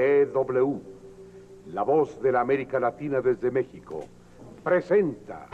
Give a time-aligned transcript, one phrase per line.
[0.00, 0.80] XEW,
[1.66, 4.00] la voz de la América Latina desde México,
[4.64, 5.46] presenta.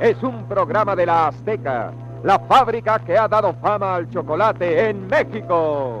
[0.00, 5.08] Es un programa de la Azteca, la fábrica que ha dado fama al chocolate en
[5.08, 6.00] México.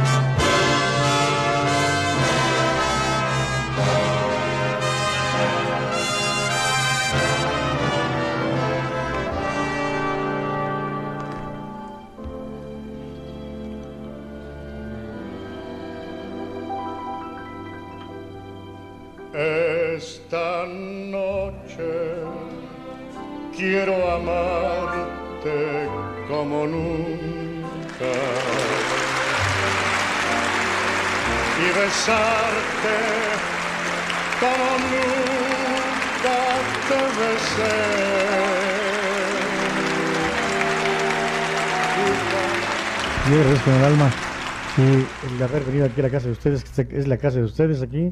[20.01, 21.91] Esta noche
[23.55, 25.87] quiero amarte
[26.27, 28.11] como nunca
[31.59, 32.97] y besarte
[34.39, 36.39] como nunca
[36.87, 37.77] te besé.
[43.29, 44.09] Yo agradezco con el alma
[44.77, 44.81] y
[45.27, 47.83] el haber venido aquí a la casa de ustedes, que es la casa de ustedes
[47.83, 48.11] aquí.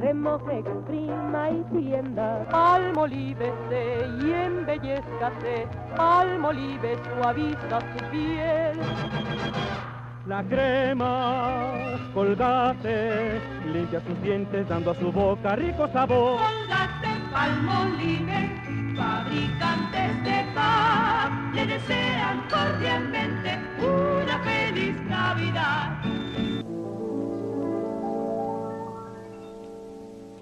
[0.00, 2.46] Remoje, exprima y tienda.
[2.52, 5.68] Almolívese y embellezcase,
[5.98, 8.80] almolive suaviza su piel.
[10.26, 11.72] La crema,
[12.14, 16.38] colgate, limpia sus dientes dando a su boca rico sabor.
[16.38, 26.19] Colgate, palmolive, fabricantes de paz, le desean cordialmente una feliz Navidad.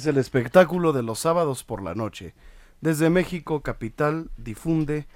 [0.00, 2.32] Es el espectáculo de los sábados por la noche.
[2.80, 5.06] Desde México Capital difunde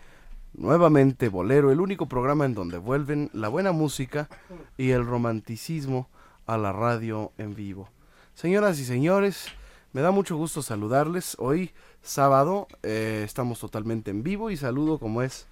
[0.52, 4.28] nuevamente Bolero, el único programa en donde vuelven la buena música
[4.76, 6.10] y el romanticismo
[6.44, 7.88] a la radio en vivo.
[8.34, 9.46] Señoras y señores,
[9.94, 11.34] me da mucho gusto saludarles.
[11.38, 11.70] Hoy
[12.02, 15.46] sábado eh, estamos totalmente en vivo y saludo como es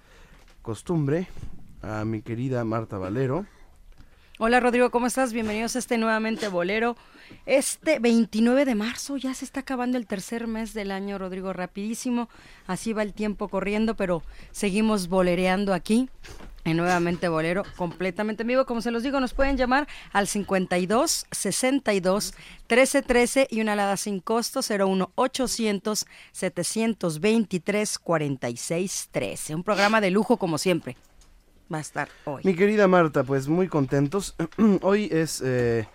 [0.61, 1.27] costumbre
[1.81, 3.47] a mi querida Marta Valero.
[4.45, 5.31] Hola Rodrigo, ¿cómo estás?
[5.31, 6.97] Bienvenidos a este nuevamente bolero.
[7.45, 12.27] Este 29 de marzo ya se está acabando el tercer mes del año, Rodrigo, rapidísimo.
[12.67, 16.09] Así va el tiempo corriendo, pero seguimos bolereando aquí.
[16.65, 18.65] En nuevamente bolero, completamente en vivo.
[18.65, 22.33] Como se los digo, nos pueden llamar al 52 62
[22.67, 29.55] 13 13 y una alada sin costo 01 800 723 46 13.
[29.55, 30.97] Un programa de lujo como siempre
[31.73, 32.41] va a estar hoy.
[32.45, 34.35] Mi querida Marta, pues muy contentos.
[34.81, 35.87] hoy es eh,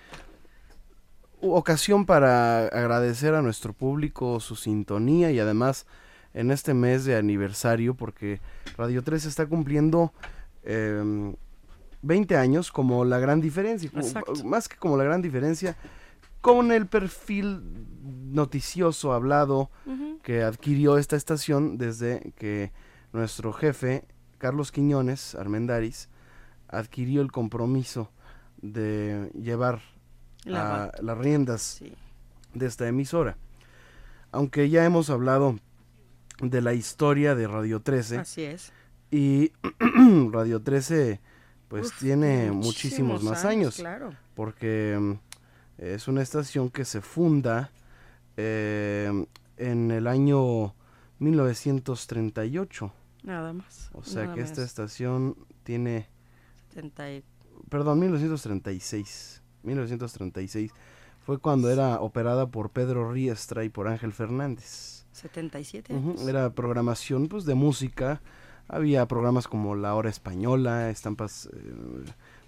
[1.41, 5.87] ocasión para agradecer a nuestro público su sintonía y además
[6.35, 8.41] en este mes de aniversario porque
[8.77, 10.13] Radio 3 está cumpliendo
[10.65, 13.91] 20 em, años como la gran diferencia,
[14.45, 15.77] más que como la gran diferencia,
[16.41, 17.63] con el perfil
[18.33, 19.71] noticioso hablado
[20.23, 22.73] que adquirió esta estación desde que
[23.13, 24.05] nuestro jefe
[24.38, 26.08] Carlos Quiñones Armendaris
[26.69, 28.11] adquirió el compromiso
[28.61, 29.81] de llevar
[30.44, 31.82] las riendas
[32.55, 33.37] de esta emisora.
[34.31, 35.58] Aunque ya hemos hablado
[36.40, 38.19] de la historia de Radio 13.
[38.19, 38.73] Así es.
[39.11, 39.52] Y
[40.32, 41.20] Radio 13
[41.69, 43.76] pues tiene muchísimos, más años.
[43.76, 44.14] claro.
[44.34, 45.12] Porque mm,
[45.79, 47.70] es una estación que se funda
[48.37, 49.26] eh,
[49.56, 50.75] en el año
[51.19, 52.93] 1938.
[53.29, 53.91] Nada más.
[53.93, 56.09] O sea que esta estación tiene...
[56.71, 57.05] 70
[57.69, 59.43] Perdón, 1936.
[59.65, 60.73] 1936
[61.21, 65.05] fue cuando era operada por Pedro Riestra y por Ángel Fernández.
[65.13, 65.95] 77
[66.27, 68.23] Era programación pues de música.
[68.67, 71.75] Había programas como La Hora Española, estampas eh,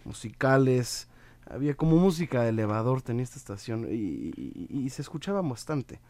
[0.06, 1.08] musicales.
[1.50, 6.00] Había como música de elevador, tenía esta estación y, se escuchaba bastante.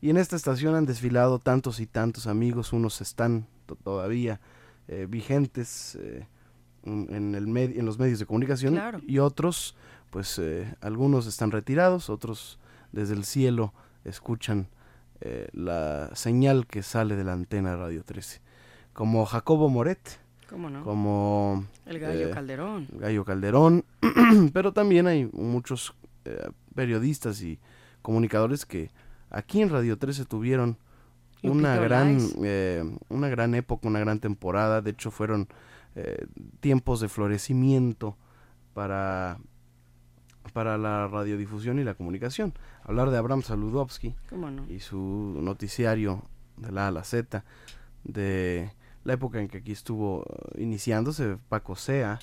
[0.00, 4.40] Y en esta estación han desfilado tantos y tantos amigos, unos están todavía
[4.88, 6.28] eh, vigentes eh,
[6.84, 9.74] en, el en los medios de comunicación y otros
[10.10, 12.60] pues eh, algunos están retirados, otros
[12.92, 13.74] desde el cielo
[14.04, 14.68] escuchan
[15.52, 18.40] la señal que sale de la antena de Radio 13.
[18.92, 20.20] Como Jacobo Moret,
[20.84, 21.64] como...
[21.86, 22.86] El Gallo Calderón.
[22.92, 23.84] El Gallo Calderón,
[24.52, 25.94] pero también hay muchos
[26.74, 27.58] periodistas y
[28.02, 28.90] comunicadores que
[29.30, 30.76] aquí en Radio 13 tuvieron
[31.42, 32.18] una gran,
[33.08, 34.82] una gran época, una gran temporada.
[34.82, 35.48] De hecho, fueron
[36.60, 38.16] tiempos de florecimiento
[38.74, 39.38] para
[40.52, 42.54] para la radiodifusión y la comunicación.
[42.82, 44.14] Hablar de Abraham Saludowski
[44.68, 46.22] y su noticiario
[46.56, 47.44] de la A a la Z,
[48.04, 48.70] de
[49.04, 52.18] la época en que aquí estuvo uh, iniciándose Paco Sea,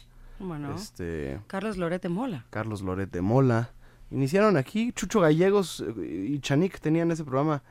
[0.75, 2.45] este, Carlos Lorete Mola.
[2.49, 3.71] Carlos Lorete Mola.
[4.11, 7.63] Iniciaron aquí, Chucho Gallegos y Chanik tenían ese programa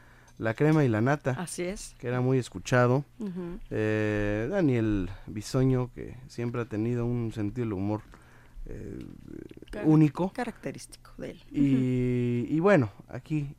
[0.43, 1.37] La Crema y la Nata.
[1.39, 1.95] Así es.
[2.01, 3.05] Que era muy escuchado.
[3.71, 8.01] Eh, Daniel Bisoño, que siempre ha tenido un sentido del humor
[8.67, 9.07] eh,
[9.85, 10.33] único.
[10.33, 11.43] Característico de él.
[11.53, 13.55] Y, bueno, aquí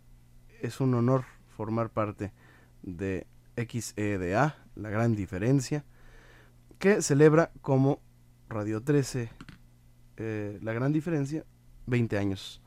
[0.61, 1.23] es un honor
[1.55, 2.33] formar parte
[2.81, 5.85] de XEDA, la gran diferencia,
[6.79, 8.01] que celebra como
[8.49, 9.29] Radio 13,
[10.17, 11.45] eh, la gran diferencia,
[11.85, 12.61] 20 años.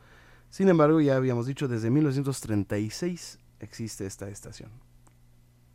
[0.48, 4.70] Sin embargo, ya habíamos dicho, desde 1936 existe esta estación.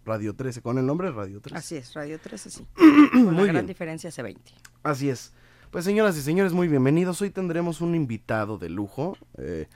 [0.04, 1.58] Radio 13, con el nombre Radio 13.
[1.58, 2.68] Así es, Radio 13, sí.
[3.12, 4.52] con la gran diferencia hace 20.
[4.84, 5.34] Así es.
[5.70, 7.22] Pues señoras y señores, muy bienvenidos.
[7.22, 9.68] Hoy tendremos un invitado de lujo, eh,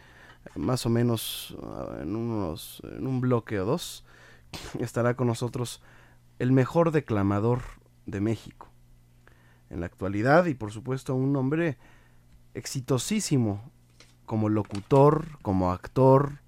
[0.55, 4.03] más o menos ah, en, unos, en un bloque o dos.
[4.79, 5.81] Estará con nosotros
[6.39, 7.61] el mejor declamador
[8.05, 8.67] de México.
[9.69, 11.77] En la actualidad y por supuesto un hombre
[12.55, 13.71] exitosísimo
[14.25, 16.39] como locutor, como actor,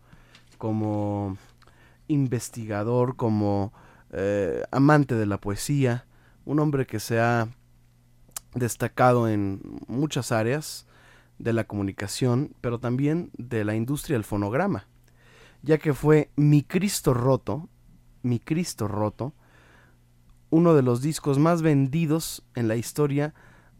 [0.57, 1.37] como
[2.07, 3.73] investigador, como
[4.11, 6.05] eh, amante de la poesía,
[6.45, 7.49] un hombre que se ha
[8.55, 10.87] destacado en muchas áreas
[11.39, 14.87] de la comunicación, pero también de la industria del fonograma,
[15.61, 17.69] ya que fue Mi Cristo Roto,
[18.23, 19.33] Mi Cristo Roto,
[20.49, 23.33] uno de los discos más vendidos en la historia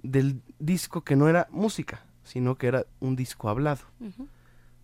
[0.03, 3.81] del disco que no era música, sino que era un disco hablado.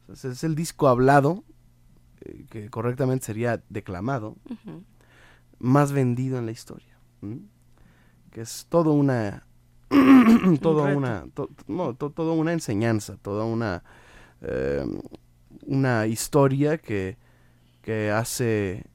[0.08, 1.44] es el disco hablado,
[2.26, 4.36] eh, que correctamente sería declamado,
[5.60, 6.98] más vendido en la historia.
[8.32, 9.46] Que es todo una
[10.62, 13.84] toda una, toda una enseñanza, toda una,
[14.42, 15.00] em,
[15.66, 17.18] una historia que,
[17.82, 18.86] que hace,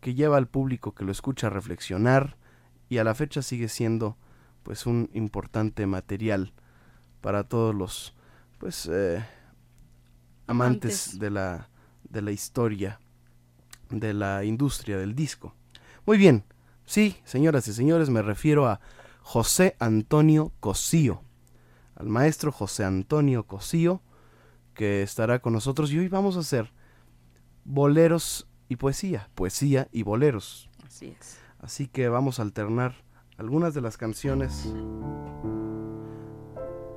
[0.00, 2.36] que lleva al público que lo escucha a reflexionar
[2.88, 4.16] y a la fecha sigue siendo
[4.62, 6.52] pues un importante material
[7.20, 8.14] para todos los
[8.58, 9.24] pues eh,
[10.46, 11.18] amantes, Amantes.
[11.18, 11.67] de la
[12.10, 13.00] de la historia
[13.90, 15.54] de la industria del disco.
[16.06, 16.44] Muy bien,
[16.84, 18.80] sí, señoras y señores, me refiero a
[19.22, 21.22] José Antonio Cosío,
[21.96, 24.00] al maestro José Antonio Cosío,
[24.74, 26.72] que estará con nosotros y hoy vamos a hacer
[27.64, 30.70] boleros y poesía, poesía y boleros.
[30.86, 31.38] Así es.
[31.60, 32.94] Así que vamos a alternar
[33.36, 34.72] algunas de las canciones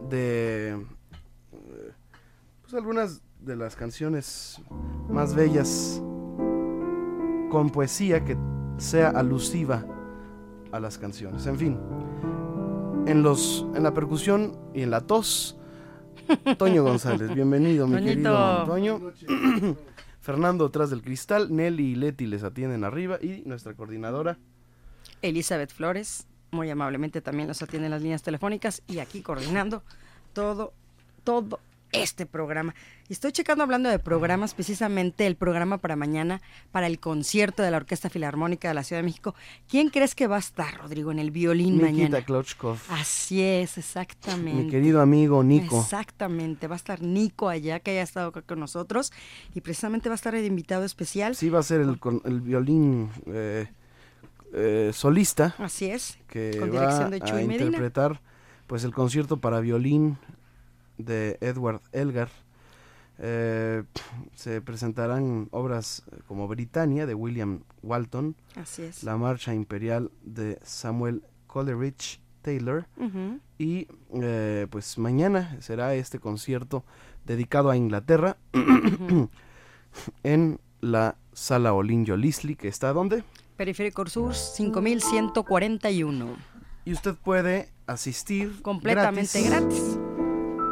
[0.09, 0.85] de
[2.61, 4.61] pues algunas de las canciones
[5.09, 6.01] más bellas
[7.49, 8.37] con poesía que
[8.77, 9.85] sea alusiva
[10.71, 11.45] a las canciones.
[11.47, 11.79] En fin,
[13.07, 15.57] en los en la percusión y en la tos
[16.57, 18.65] Toño González, bienvenido mi querido.
[18.65, 19.11] Toño.
[20.21, 24.37] Fernando detrás del cristal, Nelly y Leti les atienden arriba y nuestra coordinadora
[25.23, 29.83] Elizabeth Flores, muy amablemente también nos atiende en las líneas telefónicas y aquí coordinando
[30.33, 30.73] todo,
[31.23, 31.59] todo
[31.91, 32.73] este programa.
[33.09, 37.71] Y Estoy checando hablando de programas, precisamente el programa para mañana, para el concierto de
[37.71, 39.35] la Orquesta Filarmónica de la Ciudad de México.
[39.67, 42.21] ¿Quién crees que va a estar, Rodrigo, en el violín Nikita mañana?
[42.21, 44.63] Klochkov, Así es, exactamente.
[44.63, 45.81] mi querido amigo Nico.
[45.81, 49.11] Exactamente, va a estar Nico allá, que haya estado con nosotros,
[49.53, 51.35] y precisamente va a estar el invitado especial.
[51.35, 53.67] Sí, va a ser el, el violín eh,
[54.53, 57.65] eh, solista Así es, que con va dirección de a Chuy Medina.
[57.65, 58.21] interpretar
[58.67, 60.17] pues el concierto para violín
[61.05, 62.29] de Edward Elgar.
[63.23, 63.83] Eh,
[64.35, 69.03] se presentarán obras eh, como Britannia de William Walton, Así es.
[69.03, 72.87] La Marcha Imperial de Samuel Coleridge Taylor
[73.59, 76.83] y eh, pues mañana será este concierto
[77.25, 78.37] dedicado a Inglaterra
[80.23, 83.23] en la sala Olinjo Lisley que está donde
[83.57, 86.35] Periférico Sur 5141.
[86.85, 89.99] y usted puede asistir Completamente gratis.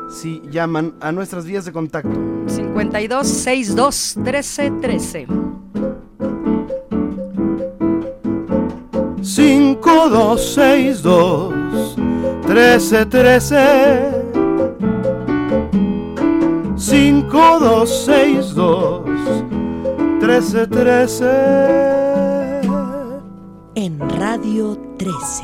[0.10, 2.10] Si llaman a nuestras vías de contacto
[2.48, 5.28] 52 62 13 13.
[9.22, 11.54] 5262
[12.48, 14.12] 1313
[16.78, 19.04] 5262
[20.20, 21.26] 1313
[23.76, 25.44] En Radio 13.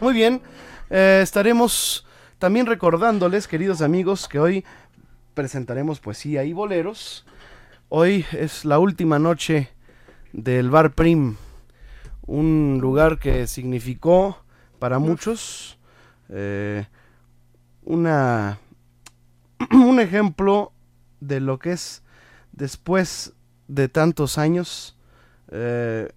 [0.00, 0.42] Muy bien,
[0.90, 2.04] eh, estaremos
[2.42, 4.64] también recordándoles, queridos amigos, que hoy
[5.32, 7.24] presentaremos poesía y boleros.
[7.88, 9.68] Hoy es la última noche
[10.32, 11.36] del Bar Prim,
[12.26, 14.42] un lugar que significó
[14.80, 15.78] para muchos
[16.30, 16.84] eh,
[17.84, 18.58] una
[19.70, 20.72] un ejemplo
[21.20, 22.02] de lo que es
[22.50, 23.34] después
[23.68, 24.98] de tantos años
[25.52, 26.10] eh,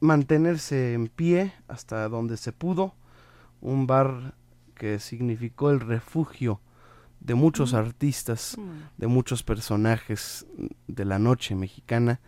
[0.00, 2.96] mantenerse en pie hasta donde se pudo
[3.60, 4.34] un bar
[4.80, 6.58] que significó el refugio
[7.20, 8.56] de muchos artistas,
[8.96, 10.46] de muchos personajes
[10.86, 12.18] de la noche mexicana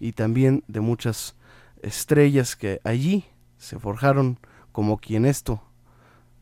[0.00, 1.36] y también de muchas
[1.82, 3.26] estrellas que allí
[3.58, 4.38] se forjaron
[4.72, 5.62] como quien esto,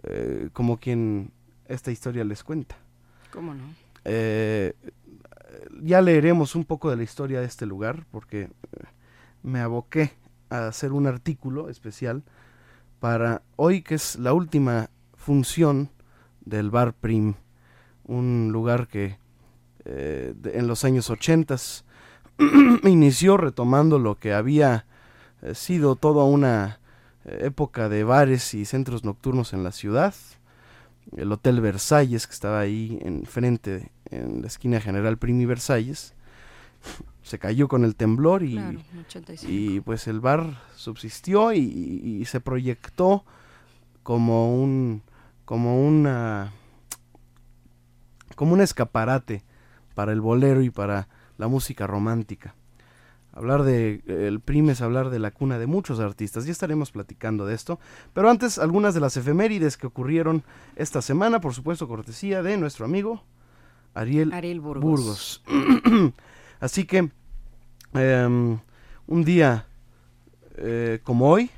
[0.05, 1.33] eh, como quien
[1.67, 2.77] esta historia les cuenta.
[3.33, 3.65] ¿Cómo no?
[4.05, 4.73] Eh,
[5.83, 8.51] ya leeremos un poco de la historia de este lugar porque
[9.43, 10.13] me aboqué
[10.49, 12.23] a hacer un artículo especial
[13.01, 14.91] para hoy que es la última
[15.31, 15.91] función
[16.45, 17.35] del Bar Prim,
[18.05, 19.19] un lugar que
[19.85, 21.57] eh, de- en los años 80
[22.85, 24.87] inició retomando lo que había
[25.43, 26.79] eh, sido toda una
[27.25, 30.15] eh, época de bares y centros nocturnos en la ciudad.
[31.17, 36.15] El Hotel Versalles, que estaba ahí enfrente, en la esquina General Prim y Versalles,
[37.25, 39.53] se cayó con el temblor y, Claro, 85.
[39.53, 43.25] y pues el bar subsistió y se proyectó
[44.05, 45.03] como un
[45.47, 46.53] como una
[48.35, 49.43] como un escaparate
[49.95, 52.55] para el bolero y para la música romántica.
[53.33, 56.45] Hablar de el Prim es hablar de la cuna de muchos artistas.
[56.45, 57.79] Ya estaremos platicando de esto.
[58.13, 60.43] Pero antes, algunas de las efemérides que ocurrieron
[60.75, 63.23] esta semana, por supuesto, cortesía de nuestro amigo
[63.95, 65.43] Ariel, Ariel Burgos.
[65.47, 66.15] Burgos.
[66.61, 67.11] Así que,
[67.95, 68.59] em,
[69.07, 69.67] un día
[70.57, 71.51] eh, como hoy,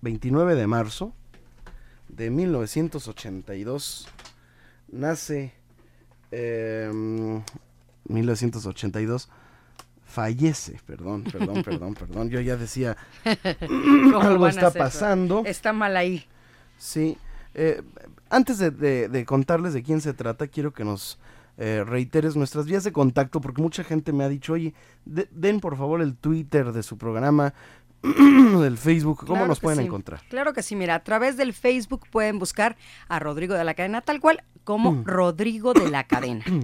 [0.00, 1.14] 29 de marzo
[2.08, 4.08] de 1982,
[4.92, 5.52] nace
[6.30, 7.42] em,
[8.08, 9.28] 1982
[10.04, 12.30] fallece, perdón, perdón, perdón, perdón.
[12.30, 12.96] Yo ya decía
[13.60, 14.78] ¿Cómo algo está hacer?
[14.80, 15.42] pasando.
[15.44, 16.24] Está mal ahí.
[16.78, 17.16] Sí.
[17.54, 17.82] eh,
[18.30, 21.18] antes de, de- de contarles de quién se trata, quiero que nos
[21.58, 25.60] eh, reiteres nuestras vías de contacto, porque mucha gente me ha dicho, oye, de- den
[25.60, 27.54] por favor el Twitter de su programa,
[28.60, 29.84] del Facebook, ¿cómo Claro nos pueden sí.
[29.86, 30.22] encontrar?
[30.28, 32.76] Claro que sí, mira, a través del Facebook pueden buscar
[33.08, 35.04] a Rodrigo de la Cadena tal cual como Mm.
[35.04, 36.44] Rodrigo de la Cadena.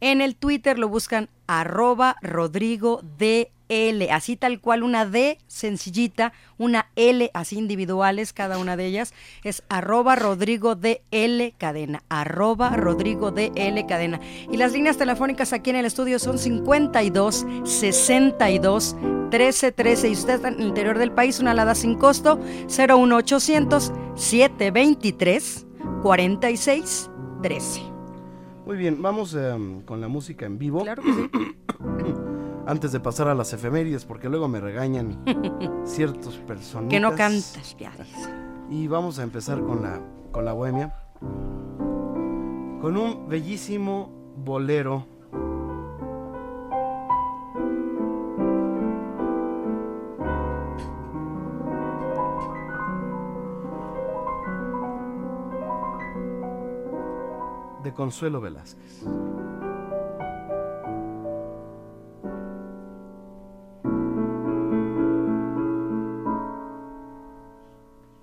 [0.00, 6.90] En el Twitter lo buscan arroba Rodrigo DL, así tal cual una D sencillita, una
[6.96, 13.86] L así individuales, cada una de ellas, es arroba Rodrigo DL Cadena, arroba Rodrigo DL
[13.86, 14.20] Cadena.
[14.50, 18.96] Y las líneas telefónicas aquí en el estudio son 52 62
[19.30, 23.92] 13 13 y usted está en el interior del país, una alada sin costo, 01800
[24.14, 25.66] 723
[26.02, 27.10] 46
[27.42, 27.93] 13.
[28.66, 30.82] Muy bien, vamos em, con la música en vivo.
[30.82, 31.30] Claro que sí.
[32.66, 35.22] Antes de pasar a las efemérides, porque luego me regañan
[35.84, 36.90] ciertos personajes.
[36.90, 38.08] Que no cantas, piades.
[38.70, 40.00] Y vamos a empezar con la,
[40.32, 40.94] con la bohemia.
[42.80, 45.06] Con un bellísimo bolero.
[57.84, 59.04] De Consuelo Velázquez.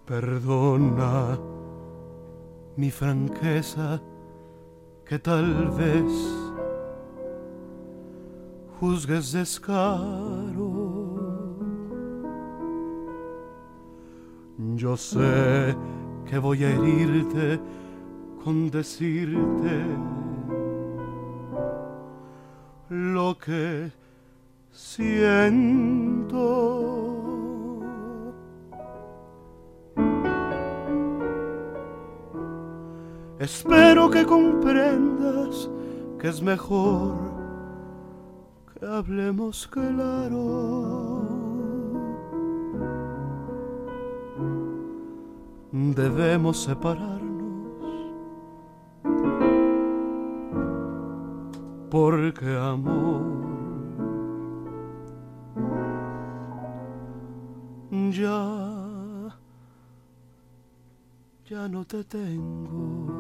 [0.06, 1.39] Perdona
[2.75, 4.01] mi franqueza
[5.06, 6.12] que tal vez
[8.80, 10.72] juzgues descaro.
[14.75, 15.75] Yo sé
[16.25, 17.60] que voy a herirte
[18.43, 19.86] con decirte
[22.89, 23.91] lo que
[24.71, 26.39] siento.
[33.39, 35.69] Espero que comprendas
[36.19, 37.15] que es mejor
[38.74, 41.21] que hablemos claro.
[45.71, 47.20] Debemos separarnos
[51.91, 53.21] porque amor
[58.12, 59.36] ya
[61.49, 63.12] ya no te tengo.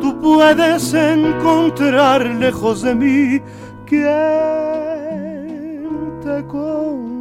[0.00, 3.40] Tú puedes encontrar lejos de mí
[3.84, 4.06] quien
[6.22, 7.15] te comprenda.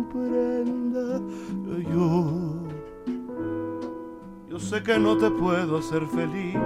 [4.66, 6.58] Sé que no te puedo hacer feliz,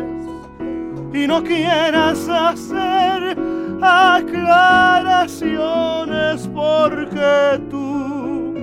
[1.12, 3.36] y no quieras hacer
[3.82, 8.54] aclaraciones porque tú,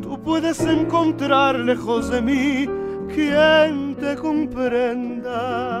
[0.00, 2.68] tú puedes encontrar lejos de mí
[3.12, 5.77] quien te comprenda.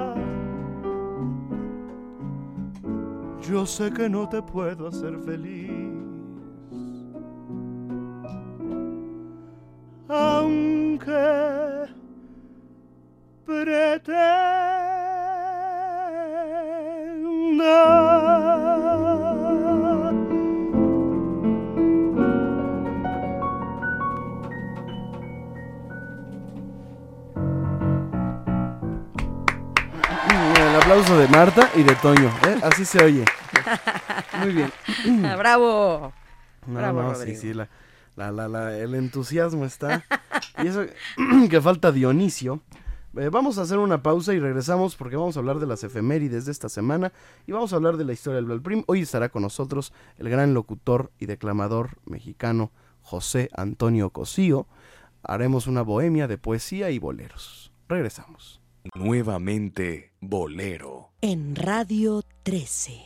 [3.48, 5.70] Yo sé que no te puedo hacer feliz.
[10.08, 11.86] Aunque
[13.46, 14.28] pretenda
[30.56, 32.60] El aplauso de Marta y de Toño, ¿eh?
[32.62, 33.24] así se oye.
[34.40, 34.72] Muy bien.
[35.38, 36.12] ¡Bravo!
[36.66, 37.40] No, Bravo, no, sí, Rodrigo.
[37.40, 37.68] sí, la,
[38.16, 40.04] la, la, la- el entusiasmo está.
[40.62, 40.84] Y eso
[41.50, 42.60] que falta Dionisio.
[43.16, 46.44] Eh, vamos a hacer una pausa y regresamos porque vamos a hablar de las efemérides
[46.44, 47.10] de esta semana
[47.46, 48.84] y vamos a hablar de la historia del Belprim.
[48.86, 52.70] Hoy estará con nosotros el gran locutor y declamador mexicano
[53.02, 54.66] José Antonio Cosío.
[55.22, 57.72] Haremos una bohemia de poesía y boleros.
[57.88, 58.60] Regresamos.
[58.94, 61.08] Nuevamente Bolero.
[61.22, 63.00] En Radio 13.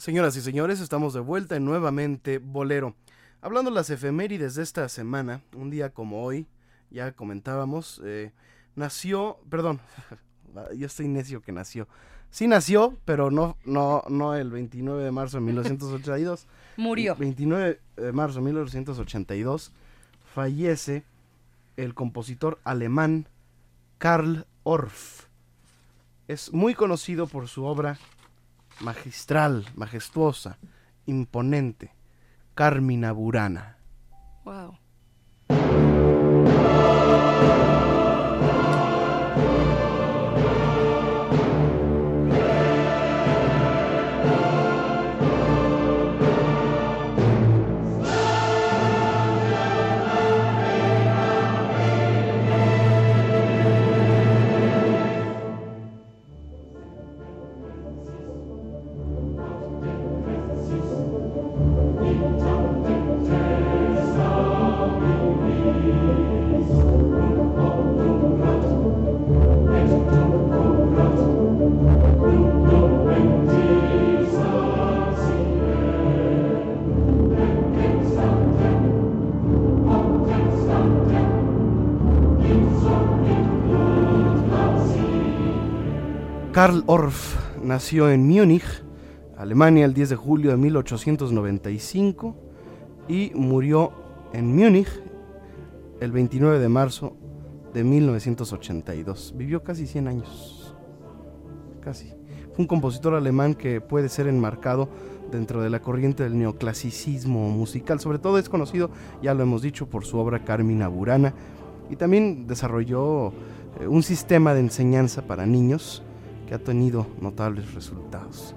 [0.00, 2.94] Señoras y señores, estamos de vuelta en nuevamente Bolero.
[3.42, 6.46] Hablando de las efemérides de esta semana, un día como hoy,
[6.90, 8.32] ya comentábamos, eh,
[8.76, 9.78] nació, perdón,
[10.74, 11.86] yo estoy necio que nació.
[12.30, 16.46] Sí nació, pero no, no, no el 29 de marzo de 1982.
[16.78, 17.14] Murió.
[17.14, 19.70] 29 de marzo de 1982
[20.32, 21.04] fallece
[21.76, 23.28] el compositor alemán
[23.98, 25.26] Karl Orff.
[26.26, 27.98] Es muy conocido por su obra
[28.80, 30.58] magistral, majestuosa,
[31.06, 31.92] imponente,
[32.54, 33.76] Carmina Burana.
[86.60, 88.84] Karl Orff nació en Múnich,
[89.38, 92.36] Alemania, el 10 de julio de 1895
[93.08, 93.92] y murió
[94.34, 94.90] en Múnich
[96.00, 97.16] el 29 de marzo
[97.72, 99.32] de 1982.
[99.38, 100.76] Vivió casi 100 años.
[101.80, 102.12] Casi.
[102.52, 104.90] Fue un compositor alemán que puede ser enmarcado
[105.32, 108.00] dentro de la corriente del neoclasicismo musical.
[108.00, 108.90] Sobre todo es conocido,
[109.22, 111.32] ya lo hemos dicho, por su obra Carmina Burana.
[111.88, 113.28] Y también desarrolló
[113.80, 116.02] eh, un sistema de enseñanza para niños
[116.50, 118.56] que ha tenido notables resultados.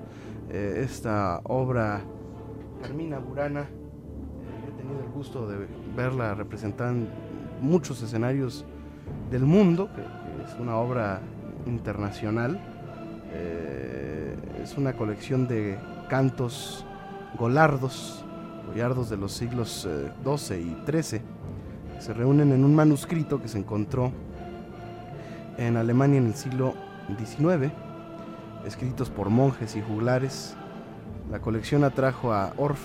[0.49, 2.01] Eh, esta obra,
[2.82, 3.65] Carmina Burana, eh,
[4.67, 7.08] he tenido el gusto de verla representada en
[7.62, 8.65] muchos escenarios
[9.29, 11.21] del mundo, que, es una obra
[11.67, 12.60] internacional.
[13.32, 15.77] Eh, es una colección de
[16.10, 16.88] cantos
[17.38, 18.25] golardos,
[18.73, 19.88] golardos de los siglos
[20.23, 21.21] XII y XIII.
[21.99, 24.12] Se reúnen en un manuscrito que se encontró
[25.60, 26.73] en Alemania en el siglo
[27.17, 27.71] XIX,
[28.65, 30.56] escritos por monjes y juglares.
[31.32, 32.82] La colección atrajo a Orff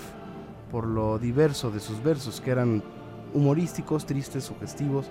[0.70, 2.82] por lo diverso de sus versos, que eran
[3.34, 5.06] humorísticos, tristes, sugestivos.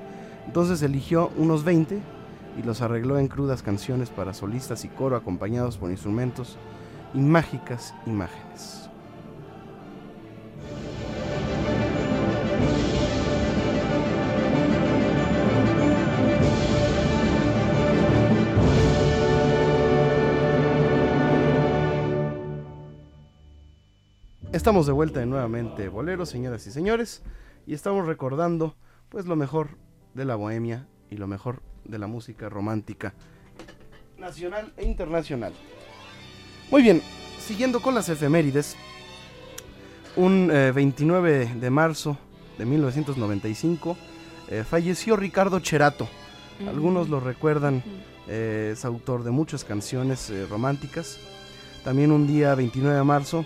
[0.46, 2.00] Entonces eligió unos 20
[2.58, 6.58] y los arregló en crudas canciones para solistas y coro acompañados por instrumentos
[7.14, 8.87] y mágicas imágenes.
[24.68, 27.24] Estamos de vuelta de nuevamente Bolero, señoras y señores,
[27.66, 28.76] y estamos recordando
[29.08, 29.78] pues lo mejor
[30.14, 33.14] de la bohemia y lo mejor de la música romántica
[34.18, 35.54] nacional e internacional.
[36.70, 37.02] Muy bien,
[37.40, 38.76] siguiendo con las efemérides,
[40.18, 42.18] un eh, 29 de marzo
[42.58, 43.98] de 1995
[44.50, 46.10] eh, falleció Ricardo Cherato.
[46.68, 47.84] Algunos lo recuerdan,
[48.28, 51.20] eh, es autor de muchas canciones eh, románticas.
[51.86, 53.46] También un día 29 de marzo,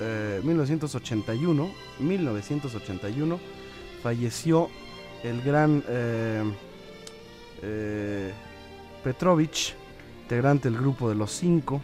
[0.00, 3.38] eh, 1981, 1981,
[4.06, 4.70] falleció
[5.24, 6.44] el gran eh,
[7.60, 8.32] eh,
[9.02, 9.74] Petrovich,
[10.22, 11.80] integrante del grupo de los cinco.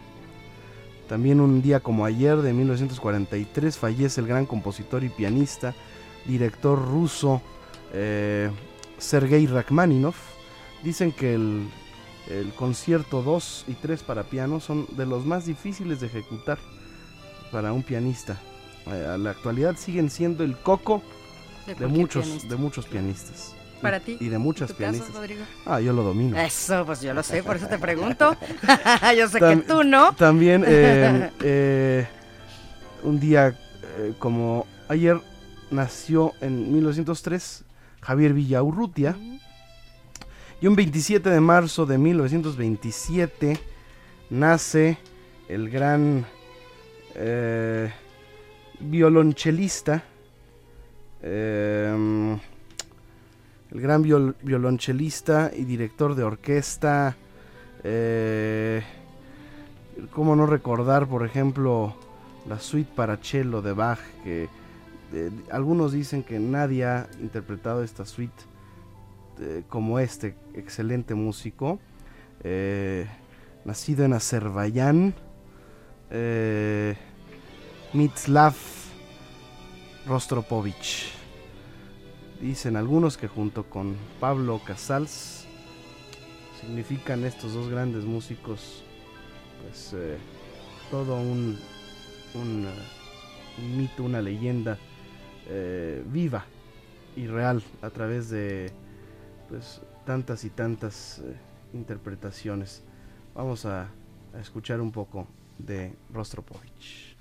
[1.09, 5.73] También un día como ayer, de 1943, fallece el gran compositor y pianista,
[6.25, 7.41] director ruso
[7.91, 8.49] eh,
[8.99, 10.15] Sergei Rachmaninoff.
[10.81, 11.67] Dicen que el,
[12.29, 16.57] el concierto 2 y 3 para piano son de los más difíciles de ejecutar
[17.51, 18.39] para un pianista.
[18.85, 21.03] A la actualidad siguen siendo el coco
[21.67, 22.47] De muchos, pianista.
[22.49, 23.55] de muchos pianistas.
[23.81, 25.15] Para ti, Y de muchas ¿en tu caso, pianistas.
[25.15, 25.41] Rodrigo?
[25.65, 26.39] Ah, yo lo domino.
[26.39, 28.37] Eso, pues yo lo sé, por eso te pregunto.
[29.17, 30.13] yo sé Tam- que tú no.
[30.13, 32.07] También eh, eh,
[33.03, 33.57] un día
[33.97, 35.19] eh, como ayer
[35.71, 37.63] nació en 1903
[38.01, 39.17] Javier Villaurrutia.
[40.61, 43.59] Y un 27 de marzo de 1927
[44.29, 44.97] nace
[45.49, 46.25] el gran
[47.15, 47.91] eh,
[48.79, 50.03] violonchelista.
[51.23, 52.33] Em,
[53.71, 57.15] el gran viol- violonchelista y director de orquesta.
[57.83, 58.83] Eh,
[60.11, 61.95] ¿Cómo no recordar, por ejemplo,
[62.47, 63.99] la suite para cello de Bach?
[64.23, 64.47] Que
[65.13, 68.43] eh, algunos dicen que nadie ha interpretado esta suite
[69.39, 71.79] eh, como este excelente músico.
[72.43, 73.07] eh,
[73.65, 75.13] nacido en Azerbaiyán,
[77.93, 78.53] Mitslav
[80.05, 81.11] Rostropovich.
[82.41, 85.45] Dicen algunos que junto con Pablo Casals
[86.59, 88.83] significan estos dos grandes músicos
[89.61, 90.17] pues eh,
[90.91, 91.57] todo un,
[92.35, 92.37] eh,
[93.59, 94.77] un mito, una leyenda
[95.47, 96.45] eh, viva
[97.15, 98.71] y real a través de
[99.47, 101.21] pues tantas y tantas
[101.73, 102.83] interpretaciones.
[103.33, 103.87] Vamos a
[104.39, 107.12] escuchar un poco de Rostropovich.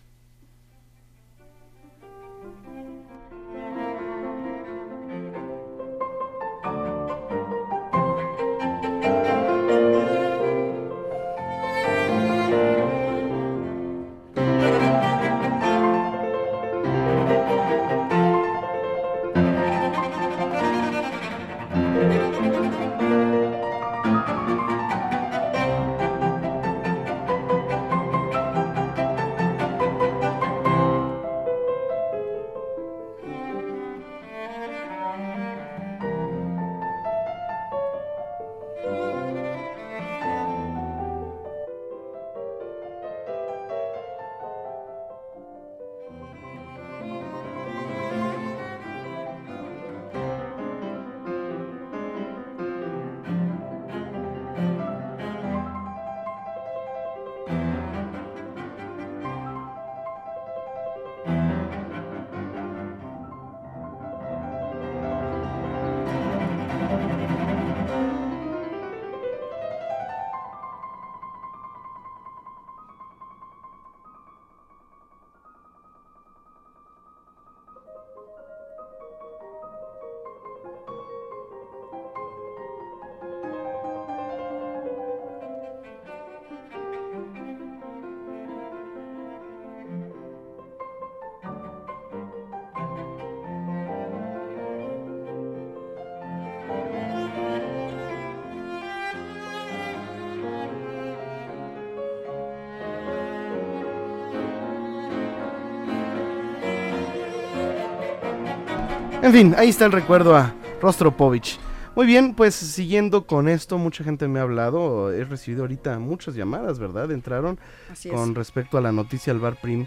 [109.22, 111.60] En fin, ahí está el recuerdo a Rostropovich.
[111.94, 116.34] Muy bien, pues siguiendo con esto, mucha gente me ha hablado, he recibido ahorita muchas
[116.34, 117.08] llamadas, ¿verdad?
[117.12, 118.14] Entraron Así es.
[118.14, 119.86] con respecto a la noticia del Bar Prim.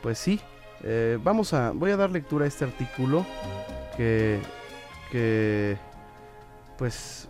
[0.00, 0.40] Pues sí,
[0.84, 3.26] eh, vamos a, voy a dar lectura a este artículo
[3.98, 4.40] que,
[5.10, 5.76] que,
[6.78, 7.28] pues,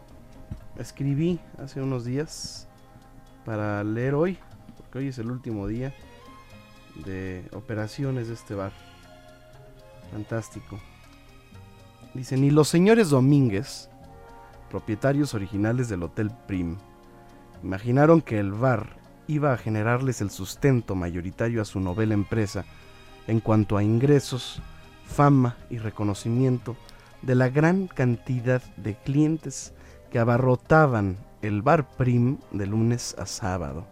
[0.79, 2.69] escribí hace unos días
[3.45, 4.39] para leer hoy,
[4.77, 5.93] porque hoy es el último día
[7.05, 8.73] de operaciones de este bar.
[10.13, 10.79] Fantástico.
[12.14, 13.88] Dice, ni los señores Domínguez,
[14.70, 16.77] propietarios originales del Hotel Prim,
[17.62, 18.96] imaginaron que el bar
[19.29, 22.66] iba a generarles el sustento mayoritario a su novela empresa
[23.27, 24.61] en cuanto a ingresos,
[25.07, 26.77] fama y reconocimiento
[27.22, 29.72] de la gran cantidad de clientes
[30.11, 33.87] que abarrotaban el bar Prim de lunes a sábado,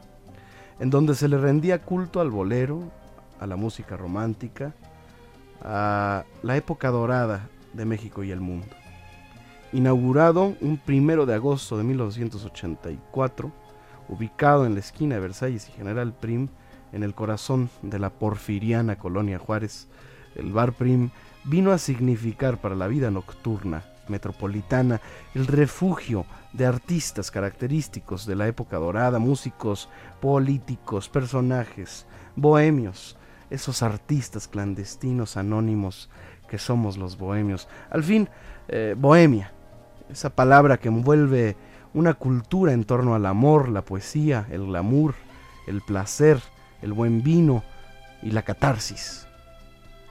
[0.78, 2.92] en donde se le rendía culto al bolero,
[3.40, 4.74] a la música romántica,
[5.62, 8.68] a la época dorada de México y el mundo.
[9.72, 13.52] Inaugurado un primero de agosto de 1984,
[14.09, 16.48] ubicado en la esquina de Versalles y General Prim,
[16.92, 19.88] en el corazón de la porfiriana colonia Juárez,
[20.35, 21.11] el Bar Prim
[21.44, 25.00] vino a significar para la vida nocturna metropolitana
[25.35, 29.88] el refugio de artistas característicos de la época dorada, músicos,
[30.20, 32.06] políticos, personajes,
[32.37, 33.16] bohemios,
[33.48, 36.11] esos artistas clandestinos anónimos
[36.51, 37.69] que somos los bohemios.
[37.91, 38.29] Al fin,
[38.67, 39.53] eh, bohemia,
[40.11, 41.57] esa palabra que envuelve
[41.95, 45.15] una cultura en torno al amor, la poesía, el glamour,
[45.69, 46.43] el placer,
[46.83, 47.63] el buen vino
[48.21, 49.29] y la catarsis.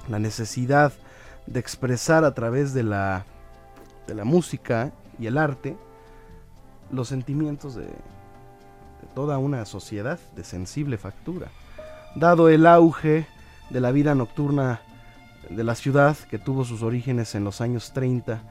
[0.08, 0.94] La necesidad
[1.46, 3.26] de expresar a través de la,
[4.08, 5.76] de la música y el arte
[6.90, 11.50] los sentimientos de, de toda una sociedad de sensible factura.
[12.16, 13.28] Dado el auge
[13.70, 14.80] de la vida nocturna
[15.50, 18.42] de la ciudad que tuvo sus orígenes en los años 30,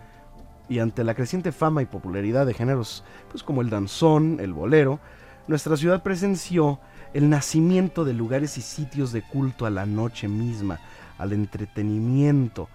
[0.69, 5.01] y ante la creciente fama y popularidad de géneros pues como el danzón, el bolero,
[5.47, 6.79] nuestra ciudad presenció
[7.15, 10.79] el nacimiento de lugares y sitios de culto a la noche misma,
[11.17, 12.69] al entretenimiento,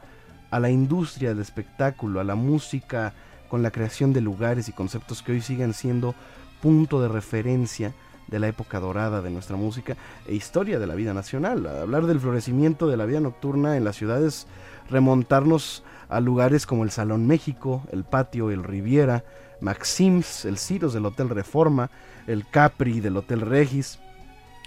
[0.50, 3.14] a la industria del espectáculo, a la música,
[3.48, 6.16] con la creación de lugares y conceptos que hoy siguen siendo
[6.62, 7.94] punto de referencia
[8.28, 9.96] de la época dorada de nuestra música
[10.28, 11.66] e historia de la vida nacional.
[11.68, 14.48] Hablar del florecimiento de la vida nocturna en las ciudades,
[14.90, 19.24] remontarnos a lugares como el Salón México, el Patio, el Riviera,
[19.62, 21.90] Maxims, el Ciros del Hotel Reforma,
[22.28, 24.00] el Capri del Hotel Regis,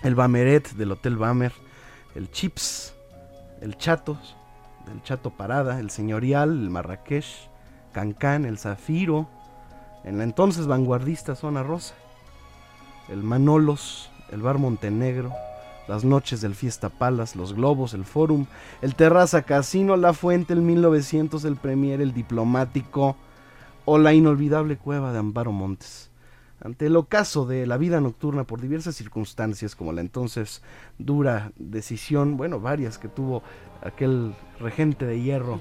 [0.03, 1.53] el Bameret del Hotel Bamer,
[2.14, 2.95] el Chips,
[3.61, 4.37] el Chatos,
[4.92, 7.27] el Chato Parada, el Señorial, el Marrakech,
[7.92, 9.29] Cancán, el Zafiro,
[10.05, 11.95] en la entonces vanguardista Zona Rosa,
[13.09, 15.33] el Manolos, el Bar Montenegro,
[15.88, 18.47] las noches del Fiesta Palas, los Globos, el Forum,
[18.83, 23.16] el Terraza Casino, la Fuente, el 1900, el Premier, el Diplomático
[23.85, 26.11] o la inolvidable cueva de Amparo Montes.
[26.61, 30.62] Ante el ocaso de la vida nocturna por diversas circunstancias, como la entonces
[30.99, 33.42] dura decisión, bueno, varias que tuvo
[33.83, 35.61] aquel regente de hierro,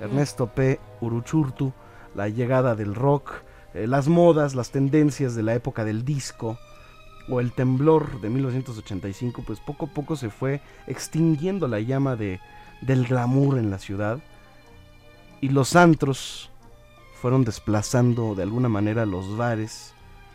[0.00, 0.78] Ernesto P.
[1.00, 1.72] Uruchurtu,
[2.14, 3.32] la llegada del rock,
[3.74, 6.58] eh, las modas, las tendencias de la época del disco,
[7.28, 12.40] o el temblor de 1985, pues poco a poco se fue extinguiendo la llama de,
[12.80, 14.20] del glamour en la ciudad
[15.40, 16.50] y los antros
[17.20, 19.94] fueron desplazando de alguna manera los bares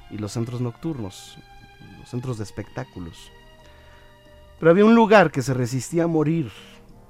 [0.09, 1.37] y los centros nocturnos,
[1.99, 3.31] los centros de espectáculos.
[4.59, 6.51] Pero había un lugar que se resistía a morir,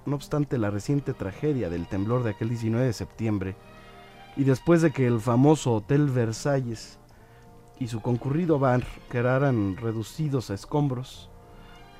[0.05, 3.55] no obstante la reciente tragedia del temblor de aquel 19 de septiembre,
[4.37, 6.97] y después de que el famoso Hotel Versalles
[7.81, 11.31] y su concurrido bar quedaran reducidos a escombros,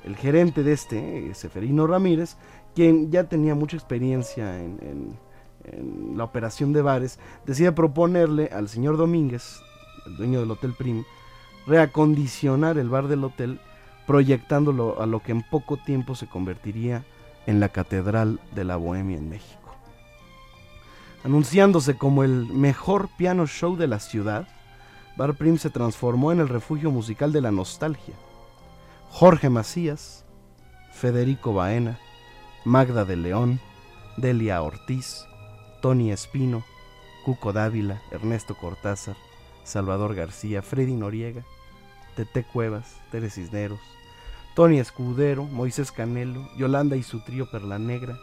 [0.04, 2.36] el gerente de este, Seferino Ramírez,
[2.76, 5.18] quien ya tenía mucha experiencia en,
[6.16, 9.60] la operación de bares, decide proponerle al señor Domínguez,
[10.06, 11.04] el dueño del Hotel Prim,
[11.66, 13.60] reacondicionar el bar del hotel,
[14.06, 17.04] proyectándolo a lo que en poco tiempo se convertiría
[17.46, 19.74] en la Catedral de la Bohemia en México.
[21.24, 24.48] Anunciándose como el mejor piano show de la ciudad,
[25.16, 28.14] Bar Prim se transformó en el refugio musical de la nostalgia.
[29.10, 30.24] Jorge Macías,
[30.92, 31.98] Federico Baena,
[32.64, 33.60] Magda de León,
[34.16, 35.26] Delia Ortiz,
[35.82, 36.64] Tony Espino,
[37.24, 39.16] Cuco Dávila, Ernesto Cortázar,
[39.64, 41.44] Salvador García, Freddy Noriega,
[42.16, 43.80] Tete Cuevas, Teres Cisneros,
[44.54, 48.16] Tony Escudero, Moisés Canelo, Yolanda y su trío Perla Negra,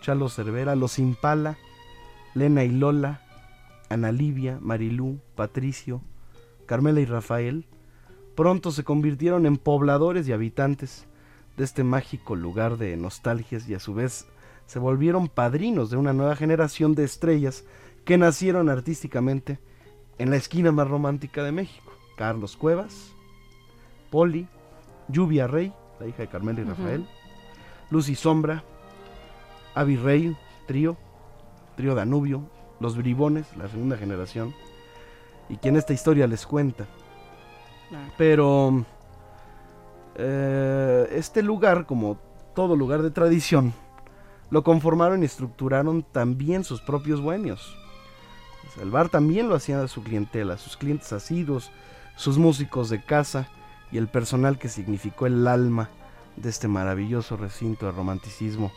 [0.00, 1.58] Chalo Cervera, Los Impala,
[2.34, 3.20] Lena y Lola,
[3.90, 6.00] Ana Livia, Marilú, Patricio,
[6.70, 7.66] Carmela y Rafael,
[8.36, 11.08] pronto se convirtieron en pobladores y habitantes
[11.56, 14.28] de este mágico lugar de nostalgias y a su vez
[14.66, 17.64] se volvieron padrinos de una nueva generación de estrellas
[18.04, 19.58] que nacieron artísticamente
[20.18, 21.90] en la esquina más romántica de México.
[22.16, 23.16] Carlos Cuevas,
[24.12, 24.46] Poli,
[25.08, 27.90] Lluvia Rey, la hija de Carmela y Rafael, uh -huh.
[27.90, 28.62] Luz y Sombra,
[29.74, 30.36] Avi Rey,
[30.68, 30.96] trío,
[31.76, 32.48] trío Danubio,
[32.78, 34.54] Los Bribones, la segunda generación,
[35.50, 36.86] y quien esta historia les cuenta.
[37.88, 38.12] Claro.
[38.16, 38.84] Pero
[40.14, 42.18] eh, este lugar, como
[42.54, 43.74] todo lugar de tradición,
[44.50, 47.20] lo conformaron y estructuraron también sus propios.
[47.20, 47.24] O
[48.74, 51.70] sea, el bar también lo hacía su clientela, sus clientes asiduos,
[52.16, 53.48] sus músicos de casa
[53.92, 55.90] y el personal que significó el alma
[56.36, 58.70] de este maravilloso recinto de romanticismo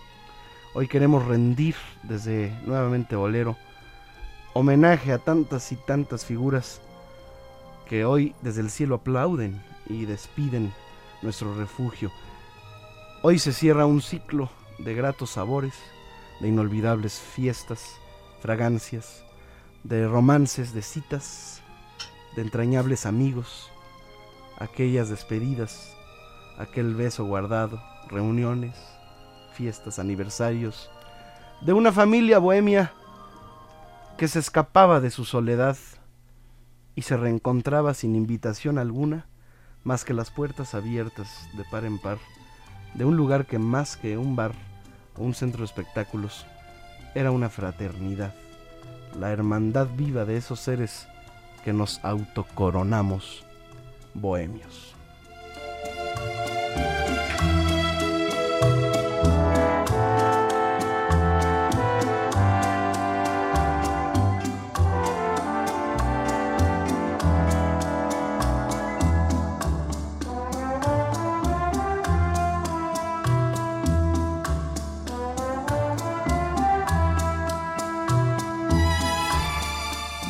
[0.76, 3.55] Hoy queremos rendir desde nuevamente Bolero
[4.54, 6.80] homenaje a tantas y tantas figuras
[7.88, 10.74] que hoy desde el cielo aplauden y despiden
[11.22, 12.12] nuestro refugio.
[13.24, 15.74] Hoy se cierra un ciclo de gratos sabores,
[16.39, 17.95] de inolvidables fiestas,
[18.41, 19.24] fragancias,
[19.84, 21.62] de romances, de citas,
[22.36, 23.72] de entrañables amigos,
[24.60, 25.95] aquellas despedidas,
[26.58, 28.76] aquel beso guardado, reuniones,
[29.54, 30.89] fiestas, aniversarios,
[31.62, 32.93] de una familia bohemia
[34.24, 35.76] que se escapaba de su soledad
[36.95, 39.28] y se reencontraba sin invitación alguna
[39.84, 42.19] más que las puertas abiertas de par en par
[42.93, 44.53] de un lugar que más que un bar
[45.17, 46.45] o un centro de espectáculos
[47.15, 48.34] era una fraternidad,
[49.19, 51.05] la hermandad viva de esos seres
[51.65, 53.43] que nos autocoronamos
[54.13, 54.93] bohemios.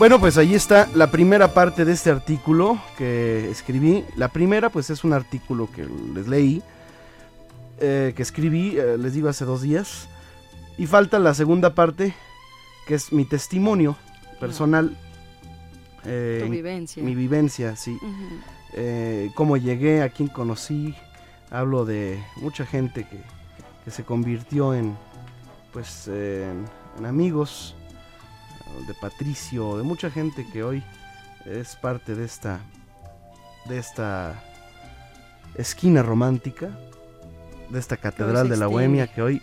[0.04, 4.04] Bueno, pues ahí está la primera parte de este artículo que escribí.
[4.18, 6.62] La primera, pues es un artículo que les leí,
[7.80, 10.10] eh, que escribí, eh, les digo, hace dos días.
[10.78, 12.14] Y falta la segunda parte,
[12.86, 13.96] que es mi testimonio
[14.42, 14.94] personal.
[16.04, 17.02] eh, Tu vivencia.
[17.02, 17.98] Mi vivencia, sí.
[18.74, 20.96] Eh, cómo llegué, a quién conocí.
[21.50, 23.22] Hablo de mucha gente que,
[23.86, 24.98] que se convirtió en,
[25.72, 26.66] pues, en-
[27.00, 27.78] en amigos
[28.88, 30.84] de Patricio, de mucha gente que hoy
[31.46, 32.60] es parte de esta
[33.66, 34.44] de esta
[35.56, 36.70] esquina romántica,
[37.70, 38.68] de esta catedral de la.
[38.68, 39.42] Bohemia que hoy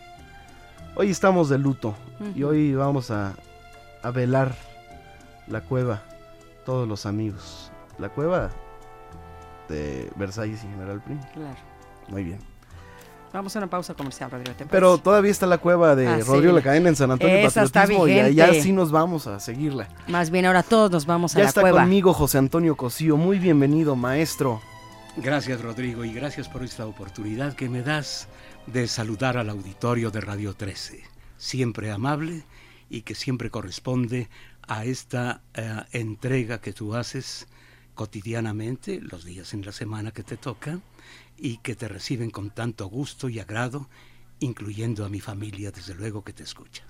[0.96, 1.94] hoy estamos de luto
[2.34, 3.34] y hoy vamos a,
[4.02, 4.54] a velar
[5.46, 6.02] la cueva,
[6.64, 8.50] todos los amigos, la cueva
[9.68, 11.20] de Versalles y General Prim.
[11.32, 11.56] Claro.
[12.08, 12.40] Muy bien.
[13.32, 14.56] Vamos a una pausa comercial, Rodrigo.
[14.56, 16.22] ¿te Pero todavía está la cueva de Ah, sí.
[16.24, 18.42] Rodrigo La Cadena en San Antonio Esa está Patriotismo y vigente.
[18.42, 19.88] allá sí nos vamos a seguirla.
[20.08, 21.82] Más bien ahora todos nos vamos a Ya la está cueva.
[21.82, 23.16] conmigo José Antonio Cosío.
[23.16, 24.60] Muy bienvenido, maestro.
[25.16, 28.26] Gracias Rodrigo y gracias por esta oportunidad que me das
[28.66, 31.02] de saludar al auditorio de Radio 13,
[31.36, 32.42] siempre amable
[32.88, 34.28] y que siempre corresponde
[34.66, 37.46] a esta eh, entrega que tú haces
[37.94, 40.78] cotidianamente, los días en la semana que te toca
[41.40, 43.88] y que te reciben con tanto gusto y agrado,
[44.40, 46.82] incluyendo a mi familia, desde luego que te escucha.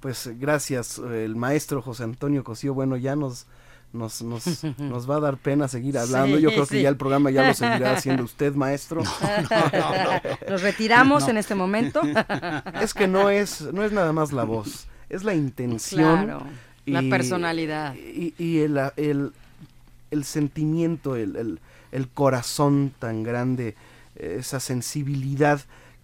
[0.00, 2.74] Pues gracias, el maestro José Antonio Cosío.
[2.74, 3.46] Bueno, ya nos,
[3.92, 6.36] nos, nos, nos va a dar pena seguir hablando.
[6.36, 9.02] Sí, Yo creo que ya el programa ya lo seguirá haciendo usted, maestro.
[10.48, 11.30] Nos retiramos No.
[11.30, 12.02] en este momento.
[12.80, 16.24] Es que no es, no es nada más la voz, es la intención.
[16.24, 16.46] Claro,
[16.84, 17.94] la personalidad.
[17.96, 19.32] Y, y el, el,
[20.10, 21.60] el sentimiento, el, el,
[21.92, 23.74] el corazón tan grande,
[24.16, 25.60] esa sensibilidad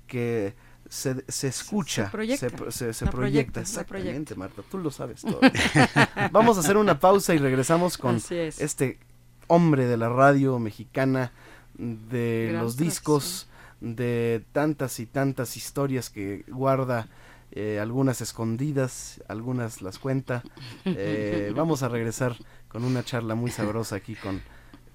[0.06, 0.54] que
[0.88, 3.10] se, se escucha, proyecta, se, se- se proyecta.
[3.10, 5.40] proyecta, Exactamente, Marta, tú lo sabes todo.
[6.32, 8.60] Vamos a hacer una pausa y regresamos con es.
[8.60, 8.98] este
[9.46, 11.32] hombre de la radio mexicana,
[11.74, 13.48] de Gran los discos,
[13.80, 17.08] de tantas y tantas historias que guarda,
[17.52, 20.42] eh, algunas escondidas, algunas las cuenta.
[20.84, 22.36] Eh, vamos a regresar
[22.68, 24.42] con una charla muy sabrosa aquí con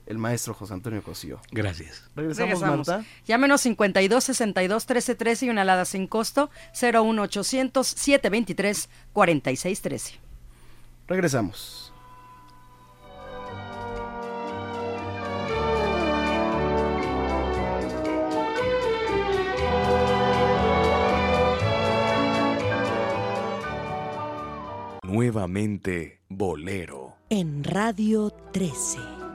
[0.08, 1.40] el maestro José Antonio Cosío.
[1.52, 2.10] Gracias.
[2.16, 2.88] Regresamos, Regresamos.
[2.88, 3.06] Marta.
[3.26, 6.50] Llámenos 52 62 13 13 y una alada sin costo
[6.82, 10.20] 01 800 723 46 13.
[11.08, 11.94] Regresamos.
[25.04, 27.16] Nuevamente Bolero.
[27.30, 29.27] En Radio 13.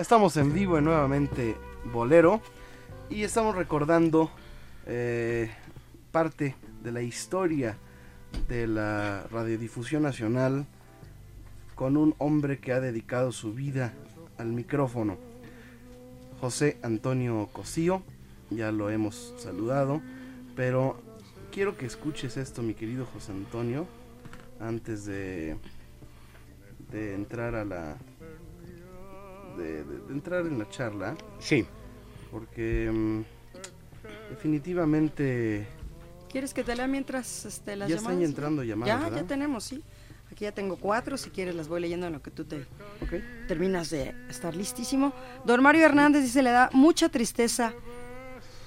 [0.00, 2.40] Estamos en vivo en nuevamente Bolero
[3.10, 4.30] y estamos recordando
[4.86, 5.50] eh,
[6.10, 7.76] parte de la historia
[8.48, 10.66] de la radiodifusión nacional
[11.74, 13.92] con un hombre que ha dedicado su vida
[14.38, 15.16] al micrófono,
[16.40, 18.02] José Antonio Cosío,
[18.50, 20.00] ya lo hemos saludado,
[20.56, 21.00] pero
[21.52, 23.86] quiero que escuches esto, mi querido José Antonio,
[24.58, 25.56] antes de,
[26.90, 27.96] de entrar a la
[29.56, 31.16] de, de- de entrar en la charla.
[31.38, 31.66] Sí.
[32.30, 33.20] Porque mm,
[34.30, 35.66] definitivamente
[36.30, 38.12] ¿Quieres que te lea mientras este, las Ya llamadas?
[38.18, 39.22] están entrando llamadas, Ya, ¿verdad?
[39.22, 39.82] ya tenemos, sí.
[40.30, 42.64] Aquí ya tengo cuatro, si quieres las voy leyendo en lo que tú te
[43.48, 45.12] terminas de estar listísimo.
[45.44, 47.72] Don Mario Hernández dice, le da mucha tristeza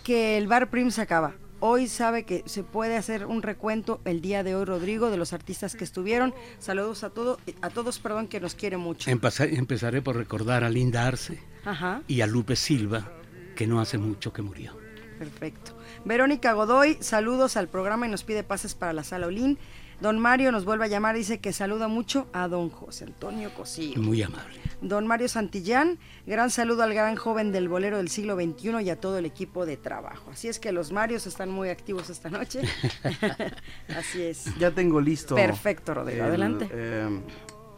[0.04, 1.36] que el Bar Prim se acaba.
[1.62, 5.32] Hoy sabe que se puede hacer un recuento el día de hoy, Rodrigo, de los
[5.32, 6.34] artistas que estuvieron.
[6.60, 9.10] Saludos a, todo, a todos, perdón, que nos quiere mucho.
[9.10, 13.10] Empeza- empezaré por recordar a Linda Arce Ajá, y a Lupe Silva,
[13.56, 14.76] que no hace mucho que murió.
[15.14, 15.78] Perfecto.
[16.06, 19.58] Verónica Godoy, saludos al programa y nos pide pases para la sala Olín.
[20.02, 24.02] Don Mario nos vuelve a llamar, dice que saluda mucho a don José Antonio Cosío.
[24.02, 24.60] Muy amable.
[24.82, 29.00] Don Mario Santillán, gran saludo al gran joven del bolero del siglo XXI y a
[29.00, 30.32] todo el equipo de trabajo.
[30.32, 32.62] Así es que los Marios están muy activos esta noche.
[33.96, 34.46] Así es.
[34.58, 35.36] ya tengo listo.
[35.36, 36.68] Perfecto, Rodrigo, el, adelante.
[36.72, 37.08] eh,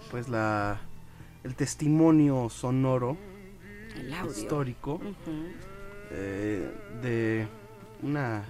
[0.10, 0.80] pues la
[1.44, 3.18] el testimonio sonoro
[3.96, 4.32] El audio.
[4.32, 5.00] histórico.
[6.12, 7.48] Eh, de
[8.02, 8.44] una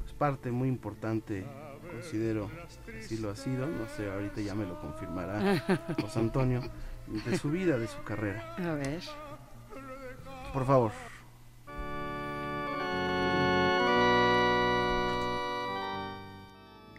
[0.00, 1.44] pues, parte muy importante,
[1.90, 2.50] considero
[2.86, 5.58] que sí lo ha sido, no sé, ahorita ya me lo confirmará
[6.00, 6.62] José Antonio,
[7.06, 8.54] de su vida, de su carrera.
[8.56, 9.02] A ver.
[10.52, 10.92] Por favor.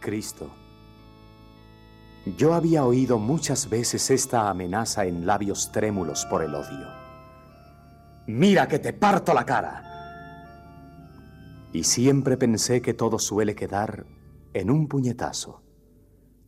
[0.00, 0.50] Cristo.
[2.36, 7.03] Yo había oído muchas veces esta amenaza en labios trémulos por el odio.
[8.26, 9.82] Mira que te parto la cara.
[11.72, 14.06] Y siempre pensé que todo suele quedar
[14.54, 15.62] en un puñetazo,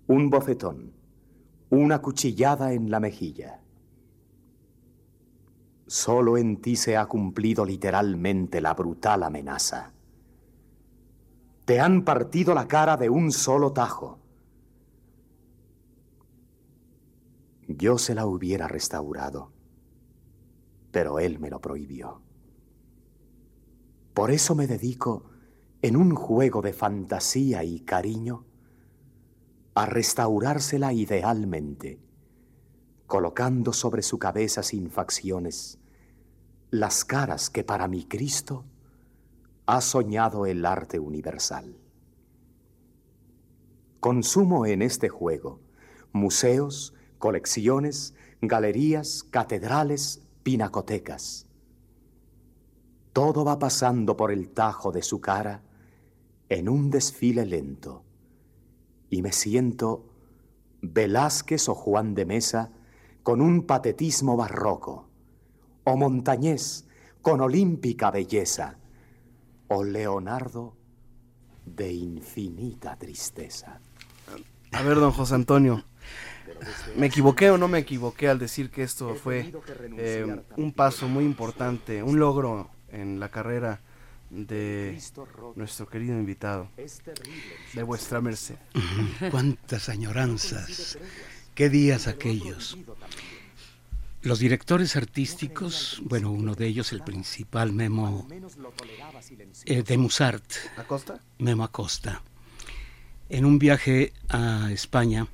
[0.06, 0.92] un bofetón,
[1.68, 3.60] una cuchillada en la mejilla.
[5.86, 9.92] Solo en ti se ha cumplido literalmente la brutal amenaza.
[11.64, 14.18] Te han partido la cara de un solo tajo.
[17.68, 19.50] Yo se la hubiera restaurado,
[20.96, 22.22] pero él me lo prohibió.
[24.14, 25.28] Por eso me dedico,
[25.82, 28.46] en un juego de fantasía y cariño,
[29.74, 32.00] a restaurársela idealmente,
[33.06, 35.78] colocando sobre su cabeza sin facciones
[36.70, 38.64] las caras que para mi Cristo
[39.66, 41.76] ha soñado el arte universal.
[44.00, 45.60] Consumo en este juego
[46.14, 51.44] museos, colecciones, galerías, catedrales, pinacotecas.
[53.12, 55.60] Todo va pasando por el tajo de su cara
[56.48, 58.04] en un desfile lento
[59.10, 60.04] y me siento
[60.82, 62.70] Velázquez o Juan de Mesa
[63.24, 65.08] con un patetismo barroco,
[65.82, 66.86] o Montañés
[67.22, 68.78] con olímpica belleza,
[69.66, 70.76] o Leonardo
[71.64, 73.80] de infinita tristeza.
[74.70, 75.82] A ver, don José Antonio,
[76.96, 79.52] ¿me equivoqué o no me equivoqué al decir que esto fue
[79.96, 83.80] eh, un paso muy importante, un logro en la carrera
[84.30, 84.98] de
[85.54, 86.68] nuestro querido invitado,
[87.72, 88.56] de vuestra merced?
[89.30, 90.98] Cuántas añoranzas,
[91.54, 92.78] qué días aquellos.
[94.22, 98.26] Los directores artísticos, bueno, uno de ellos, el principal, Memo
[99.66, 100.44] eh, de Musart,
[100.76, 101.20] ¿Acosta?
[101.38, 102.22] Memo Acosta,
[103.28, 105.28] en un viaje a España,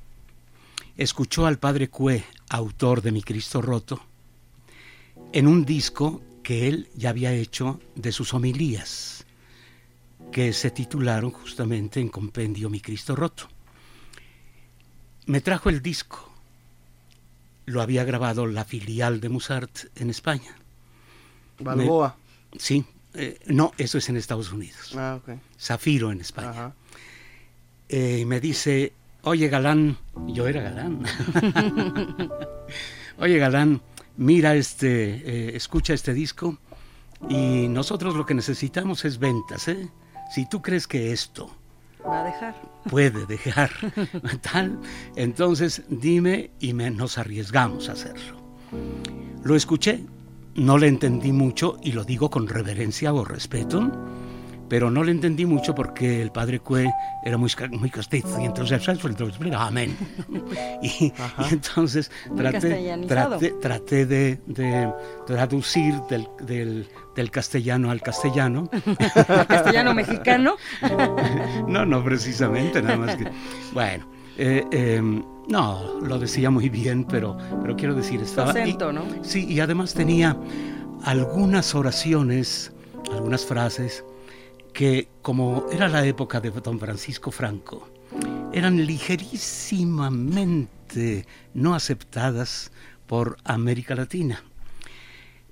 [0.97, 4.01] escuchó al padre Cue, autor de Mi Cristo Roto,
[5.31, 9.25] en un disco que él ya había hecho de sus homilías,
[10.31, 13.47] que se titularon justamente en Compendio Mi Cristo Roto.
[15.25, 16.29] Me trajo el disco.
[17.65, 20.55] Lo había grabado la filial de Musart en España.
[21.59, 22.17] Balboa.
[22.51, 22.85] Me- sí.
[23.13, 24.93] eh, no, eso es en Estados Unidos.
[24.97, 25.37] Ah, ok.
[25.57, 26.73] Zafiro en España.
[27.87, 28.91] Eh, me dice,
[29.23, 29.97] oye galán,
[30.27, 31.03] yo era galán.
[33.17, 33.81] oye galán,
[34.17, 35.15] mira este,
[35.51, 36.57] eh, escucha este disco
[37.29, 39.89] y nosotros lo que necesitamos es ventas, ¿eh?
[40.33, 41.49] Si tú crees que esto
[42.05, 42.55] Va a dejar.
[42.89, 43.69] puede dejar
[44.41, 44.79] tal,
[45.15, 48.41] entonces dime y me- nos arriesgamos a hacerlo.
[49.43, 50.03] Lo escuché,
[50.55, 53.91] no le entendí mucho y lo digo con reverencia o respeto,
[54.69, 56.91] pero no le entendí mucho porque el padre Cue
[57.23, 58.87] era muy, muy castizo y entonces,
[59.55, 59.95] amén.
[60.81, 61.13] Y, y
[61.51, 64.91] entonces traté, traté, traté de, de
[65.25, 68.69] traducir del, del- del castellano al castellano.
[69.47, 70.55] Castellano mexicano.
[71.67, 73.25] No, no precisamente, nada más que.
[73.73, 74.05] Bueno,
[74.37, 75.01] eh, eh,
[75.47, 78.49] no, lo decía muy bien, pero, pero quiero decir, estaba.
[78.51, 79.03] acento, y- ¿no?
[79.23, 80.35] Sí, y además tenía
[81.03, 82.71] algunas oraciones,
[83.11, 84.03] algunas frases
[84.73, 87.87] que, como era la época de don Francisco Franco,
[88.51, 92.71] eran ligerísimamente no aceptadas
[93.07, 94.43] por América Latina.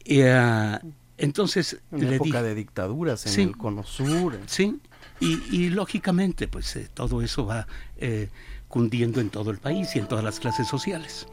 [0.03, 0.82] Y, ah,
[1.17, 3.41] entonces En le época dije- de dictaduras, en Sí.
[3.43, 4.39] el Cono Sur.
[4.47, 4.80] Sí,
[5.19, 7.67] y, y lógicamente, pues eh, todo eso va
[7.97, 8.30] eh,
[8.67, 11.28] cundiendo en todo el país y en todas las clases sociales.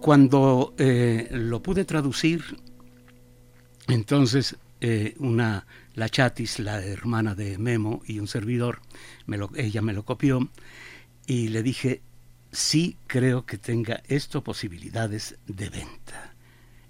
[0.00, 2.42] Cuando eh, lo pude traducir,
[3.88, 5.66] entonces eh, una,
[5.96, 8.80] la chatis, la hermana de Memo y un servidor,
[9.26, 10.48] me lo- ella me lo copió
[11.26, 12.02] y le dije,
[12.52, 16.34] sí creo que tenga esto posibilidades de venta.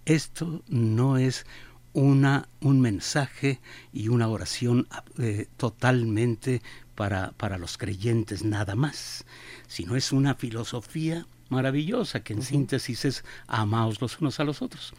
[0.05, 1.47] Esto no es
[1.93, 3.61] una, un mensaje
[3.93, 4.87] y una oración
[5.19, 6.61] eh, totalmente
[6.95, 9.25] para, para los creyentes nada más,
[9.67, 14.95] sino es una filosofía maravillosa que en síntesis es amaos los unos a los otros.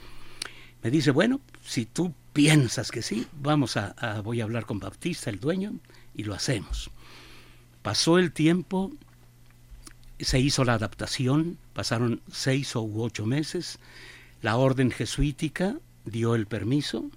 [0.82, 5.31] Me dice, bueno, si tú piensas que sí, vamos a, voy a hablar con Baptista,
[5.31, 5.73] el dueño,
[6.13, 6.91] y lo hacemos.
[7.81, 8.91] Pasó el tiempo,
[10.19, 13.79] se hizo la adaptación, pasaron seis o ocho meses,
[14.43, 17.09] la orden jesuítica dio el permiso,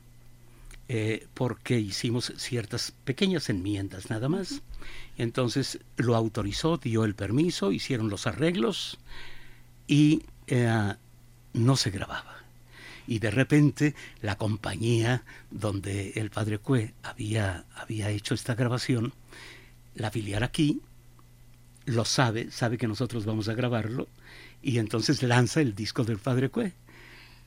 [0.89, 4.63] eh, porque hicimos ciertas pequeñas enmiendas nada más.
[5.19, 8.99] Entonces lo autorizó, dio el permiso, hicieron los arreglos
[9.87, 10.95] y eh,
[11.53, 12.40] no se grababa.
[13.07, 19.13] Y de repente la compañía donde el padre Cue había, había hecho esta grabación,
[19.95, 20.81] la filial aquí,
[21.87, 24.09] lo sabe, sabe que nosotros vamos a grabarlo,
[24.63, 26.73] y entonces lanza el disco del padre Cue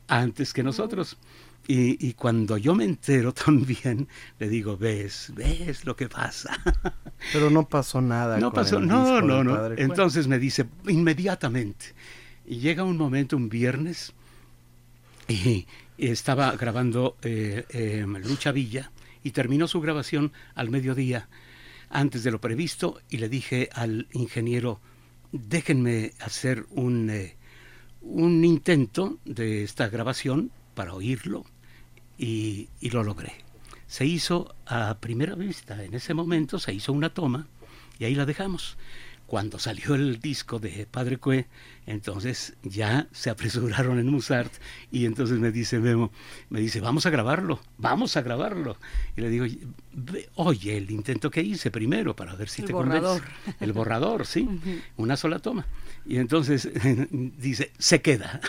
[0.08, 1.18] antes que nosotros.
[1.66, 4.08] Y, y cuando yo me entero también,
[4.40, 6.60] le digo, ves, ves lo que pasa.
[7.34, 8.38] Pero no pasó nada.
[8.38, 9.74] No con pasó, el no, disco no, no.
[9.76, 11.94] Entonces me dice, inmediatamente.
[12.46, 14.14] Y llega un momento, un viernes,
[15.28, 15.66] y
[15.98, 18.92] estaba grabando eh, eh, Lucha Villa,
[19.24, 21.30] y terminó su grabación al mediodía,
[21.90, 24.80] antes de lo previsto, y le dije al ingeniero,
[25.32, 27.36] déjenme hacer un, eh,
[28.02, 31.46] un intento de esta grabación para oírlo,
[32.18, 33.34] y, y lo logré.
[33.88, 37.48] Se hizo a primera vista, en ese momento se hizo una toma,
[38.00, 38.78] y ahí la dejamos.
[39.28, 41.48] Cuando salió el disco de Padre Cue,
[41.88, 44.52] entonces ya se apresuraron en Musart
[44.92, 46.12] y entonces me dice Memo,
[46.50, 48.78] me dice, vamos a grabarlo, vamos a grabarlo.
[49.18, 49.46] Y le digo,
[49.94, 53.22] "Ve- oye, el intento que hice primero para ver si El te borrador.
[53.24, 53.56] convence".
[53.60, 54.48] El borrador, sí,
[54.98, 55.66] una sola toma.
[56.06, 56.70] Y entonces
[57.12, 58.40] dice, se queda,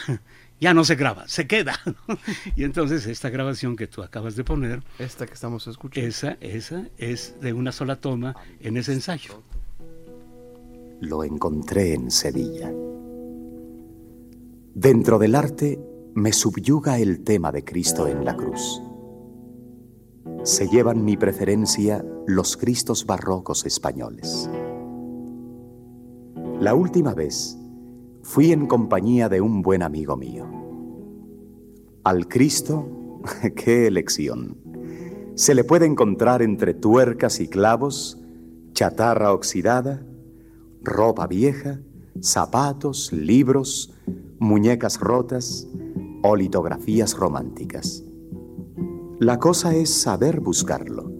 [0.60, 1.80] ya no se graba, se queda.
[2.56, 6.88] y entonces esta grabación que tú acabas de poner, esta que estamos escuchando, esa, esa
[6.98, 9.42] es de una sola toma en ese ensayo.
[11.04, 12.72] Lo encontré en Sevilla.
[14.74, 15.78] Dentro del arte
[16.14, 18.80] me subyuga el tema de Cristo en la cruz.
[20.44, 24.48] Se llevan mi preferencia los Cristos barrocos españoles.
[26.58, 27.58] La última vez
[28.22, 30.46] fui en compañía de un buen amigo mío.
[32.02, 33.20] Al Cristo,
[33.54, 34.56] qué elección.
[35.34, 38.22] Se le puede encontrar entre tuercas y clavos,
[38.72, 40.02] chatarra oxidada,
[40.84, 41.80] ropa vieja,
[42.20, 43.92] zapatos, libros,
[44.38, 45.66] muñecas rotas
[46.22, 48.04] o litografías románticas.
[49.18, 51.12] La cosa es saber buscarlo.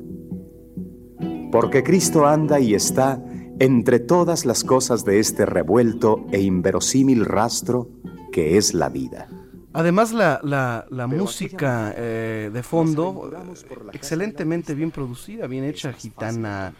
[1.51, 3.25] Porque Cristo anda y está
[3.61, 7.89] entre todas las cosas de este revuelto e inverosímil rastro
[8.33, 9.29] que es la vida.
[9.75, 13.57] Además, la, la, la música eh, de fondo, eh,
[13.93, 16.75] excelentemente bien producida, bien hecha, gitana.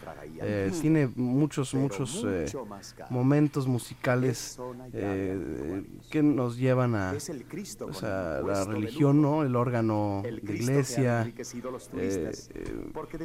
[0.47, 2.45] eh, tiene muchos, muchos eh,
[3.09, 4.55] momentos musicales
[4.93, 7.11] eh, que nos llevan a,
[7.85, 9.43] pues, a la religión, ¿no?
[9.43, 11.23] El órgano de iglesia.
[12.01, 12.31] eh,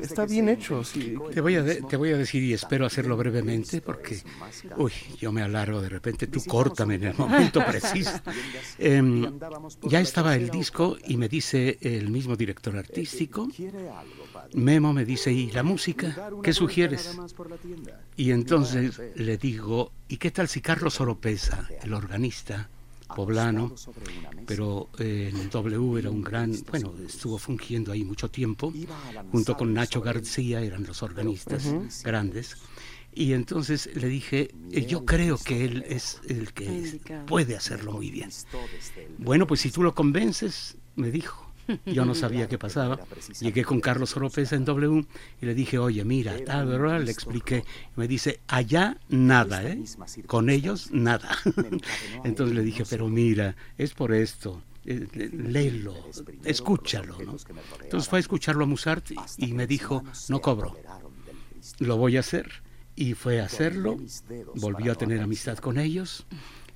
[0.04, 1.14] está bien hecho, sí.
[1.34, 4.16] Te voy, a de- te voy a decir y espero hacerlo brevemente porque,
[4.76, 8.20] uy, yo me alargo de repente, tú córtame en el momento preciso.
[9.82, 13.48] Ya estaba el disco y me dice el mismo director artístico,
[14.54, 16.30] Memo me dice, ¿y la música?
[16.42, 17.18] ¿Qué sugieres?
[18.16, 22.68] Y entonces le digo, ¿y qué tal si Carlos Oropesa, el organista
[23.14, 23.74] poblano,
[24.46, 28.72] pero eh, en W era un gran, bueno, estuvo fungiendo ahí mucho tiempo,
[29.32, 31.64] junto con Nacho García, eran los organistas
[32.02, 32.56] grandes.
[33.12, 36.64] Y entonces le dije, eh, yo creo que él es el que
[37.26, 38.30] puede hacerlo muy bien.
[39.18, 41.46] Bueno, pues si tú lo convences, me dijo.
[41.86, 42.98] Yo no sabía qué pasaba.
[43.40, 45.06] Llegué con Carlos Oropesa en W
[45.40, 47.00] y le dije, oye, mira, tal, ¿verdad?
[47.00, 47.64] le expliqué.
[47.94, 49.80] Me dice, allá nada, ¿eh?
[50.26, 51.36] Con ellos nada.
[52.24, 54.62] Entonces le dije, pero mira, es por esto.
[54.84, 55.94] eh, eh, léelo,
[56.44, 57.18] escúchalo.
[57.24, 57.36] ¿no?
[57.82, 60.76] Entonces fue a escucharlo a Musart y, y me dijo, no cobro,
[61.78, 62.50] lo voy a hacer.
[63.00, 63.96] Y fue a hacerlo,
[64.56, 66.26] volvió a tener amistad con ellos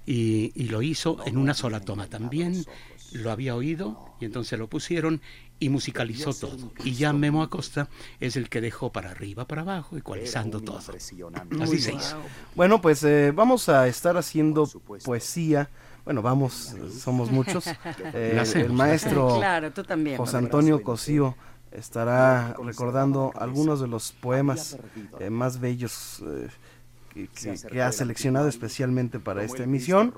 [0.06, 2.64] y, y lo hizo en una sola toma también.
[3.12, 5.20] Lo había oído y entonces lo pusieron
[5.60, 6.72] y musicalizó todo.
[6.82, 10.78] Y ya Memo Acosta es el que dejó para arriba, para abajo, ecualizando todo.
[10.78, 12.16] Así se hizo.
[12.54, 14.66] Bueno, pues eh, vamos a estar haciendo
[15.04, 15.68] poesía.
[16.06, 17.66] Bueno, vamos, somos muchos.
[18.14, 20.16] Eh, hacemos, el maestro Claro, tú también.
[20.16, 21.36] José Antonio Cosío
[21.74, 24.76] estará recordando algunos de los poemas
[25.20, 26.48] eh, más bellos eh,
[27.12, 30.12] que, que- que ha seleccionado especialmente para esta emisión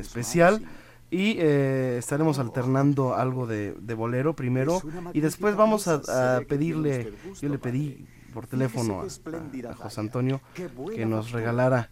[0.00, 0.62] especial.
[1.10, 4.80] Y eh, estaremos alternando algo de, de bolero primero
[5.12, 9.04] y después vamos a, a pedirle, yo le pedí por teléfono a, a-
[9.70, 10.40] a José Antonio
[10.96, 11.90] que nos regalara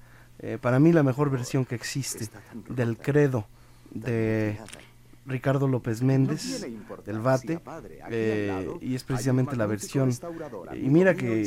[0.61, 2.29] para mí la mejor versión que existe
[2.69, 3.47] del credo
[3.93, 4.59] de
[5.27, 6.67] Ricardo López Méndez
[7.05, 7.61] del Bate
[8.11, 10.11] eh, y es precisamente la versión
[10.75, 11.43] y mira que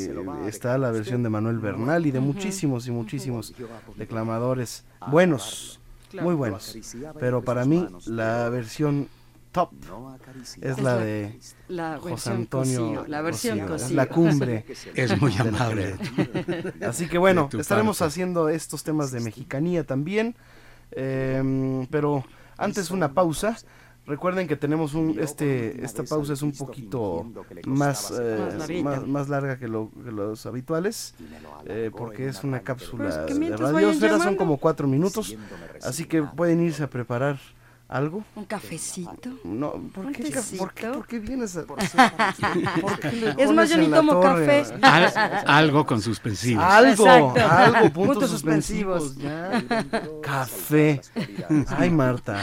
[0.47, 3.53] está la versión de Manuel Bernal y de muchísimos y muchísimos
[3.97, 5.80] declamadores buenos
[6.13, 6.78] muy buenos.
[7.19, 9.09] pero para mí la versión
[9.51, 9.71] top
[10.61, 13.61] es la de la José versión Antonio Cosío, la versión
[13.91, 14.65] la cumbre
[14.95, 15.95] Es muy amable.
[16.86, 18.09] así que bueno estaremos parte.
[18.09, 20.36] haciendo estos temas de mexicanía también
[20.91, 22.23] em, pero
[22.58, 23.58] antes una pausa.
[24.08, 27.26] Recuerden que tenemos un este esta pausa es un poquito
[27.66, 28.38] más eh,
[29.08, 31.16] Más larga que, lo- que los habituales
[31.66, 33.06] eh, porque es una cápsula
[33.49, 35.36] de radiosfera son como cuatro minutos.
[35.84, 37.39] Así que pueden irse a preparar
[37.88, 39.30] algo ¿Un cafecito?
[39.44, 40.94] no ¿por ¿Un qué, ca- por qué, tecito?
[40.94, 41.78] por qué vienes a ¿por
[43.00, 44.64] qué le Es más, yo ni tomo torre?
[44.64, 44.80] café.
[44.82, 46.64] Al- algo con suspensivos.
[46.64, 47.42] Algo, Exacto.
[47.52, 49.04] algo, puntos, Puntos suspensivos.
[49.04, 49.18] suspensivos.
[49.92, 50.02] ya.
[50.24, 51.02] Café.
[51.78, 52.42] Ay, Marta.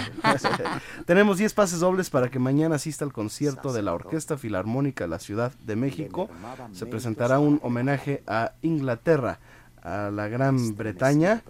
[1.06, 5.08] Tenemos 10 pases dobles para que mañana asista al concierto de la Orquesta Filarmónica de
[5.08, 6.28] la Ciudad de México.
[6.72, 9.40] Se presentará un homenaje a Inglaterra,
[9.82, 11.42] a la Gran Bretaña.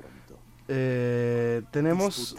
[0.75, 2.35] Eh, tenemos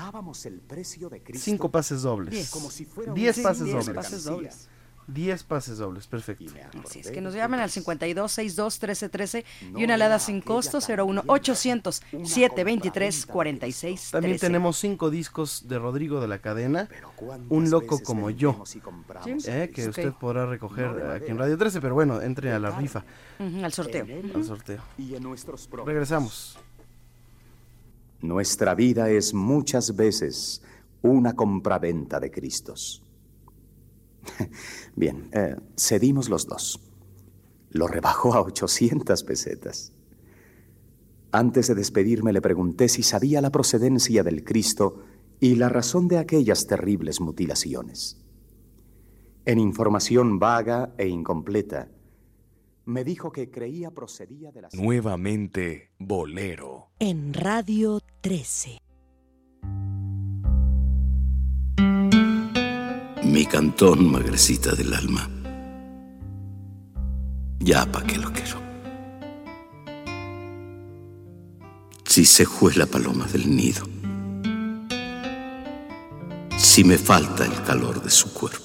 [0.45, 2.31] el precio de Cristo 5 pases dobles.
[2.31, 2.49] Diez.
[2.49, 3.95] como si fuera un 10 Sí, pases diez dobles.
[3.95, 4.69] pases dobles.
[5.05, 6.45] 10 pases dobles, perfecto.
[6.85, 10.79] Así es que nos llamen al 52 62 13 13 y una alada sin costo
[10.79, 16.87] 01 800 723 46 También tenemos cinco discos de Rodrigo de la Cadena,
[17.49, 18.63] Un loco como yo,
[19.45, 23.03] eh, que usted podrá recoger aquí en Radio 13, pero bueno, entre a la rifa,
[23.39, 24.07] al sorteo.
[24.33, 24.81] al sorteo.
[25.85, 26.57] Regresamos.
[28.23, 30.61] Nuestra vida es muchas veces
[31.01, 33.03] una compraventa de Cristos.
[34.95, 36.79] Bien, eh, cedimos los dos.
[37.71, 39.91] Lo rebajó a 800 pesetas.
[41.33, 45.03] Antes de despedirme le pregunté si sabía la procedencia del Cristo
[45.41, 48.23] y la razón de aquellas terribles mutilaciones.
[49.43, 51.89] En información vaga e incompleta,
[52.85, 54.73] me dijo que creía procedía de las...
[54.73, 56.91] Nuevamente Bolero.
[56.99, 58.79] En Radio 13.
[63.23, 65.29] Mi cantón, magrecita del alma.
[67.59, 68.61] Ya pa' qué lo quiero.
[72.05, 73.87] Si se fue la paloma del nido.
[76.57, 78.62] Si me falta el calor de su cuerpo.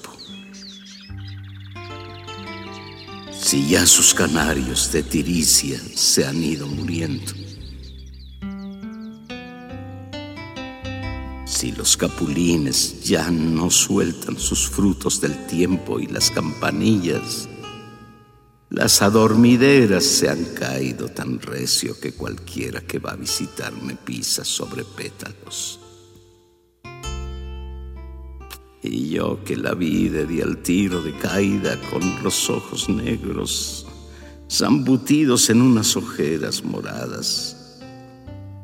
[3.41, 7.31] Si ya sus canarios de tiricia se han ido muriendo.
[11.45, 17.49] Si los capulines ya no sueltan sus frutos del tiempo y las campanillas,
[18.69, 24.83] las adormideras se han caído tan recio que cualquiera que va a visitarme pisa sobre
[24.83, 25.78] pétalos.
[28.81, 33.85] Y yo que la vi de di al tiro de caída con los ojos negros,
[34.49, 37.81] zambutidos en unas ojeras moradas,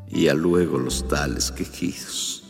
[0.07, 2.43] y a luego los tales quejidos.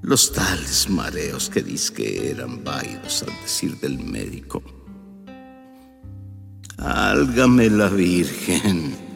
[0.00, 1.62] Los tales mareos que
[1.94, 4.62] que eran vaidos al decir del médico.
[6.78, 9.07] Álgame la Virgen.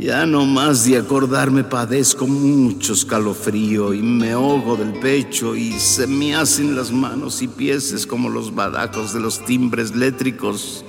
[0.00, 6.06] Ya no más de acordarme padezco mucho escalofrío y me ahogo del pecho y se
[6.06, 10.86] me hacen las manos y pies como los badajos de los timbres létricos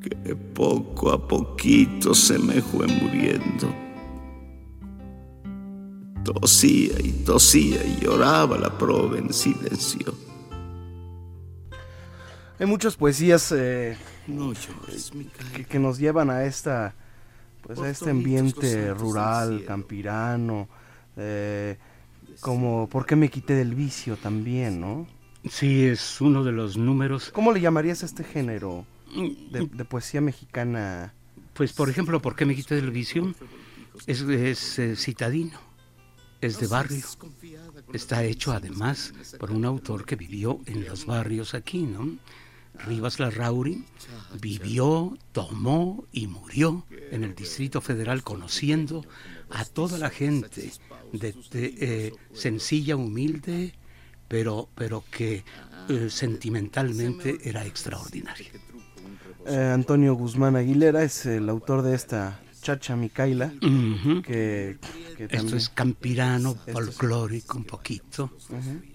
[0.00, 3.70] que poco a poquito se me fue muriendo.
[6.24, 10.23] Tosía y tosía y lloraba la prove en silencio.
[12.64, 13.94] Hay muchas poesías eh,
[14.26, 15.12] No llores,
[15.54, 16.94] que, que nos llevan a esta
[17.60, 20.66] pues a este ambiente rural, campirano,
[21.18, 21.76] eh,
[22.40, 25.06] como ¿por qué me quité del vicio también, no?
[25.46, 27.30] Sí, es uno de los números.
[27.34, 28.86] ¿Cómo le llamarías a este género
[29.50, 31.12] de, de poesía mexicana?
[31.52, 33.34] Pues, por ejemplo, ¿por qué me quité del vicio?
[34.06, 35.60] Es, es, eh, citadino,
[36.40, 37.04] es de barrio.
[37.92, 42.16] Está hecho además por un autor que vivió en los barrios aquí, ¿no?
[42.86, 43.84] Rivas Larrauri
[44.40, 49.04] vivió, tomó y murió en el Distrito Federal conociendo
[49.50, 50.72] a toda la gente
[51.12, 53.74] de, de, eh, sencilla, humilde,
[54.28, 55.44] pero, pero que
[55.88, 58.48] eh, sentimentalmente era extraordinaria.
[59.46, 64.78] Eh, Antonio Guzmán Aguilera es el autor de esta Chacha Micaela, que,
[65.16, 68.32] que Esto es campirano, folclórico un poquito,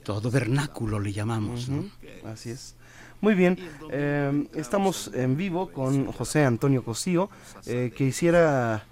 [0.04, 1.86] todo vernáculo le llamamos, ¿no?
[2.26, 2.76] Así es.
[3.22, 3.58] Muy bien,
[3.92, 7.30] eh, estamos en vivo con José Antonio Cosío.
[7.66, 8.86] Eh, quisiera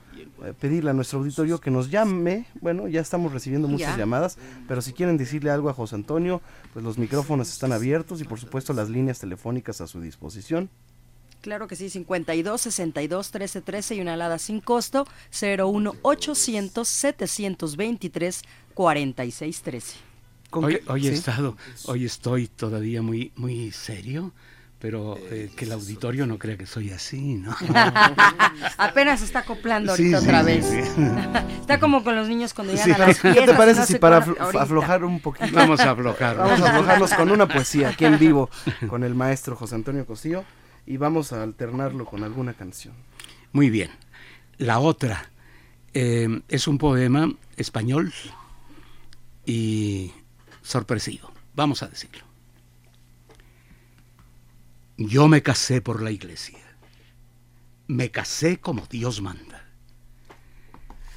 [0.43, 2.45] eh, pedirle a nuestro auditorio que nos llame.
[2.59, 3.97] Bueno, ya estamos recibiendo muchas Ya.
[3.99, 6.41] llamadas, pero si quieren decirle algo a José Antonio,
[6.73, 10.69] pues los micrófonos están abiertos y por supuesto las líneas telefónicas a su disposición.
[11.39, 15.07] Claro que sí, 52 62 13 13 y una alada sin costo
[15.39, 18.41] 01 800 723
[18.73, 20.06] 46 13.
[20.51, 24.31] Hoy, hoy he estado, hoy estoy todavía muy, muy serio,
[24.79, 27.55] pero eh, que el auditorio no crea que soy así, ¿no?
[28.77, 30.65] Apenas está acoplando ahorita sí, otra sí, vez.
[30.65, 30.79] sí.
[31.59, 33.95] está como con los niños cuando llegan Sí, a las ¿Qué te parece no si
[33.95, 34.61] para ahorita.
[34.61, 35.53] aflojar un poquito?
[35.53, 36.37] Vamos a aflojar.
[36.37, 38.49] Vamos a aflojarnos con una poesía aquí en vivo
[38.87, 40.45] con el maestro José Antonio Cosío
[40.85, 42.93] y vamos a alternarlo con alguna canción.
[43.51, 43.91] Muy bien.
[44.57, 45.29] La otra
[45.93, 48.13] eh, es un poema español
[49.45, 50.13] y
[50.67, 51.31] sorpresivo.
[51.55, 52.23] Vamos a decirlo.
[54.97, 56.59] Yo me casé por la iglesia.
[57.87, 59.63] Me casé como Dios manda.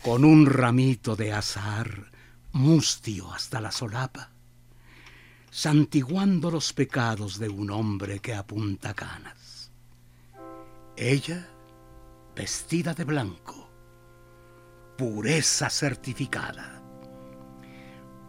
[0.02, 2.10] Con un ramito de azahar
[2.52, 4.30] mustio hasta la solapa,
[5.50, 9.70] santiguando los pecados de un hombre que apunta canas.
[10.96, 11.48] Ella
[12.34, 13.68] vestida de blanco,
[14.96, 16.79] pureza certificada.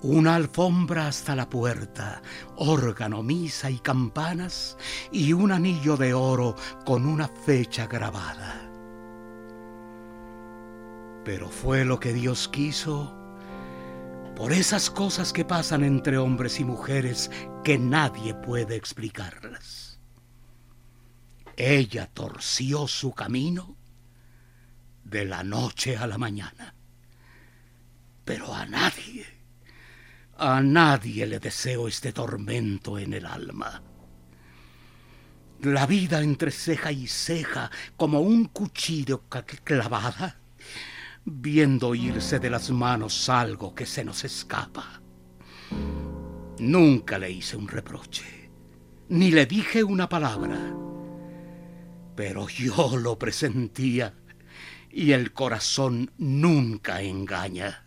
[0.04, 2.24] Una alfombra hasta la puerta,
[2.56, 4.76] órgano, misa y campanas,
[5.12, 8.68] y un anillo de oro con una fecha grabada.
[11.24, 13.16] Pero fue lo que Dios quiso
[14.36, 17.30] por esas cosas que pasan entre hombres y mujeres
[17.64, 20.00] que nadie puede explicarlas.
[21.58, 23.78] Ella torció su camino
[25.04, 26.74] de la noche a la mañana.
[28.26, 29.41] Pero a nadie,
[30.42, 33.82] a nadie le deseo este tormento en el alma.
[35.62, 39.24] La vida entre ceja y ceja como un cuchillo
[39.64, 40.40] clavada,
[41.24, 45.02] viendo irse de las manos algo que se nos escapa.
[46.60, 48.50] Nunca le hice un reproche,
[49.10, 50.82] ni le dije una palabra
[52.16, 54.14] pero yo lo presentía
[54.92, 57.86] y el corazón nunca engaña.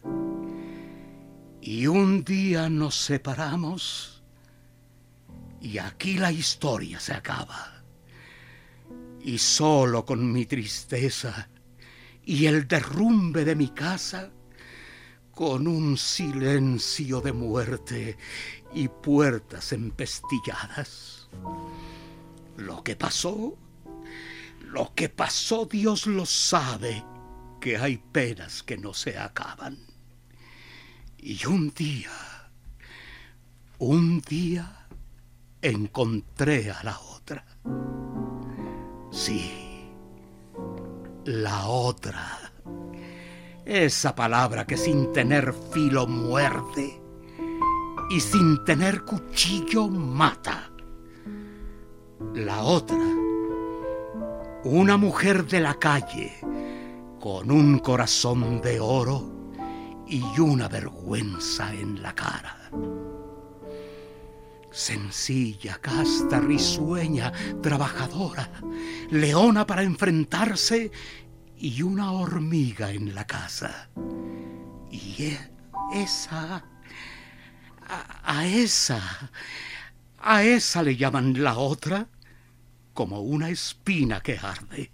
[1.66, 4.22] Y un día nos separamos
[5.62, 7.82] y aquí la historia se acaba.
[9.22, 11.48] Y solo con mi tristeza
[12.22, 14.30] y el derrumbe de mi casa,
[15.30, 18.18] con un silencio de muerte
[18.74, 21.30] y puertas empestilladas.
[22.58, 23.56] Lo que pasó
[24.60, 27.02] lo que pasó Dios lo sabe,
[27.58, 29.93] que hay penas que no se acaban.
[31.26, 32.10] Y un día,
[33.78, 34.86] un día,
[35.62, 37.46] encontré a la otra.
[39.10, 39.88] Sí,
[41.24, 42.52] la otra.
[43.64, 47.00] Esa palabra que sin tener filo muerde
[48.10, 50.70] y sin tener cuchillo mata.
[52.34, 53.02] La otra
[54.64, 56.34] una mujer de la calle
[57.18, 59.33] con un corazón de oro
[60.06, 62.70] y una vergüenza en la cara.
[64.70, 67.32] Sencilla, casta, risueña,
[67.62, 68.50] trabajadora,
[69.10, 70.90] leona para enfrentarse
[71.56, 73.88] y una hormiga en la casa.
[74.90, 75.50] Y e-
[75.94, 76.64] esa,
[77.86, 79.30] a, a esa,
[80.18, 82.08] a esa le llaman la otra
[82.94, 84.90] como una espina que arde.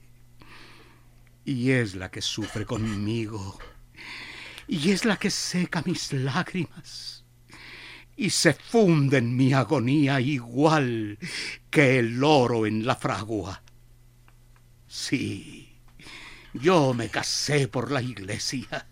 [1.45, 3.59] Y es la que sufre conmigo.
[4.73, 7.25] Y es la que seca mis lágrimas.
[8.16, 11.18] Y se funde en mi agonía igual
[11.71, 13.64] que el oro en la fragua.
[14.87, 15.73] Sí,
[16.55, 18.87] yo me casé por la iglesia.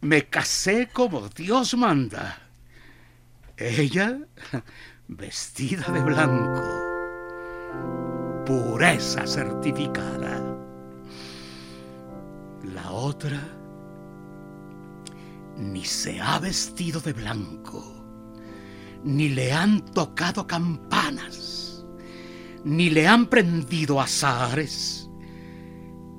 [0.00, 2.48] Me casé como Dios manda.
[3.58, 4.18] Ella
[5.08, 6.80] vestida de blanco
[8.46, 10.42] pureza certificada.
[12.62, 13.59] La otra
[15.60, 18.04] ni se ha vestido de blanco,
[19.04, 21.84] ni le han tocado campanas,
[22.64, 25.08] ni le han prendido azares,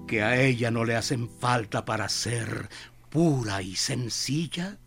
[0.07, 2.69] que a ella no le hacen falta para ser
[3.09, 4.77] pura y sencilla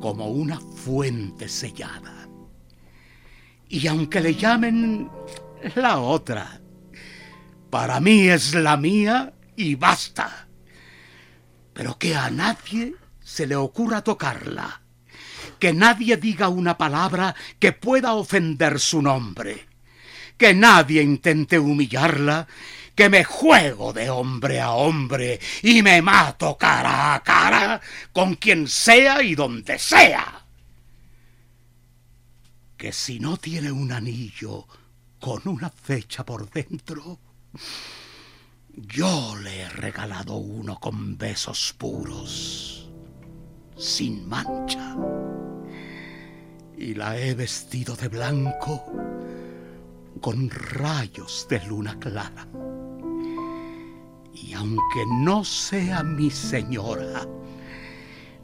[0.00, 2.28] como una fuente sellada.
[3.68, 5.10] Y aunque le llamen
[5.74, 6.60] la otra,
[7.70, 10.48] para mí es la mía y basta.
[11.72, 12.94] Pero que a nadie
[13.26, 14.80] se le ocurra tocarla.
[15.58, 19.66] Que nadie diga una palabra que pueda ofender su nombre.
[20.38, 22.46] Que nadie intente humillarla.
[22.94, 27.80] Que me juego de hombre a hombre y me mato cara a cara
[28.12, 30.44] con quien sea y donde sea.
[32.76, 34.68] Que si no tiene un anillo
[35.18, 37.18] con una fecha por dentro,
[38.72, 42.85] yo le he regalado uno con besos puros,
[43.76, 44.96] sin mancha,
[46.76, 48.84] y la he vestido de blanco
[50.20, 52.46] con rayos de luna clara.
[54.32, 57.26] Y aunque no sea mi señora,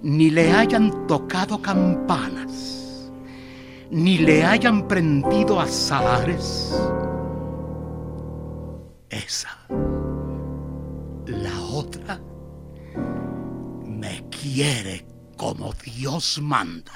[0.02, 3.10] ni le hayan tocado campanas,
[3.90, 6.74] ni le hayan prendido azares,
[9.10, 9.58] esa,
[11.26, 12.20] la otra,
[13.86, 15.11] me quiere
[15.42, 16.92] como Dios manda.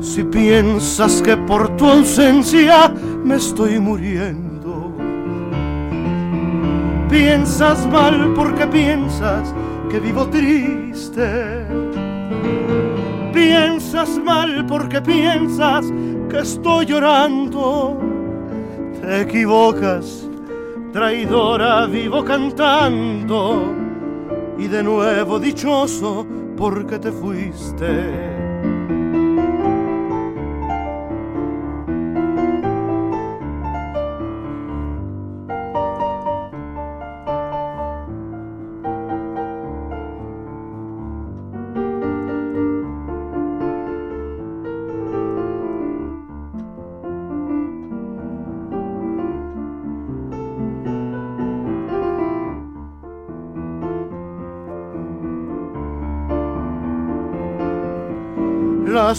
[0.00, 2.88] Si piensas que por tu ausencia
[3.24, 4.47] me estoy muriendo,
[7.08, 9.54] piensas mal porque piensas
[9.90, 11.66] que vivo triste.
[13.32, 15.86] Piensas mal porque piensas
[16.28, 17.98] que estoy llorando.
[19.00, 20.28] Te equivocas,
[20.92, 23.74] traidora, vivo cantando.
[24.58, 28.37] Y de nuevo dichoso porque te fuiste.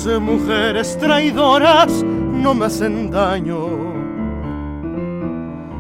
[0.08, 3.68] Mujeres traidoras no me hacen daño.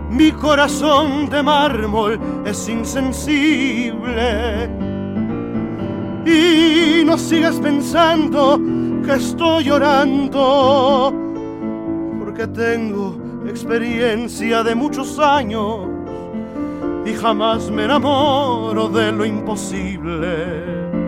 [0.09, 4.69] Mi corazón de mármol es insensible.
[6.25, 8.59] Y no sigas pensando
[9.05, 11.13] que estoy llorando,
[12.19, 13.15] porque tengo
[13.47, 15.87] experiencia de muchos años
[17.05, 20.98] y jamás me enamoro de lo imposible.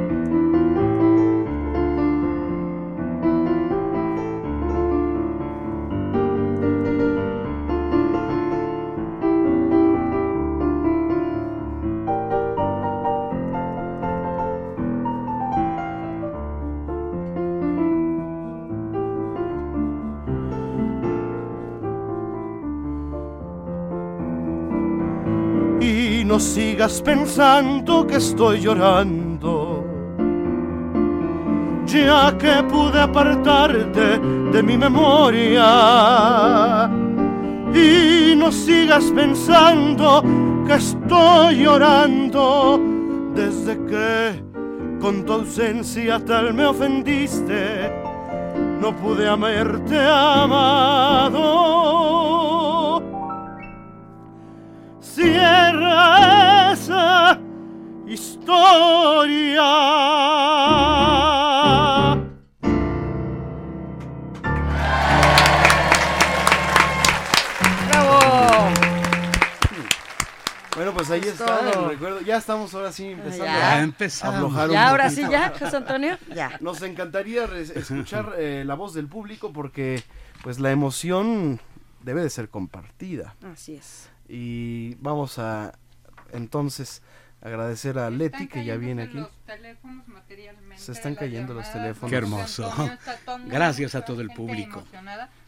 [26.41, 29.85] Sigas pensando que estoy llorando.
[31.85, 34.19] Ya que pude apartarte
[34.51, 36.89] de mi memoria.
[37.73, 40.21] Y no sigas pensando
[40.67, 42.81] que estoy llorando
[43.33, 44.43] desde que
[44.99, 47.89] con tu ausencia tal me ofendiste.
[48.81, 51.60] No pude amarte amado.
[59.25, 59.61] Historia.
[67.89, 68.69] ¡Bravo!
[70.75, 71.83] Bueno, pues ahí Es está todo.
[71.83, 72.21] el recuerdo.
[72.21, 73.81] Ya estamos ahora sí empezando Ya.
[73.81, 76.17] a un Ya, ahora sí, ya, José Antonio.
[76.35, 76.57] Ya.
[76.61, 80.03] Nos encantaría escuchar eh, la voz del público porque
[80.43, 81.59] pues la emoción
[82.03, 83.35] debe de ser compartida.
[83.51, 84.09] Así es.
[84.27, 85.73] Y vamos a
[86.31, 87.01] entonces
[87.41, 89.17] Agradecer a Leti que ya viene aquí.
[89.17, 92.11] Los teléfonos materialmente Se están cayendo los teléfonos.
[92.11, 92.71] Qué hermoso.
[93.47, 94.83] Gracias a todo el público.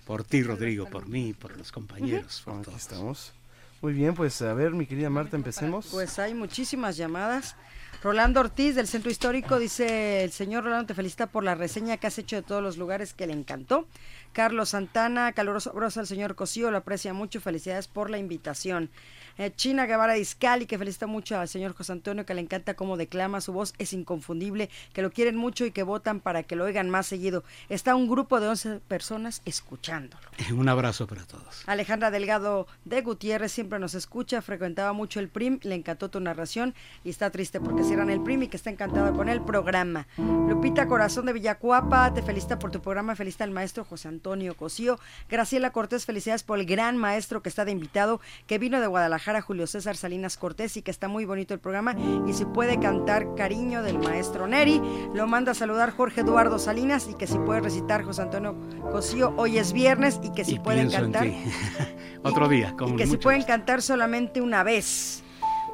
[0.06, 2.82] Por ti, Rodrigo, por mí, por los compañeros, por Aquí todos.
[2.82, 3.34] estamos.
[3.82, 5.88] Muy bien, pues a ver, mi querida Marta, empecemos.
[5.92, 7.56] Pues hay muchísimas llamadas.
[8.02, 12.08] Rolando Ortiz del Centro Histórico dice, el señor Rolando te felicita por la reseña que
[12.08, 13.88] has hecho de todos los lugares que le encantó.
[14.34, 18.90] Carlos Santana, caluroso abrazo al señor Cosío, lo aprecia mucho, felicidades por la invitación.
[19.38, 22.98] Eh, China Guevara Discali, que felicita mucho al señor José Antonio, que le encanta cómo
[22.98, 26.66] declama, su voz es inconfundible, que lo quieren mucho y que votan para que lo
[26.66, 27.44] oigan más seguido.
[27.70, 30.24] Está un grupo de 11 personas escuchándolo.
[30.54, 31.64] Un abrazo para todos.
[31.66, 36.76] Alejandra Delgado de Gutiérrez siempre nos escucha, frecuentaba mucho el PRIM, le encantó tu narración
[37.04, 40.08] y está triste porque cierran el PRIM y que está encantado con el programa.
[40.18, 45.00] Lupita Corazón de Villacuapa, te felicita por tu programa, felicita al maestro José Antonio Cosío.
[45.30, 49.23] Graciela Cortés, felicidades por el gran maestro que está de invitado, que vino de Guadalajara,
[49.42, 51.96] Julio César Salinas Cortés, y que está muy bonito el programa.
[52.28, 54.82] Y si puede cantar Cariño del maestro Neri,
[55.14, 58.56] lo manda a saludar Jorge Eduardo Salinas y que si puede recitar José Antonio
[58.92, 61.28] Cosío, hoy es viernes y que si Y pueden cantar.
[62.24, 65.24] Otro día, y que si pueden cantar solamente una vez.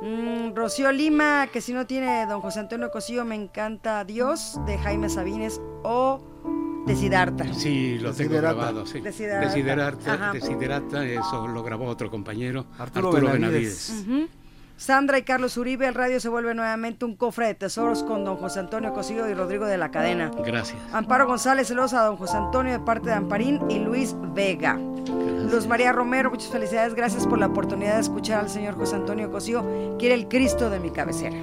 [0.02, 4.78] Mm, Rocío Lima, que si no tiene don José Antonio Cosío, me encanta Dios, de
[4.78, 6.22] Jaime Sabines o
[6.86, 7.54] de Siddhartha.
[7.54, 8.54] Sí, lo tengo Desiderata.
[8.54, 9.00] grabado, sí.
[9.00, 9.46] Desiderata.
[9.48, 10.32] Desiderata.
[10.34, 14.06] Desiderata, eso lo grabó otro compañero, Arturo Arturo, Benavides.
[14.78, 18.38] Sandra y Carlos Uribe, el radio se vuelve nuevamente un cofre de tesoros con don
[18.38, 20.32] José Antonio Cosío y Rodrigo de la Cadena.
[20.46, 20.80] Gracias.
[20.94, 24.80] Amparo González, saludos a don José Antonio de parte de Amparín y Luis Vega.
[25.52, 29.30] Luz María Romero, muchas felicidades, gracias por la oportunidad de escuchar al señor José Antonio
[29.30, 31.36] Cosío, quiere el Cristo de mi cabecera.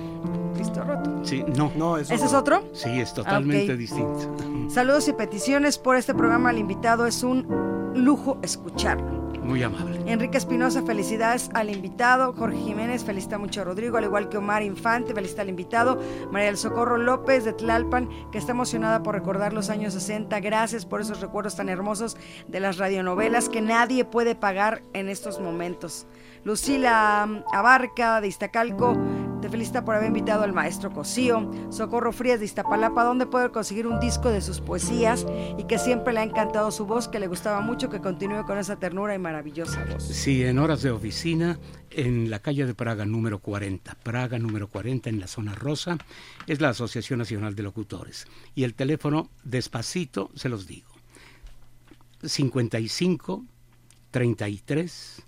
[0.57, 1.21] Cristo roto.
[1.25, 1.71] Sí, no.
[1.77, 2.65] No, ¿Ese es otro?
[2.73, 3.79] Sí, es totalmente Ah, ok.
[3.79, 4.37] distinto.
[4.69, 7.47] Saludos y peticiones por este programa al invitado, es un
[7.95, 9.27] lujo escucharlo.
[9.47, 10.01] Muy amable.
[10.07, 12.33] Enrique Espinosa, felicidades al invitado.
[12.33, 16.01] Jorge Jiménez, felicita mucho a Rodrigo, al igual que Omar Infante, felicita al invitado.
[16.33, 20.41] María del Socorro López de Tlalpan, que está emocionada por recordar los años 60.
[20.41, 22.17] Gracias por esos recuerdos tan hermosos
[22.49, 26.09] de las radionovelas que nadie puede pagar en estos momentos.
[26.43, 28.97] Lucila Abarca de Iztacalco,
[29.41, 31.51] te felicita por haber invitado al maestro Cosío.
[31.69, 35.27] Socorro Frías de Iztapalapa, donde puede conseguir un disco de sus poesías
[35.59, 38.59] y que siempre le ha encantado su voz, que le gustaba mucho, que continúe con
[38.59, 40.03] esa ternura y maravillosa voz.
[40.03, 41.59] Sí, en horas de oficina,
[41.91, 45.99] en la calle de Praga número 40, Praga número 40 en la zona rosa,
[46.47, 48.27] es la Asociación Nacional de Locutores.
[48.55, 50.89] Y el teléfono, despacito, se los digo,
[52.23, 53.45] 55
[54.11, 55.23] 33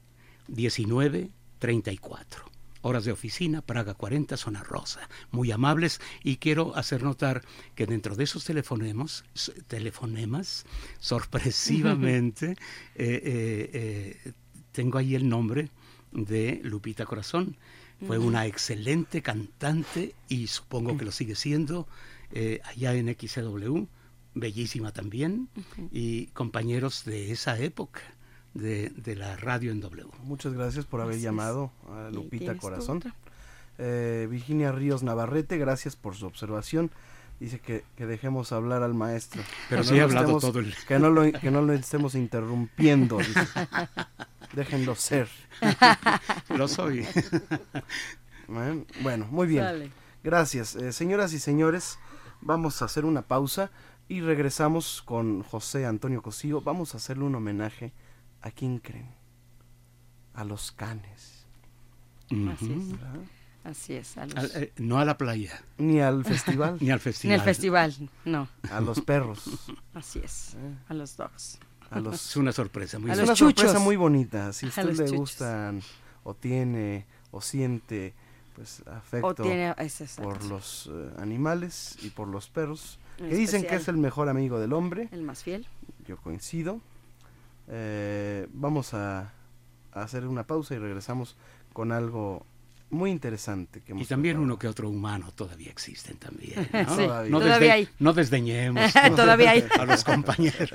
[0.48, 2.47] 19 34.
[2.82, 5.08] Horas de oficina, Praga 40, zona rosa.
[5.30, 7.42] Muy amables y quiero hacer notar
[7.74, 10.64] que dentro de esos telefonemas, s- telefonemas
[11.00, 12.52] sorpresivamente,
[12.94, 13.70] eh, eh,
[14.24, 14.32] eh,
[14.72, 15.70] tengo ahí el nombre
[16.12, 17.56] de Lupita Corazón.
[18.06, 18.28] Fue Ujú.
[18.28, 21.88] una excelente cantante y supongo que lo sigue siendo
[22.64, 23.86] allá en XCW,
[24.34, 25.48] bellísima también,
[25.90, 28.02] y compañeros de esa época
[28.54, 30.08] de, de la radio en W.
[30.24, 33.02] Muchas gracias por haber llamado a Lupita Corazón.
[33.78, 36.90] Eh, Virginia Ríos Navarrete, gracias por su observación.
[37.38, 39.42] Dice que, que dejemos hablar al maestro.
[39.68, 41.62] Pero Que sí no he lo hablado estemos- todo el- Que no lo, que no
[41.62, 43.18] lo estemos interrumpiendo.
[43.18, 43.32] dice.
[44.54, 45.28] Déjenlo ser.
[46.56, 47.06] Lo soy.
[48.48, 49.92] Bueno, Bueno, muy bien.
[50.24, 50.74] Gracias.
[50.74, 51.98] Eh, señoras y señores,
[52.40, 53.70] vamos a hacer una pausa
[54.08, 56.60] y regresamos con José Antonio Cosío.
[56.62, 57.92] Vamos a hacerle un homenaje
[58.42, 59.10] a quién creen.
[60.34, 61.44] A los canes.
[62.30, 62.90] Así es.
[62.92, 63.20] ¿Verdad?
[63.64, 64.16] Así es.
[64.18, 65.62] a los- Al- eh, no a la playa.
[65.78, 66.76] Ni al festival.
[66.80, 67.34] Ni al Ni festival.
[67.34, 67.94] el festival,
[68.24, 68.48] no.
[68.70, 69.70] A los perros.
[69.94, 70.56] Así es.
[70.88, 71.58] A los dogs.
[71.90, 73.62] A los, Es una sorpresa muy A es los una chuchos.
[73.62, 74.52] sorpresa muy bonita.
[74.52, 75.12] Si a usted le chuchos.
[75.12, 75.80] gustan
[76.22, 78.14] o tiene o siente
[78.54, 83.62] pues afecto tiene- es por los eh, animales y por los perros, En que dicen
[83.64, 85.08] que es el mejor amigo del hombre.
[85.12, 85.66] El más fiel.
[86.06, 86.80] Yo coincido.
[87.68, 89.32] Eh, vamos a,
[89.92, 91.36] a hacer una pausa y regresamos
[91.72, 92.46] con algo
[92.90, 96.68] muy interesante que Y también uno que otro humano todavía existen también.
[96.72, 96.96] ¿no?
[96.96, 97.88] Sí, no, todavía desde- hay.
[97.98, 99.64] no desdeñemos Todavía hay.
[99.78, 100.70] a los compañeros.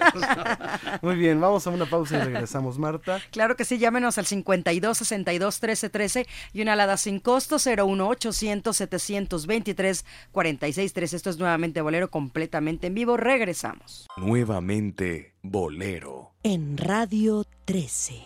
[1.01, 3.19] Muy bien, vamos a una pausa y regresamos, Marta.
[3.31, 8.07] Claro que sí, llámenos al 52 62 13 13 y una alada sin costo 01
[8.07, 11.15] 800 723 46 13.
[11.15, 13.17] Esto es nuevamente Bolero completamente en vivo.
[13.17, 14.07] Regresamos.
[14.17, 16.33] Nuevamente Bolero.
[16.43, 18.21] En Radio 13.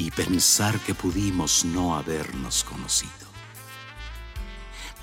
[0.00, 3.12] Y pensar que pudimos no habernos conocido.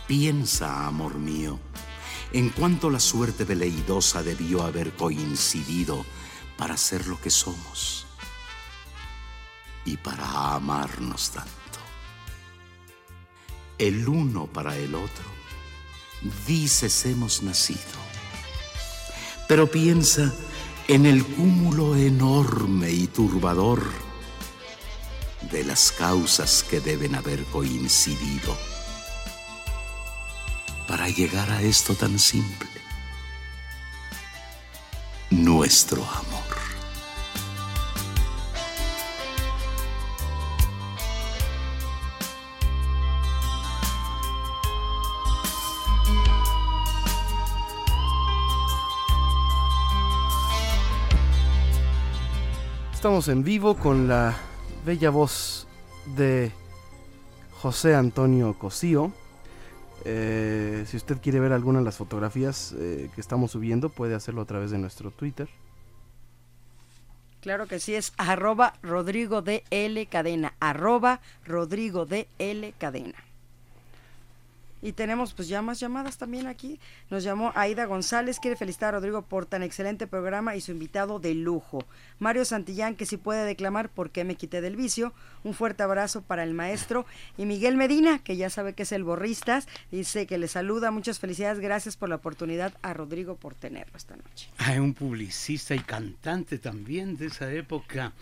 [0.08, 1.60] Piensa, amor mío,
[2.34, 6.04] en cuanto la suerte veleidosa debió haber coincidido
[6.58, 8.08] para ser lo que somos
[9.86, 11.52] y para amarnos tanto.
[13.78, 15.26] El uno para el otro,
[16.48, 18.00] dices hemos nacido,
[19.48, 20.34] pero piensa
[20.88, 24.07] en el cúmulo enorme y turbador
[25.52, 28.58] de las causas que deben haber coincidido
[30.88, 32.70] para llegar a esto tan simple,
[35.30, 36.38] nuestro amor.
[52.94, 54.47] Estamos en vivo con la
[54.88, 55.68] bella voz
[56.16, 56.50] de
[57.62, 59.12] José Antonio Cosío.
[60.06, 64.42] Eh, si usted quiere ver alguna de las fotografías eh, que estamos subiendo, puede hacerlo
[64.42, 65.50] a través de nuestro Twitter.
[67.42, 73.27] Claro que sí, es arroba Rodrigo de L Cadena, arroba Rodrigo de L Cadena.
[74.82, 76.80] Y tenemos pues ya más llamadas también aquí.
[77.10, 81.20] Nos llamó Aida González, quiere felicitar a Rodrigo por tan excelente programa y su invitado
[81.20, 81.84] de lujo.
[82.20, 85.14] Mario Santillán, que si puede declamar por qué me quité del vicio.
[85.44, 87.06] Un fuerte abrazo para el maestro.
[87.38, 90.92] Y Miguel Medina, que ya sabe que es el borristas, dice que le saluda.
[90.92, 94.50] Muchas felicidades, gracias por la oportunidad a Rodrigo por tenerlo esta noche.
[94.58, 98.14] Hay un publicista y cantante también de esa época.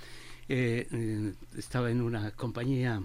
[0.48, 3.02] Eh, eh, estaba en una compañía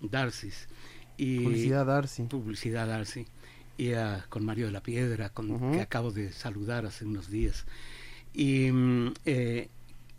[0.00, 0.68] Darcis
[1.16, 2.22] y Publicidad Darcy.
[2.24, 3.26] Publicidad Darcy.
[3.76, 7.64] Y ah, con Mario de la Piedra, con que acabo de saludar hace unos días.
[8.32, 9.68] Y mm, eh,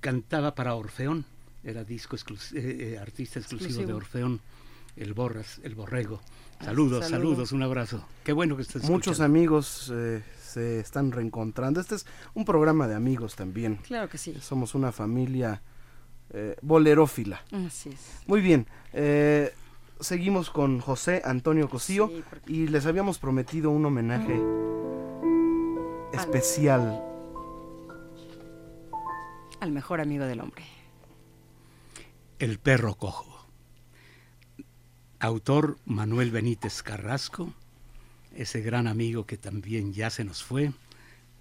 [0.01, 1.25] cantaba para Orfeón,
[1.63, 2.21] era disco eh,
[2.53, 3.93] eh, artista exclusivo, de.
[3.93, 4.41] Orfeón,
[4.97, 6.21] el Borras, el Borrego.
[6.61, 7.09] Saludos, saludo.
[7.09, 8.05] saludos, un abrazo.
[8.23, 9.25] Qué bueno que estés Muchos escuchando.
[9.25, 11.81] amigos eh, se están reencontrando.
[11.81, 13.75] Este es un programa de amigos también.
[13.77, 14.35] Claro que sí.
[14.41, 15.61] Somos una familia
[16.31, 17.41] eh, bolerófila.
[17.51, 18.21] Así es.
[18.27, 18.67] Muy bien.
[18.93, 19.53] eh,
[19.99, 22.11] seguimos con José Antonio Cosío
[22.47, 24.41] y les habíamos prometido un homenaje
[26.13, 27.01] especial.
[29.59, 30.65] Al mejor amigo del hombre.
[32.39, 33.47] El perro cojo.
[35.19, 37.53] Autor Manuel Benítez Carrasco,
[38.35, 40.73] ese gran amigo que también ya se nos fue,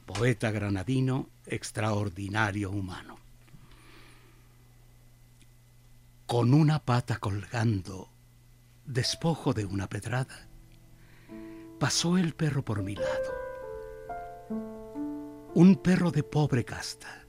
[0.06, 3.18] poeta granadino, extraordinario humano.
[6.26, 8.08] Con una pata colgando,
[8.86, 10.48] despojo de una pedrada,
[11.78, 13.44] pasó el perro por mi lado.
[15.54, 17.24] Un perro de pobre casta.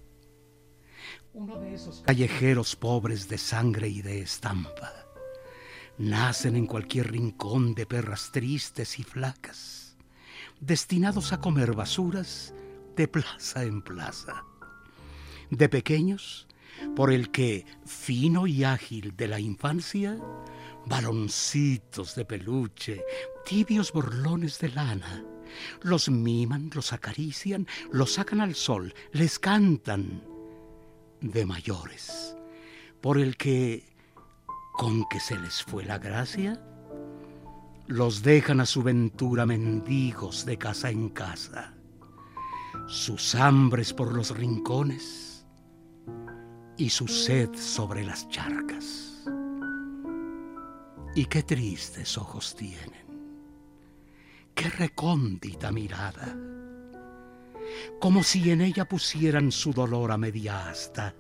[1.33, 4.93] Uno de esos callejeros pobres de sangre y de estampa.
[5.97, 9.95] Nacen en cualquier rincón de perras tristes y flacas,
[10.59, 12.53] destinados a comer basuras
[12.95, 14.43] de plaza en plaza.
[15.49, 16.47] De pequeños,
[16.95, 20.17] por el que, fino y ágil de la infancia,
[20.85, 23.03] baloncitos de peluche,
[23.45, 25.23] tibios borlones de lana,
[25.81, 30.23] los miman, los acarician, los sacan al sol, les cantan
[31.21, 32.35] de mayores,
[33.01, 33.95] por el que,
[34.73, 36.61] con que se les fue la gracia,
[37.87, 41.73] los dejan a su ventura mendigos de casa en casa,
[42.87, 45.45] sus hambres por los rincones
[46.77, 49.04] y su sed sobre las charcas.
[51.15, 53.05] Y qué tristes ojos tienen,
[54.53, 56.35] qué recóndita mirada,
[58.01, 61.15] como si en ella pusieran su dolor a media asta,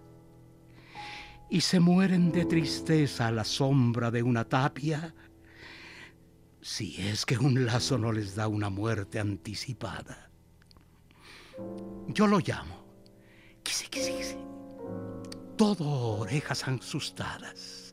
[1.49, 5.15] y se mueren de tristeza a la sombra de una tapia,
[6.61, 10.29] si es que un lazo no les da una muerte anticipada.
[12.07, 12.83] Yo lo llamo,
[13.63, 14.37] quise, quise, quise,
[15.55, 17.84] todo orejas asustadas,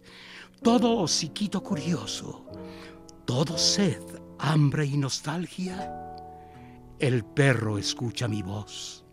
[0.63, 2.47] todo hociquito curioso,
[3.25, 4.03] todo sed,
[4.39, 5.93] hambre y nostalgia.
[6.99, 9.05] El perro escucha mi voz,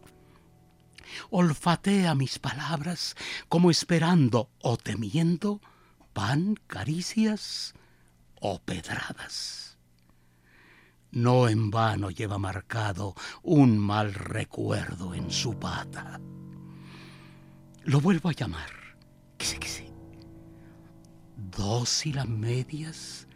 [1.31, 3.15] olfatea mis palabras
[3.47, 5.59] como esperando o temiendo
[6.13, 7.73] pan, caricias
[8.39, 9.77] o pedradas.
[11.11, 16.21] No en vano lleva marcado un mal recuerdo en su pata.
[17.85, 18.69] Lo vuelvo a llamar.
[21.55, 23.27] Dócil a medias,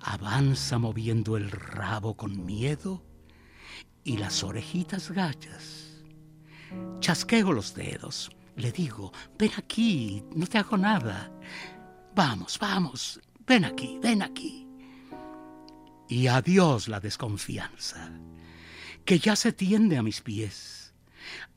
[0.00, 3.04] avanza moviendo el rabo con miedo
[4.04, 6.02] y las orejitas gachas.
[7.00, 8.30] Chasqueo los dedos.
[8.56, 11.30] Le digo, ven aquí, no te hago nada.
[12.14, 14.66] Vamos, vamos, ven aquí, ven aquí.
[16.08, 18.10] Y adiós la desconfianza.
[19.04, 20.94] que ya se tiende a mis pies.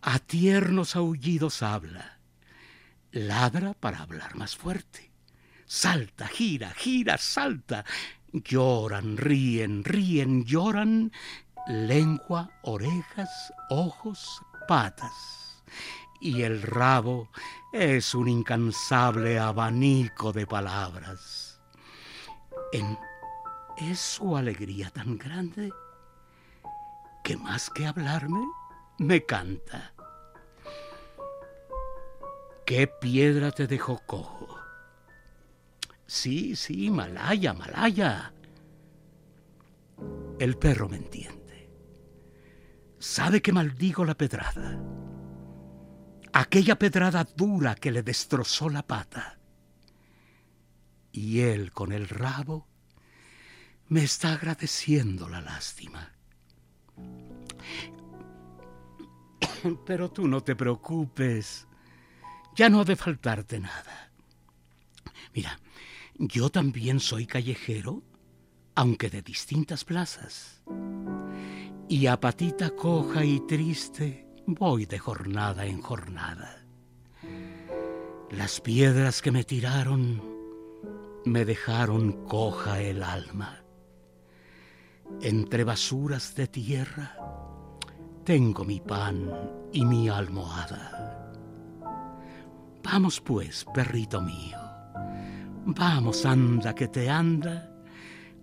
[0.02, 2.20] A tiernos aullidos habla.
[3.12, 5.05] Ladra para hablar más fuerte.
[5.66, 7.86] Salta, gira, gira, salta.
[8.32, 11.12] Lloran, ríen, ríen, lloran.
[11.68, 13.30] Lengua, orejas,
[13.70, 15.64] ojos, patas.
[16.22, 17.30] Y el rabo
[17.74, 21.60] es un incansable abanico de palabras.
[22.72, 22.98] En
[23.78, 25.72] es su alegría tan grande
[27.24, 28.46] que más que hablarme,
[29.00, 29.94] me canta.
[32.66, 34.45] ¿Qué piedra te dejó cojo?
[36.08, 38.34] Sí, sí, Malaya, Malaya.
[40.40, 41.70] El perro me entiende.
[43.00, 44.80] Sabe que maldigo la pedrada.
[46.34, 49.40] Aquella pedrada dura que le destrozó la pata.
[51.12, 52.68] Y él con el rabo
[53.88, 56.12] me está agradeciendo la lástima.
[59.86, 61.68] Pero tú no te preocupes.
[62.56, 64.12] Ya no ha de faltarte nada.
[65.34, 65.60] Mira,
[66.18, 68.04] yo también soy callejero,
[68.76, 70.64] aunque de distintas plazas.
[71.88, 76.66] Y a patita coja y triste voy de jornada en jornada.
[78.32, 80.22] Las piedras que me tiraron
[81.26, 83.64] me dejaron coja el alma.
[85.22, 87.16] Entre basuras de tierra
[88.24, 89.32] tengo mi pan
[89.72, 91.32] y mi almohada.
[92.84, 94.60] Vamos pues, perrito mío,
[95.66, 97.72] vamos, anda que te anda,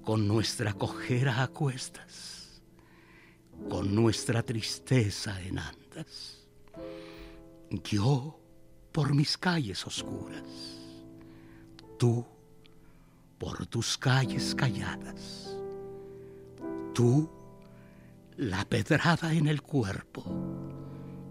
[0.05, 2.61] con nuestra cojera a cuestas,
[3.69, 6.47] con nuestra tristeza en andas.
[7.71, 8.39] Yo
[8.93, 10.43] por mis calles oscuras,
[11.99, 12.27] tú
[13.39, 15.53] por tus calles calladas
[16.95, 17.31] Tú,
[18.37, 20.25] la pedrada en el cuerpo.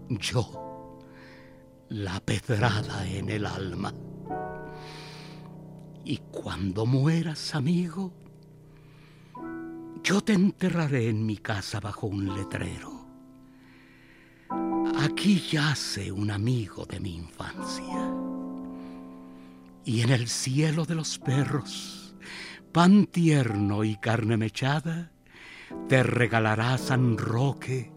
[0.08, 0.98] Yo,
[1.88, 3.94] la pedrada en el alma.
[6.04, 8.12] Y cuando mueras, amigo,
[10.02, 13.06] yo te enterraré en mi casa bajo un letrero.
[14.98, 18.12] Aquí yace un amigo de mi infancia.
[19.84, 22.14] Y en el cielo de los perros,
[22.72, 25.12] pan tierno y carne mechada,
[25.88, 27.92] te regalará San Roque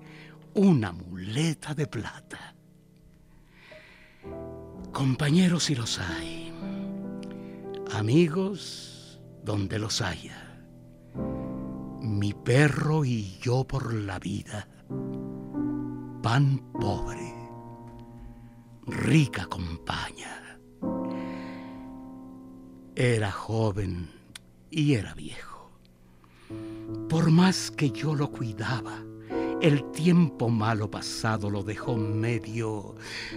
[0.54, 2.56] una muleta de plata.
[4.92, 6.35] Compañeros si los hay,
[7.92, 10.66] amigos donde los haya,
[12.02, 14.68] mi perro y yo por la vida,
[16.22, 17.34] pan pobre,
[18.86, 20.60] rica compañía.
[22.96, 24.10] Era joven
[24.72, 25.70] y era viejo.
[27.10, 29.04] Por más que yo lo cuidaba,
[29.62, 32.96] el tiempo malo pasado lo dejó medio,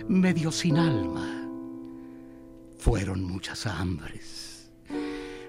[0.09, 1.49] medio sin alma.
[2.79, 4.38] Fueron muchas hambres,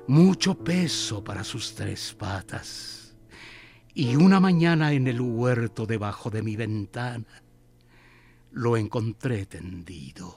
[0.10, 3.15] mucho peso para sus tres patas.
[3.94, 7.44] Y una mañana en el huerto debajo de mi ventana
[8.52, 10.36] lo encontré tendido,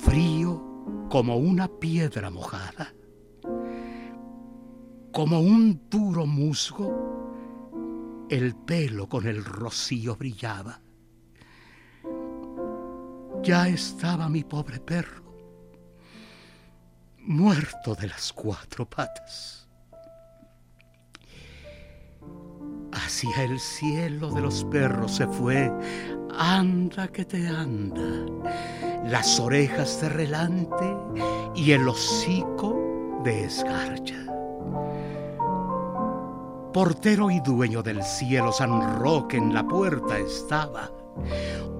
[0.00, 2.92] frío como una piedra mojada
[5.18, 10.80] como un duro musgo, el pelo con el rocío brillaba.
[13.42, 15.27] Ya estaba mi pobre perro,
[17.28, 19.68] muerto de las cuatro patas.
[22.90, 25.70] Hacia el cielo de los perros se fue,
[26.34, 28.24] anda que te anda,
[29.04, 30.96] las orejas de relante
[31.54, 34.24] y el hocico de escarcha.
[36.72, 40.90] Portero y dueño del cielo San Roque en la puerta estaba,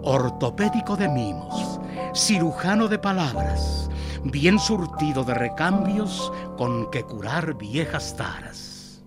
[0.02, 1.80] ortopédico de mimos,
[2.14, 3.90] cirujano de palabras,
[4.24, 9.02] bien surtido de recambios con que curar viejas taras.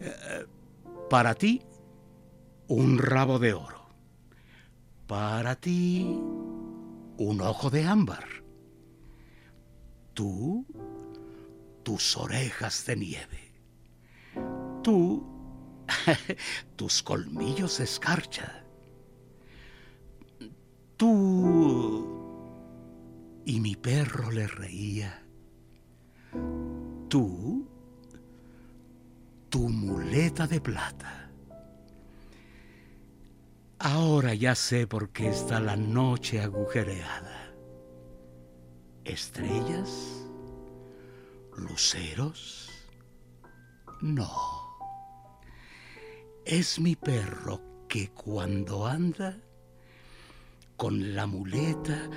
[0.00, 0.46] Eh,
[1.10, 1.62] para ti,
[2.68, 3.86] un rabo de oro.
[5.06, 6.20] Para ti,
[7.16, 8.26] un ojo de ámbar.
[10.12, 10.66] Tú,
[11.82, 13.48] tus orejas de nieve
[14.88, 15.22] tú,
[16.76, 18.64] tus colmillos escarcha.
[20.98, 22.04] Tú...
[23.46, 25.24] Y mi perro le reía.
[27.08, 27.66] Tú,
[29.48, 31.30] tu muleta de plata.
[33.78, 37.54] Ahora ya sé por qué está la noche agujereada.
[39.04, 40.26] Estrellas,
[41.56, 42.68] luceros,
[44.02, 44.58] no
[46.48, 49.38] es mi perro que cuando anda
[50.78, 52.08] con la muleta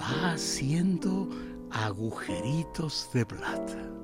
[0.00, 1.28] va haciendo
[1.72, 4.03] agujeritos de plata.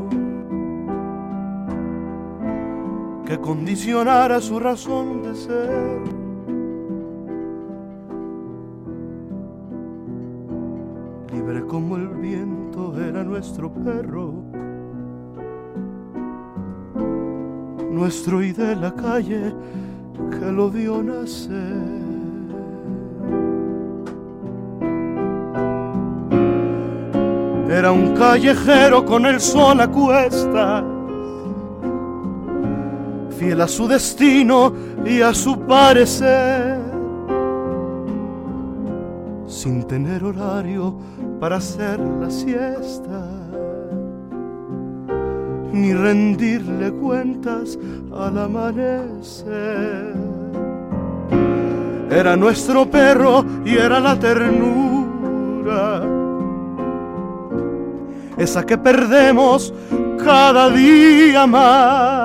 [3.41, 6.01] Condicionara su razón de ser.
[11.33, 14.33] Libre como el viento era nuestro perro,
[17.89, 19.53] nuestro y de la calle
[20.31, 22.01] que lo vio nacer.
[27.69, 30.83] Era un callejero con el sol a cuestas
[33.41, 34.71] fiel a su destino
[35.03, 36.77] y a su parecer,
[39.47, 40.93] sin tener horario
[41.39, 43.27] para hacer la siesta,
[45.73, 47.79] ni rendirle cuentas
[48.15, 50.13] al amanecer.
[52.11, 56.03] Era nuestro perro y era la ternura,
[58.37, 59.73] esa que perdemos
[60.23, 62.20] cada día más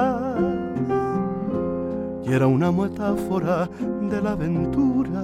[2.27, 3.69] y era una metáfora
[4.11, 5.23] de la aventura.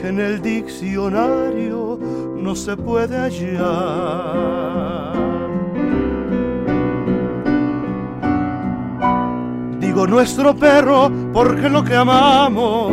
[0.00, 1.98] Que en el diccionario
[2.36, 4.46] no se puede hallar.
[9.80, 12.92] Digo nuestro perro porque lo que amamos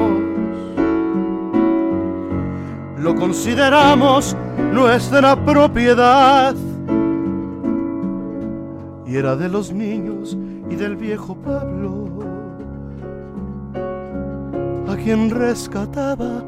[3.00, 4.36] lo consideramos
[4.74, 6.56] nuestra propiedad.
[9.06, 10.13] Y era de los niños
[10.74, 12.08] y del viejo Pablo,
[14.88, 16.44] a quien rescataba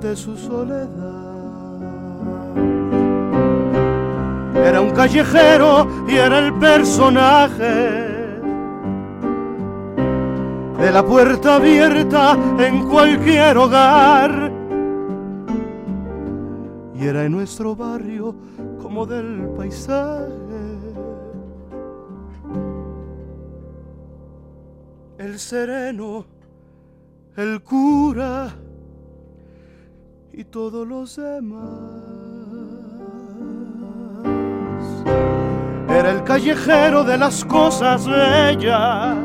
[0.00, 0.88] de su soledad.
[4.56, 7.74] Era un callejero y era el personaje
[10.80, 14.50] de la puerta abierta en cualquier hogar.
[16.96, 18.34] Y era en nuestro barrio
[18.82, 20.43] como del paisaje
[25.24, 26.26] el sereno,
[27.36, 28.54] el cura
[30.32, 31.62] y todos los demás.
[35.88, 39.16] Era el callejero de las cosas bellas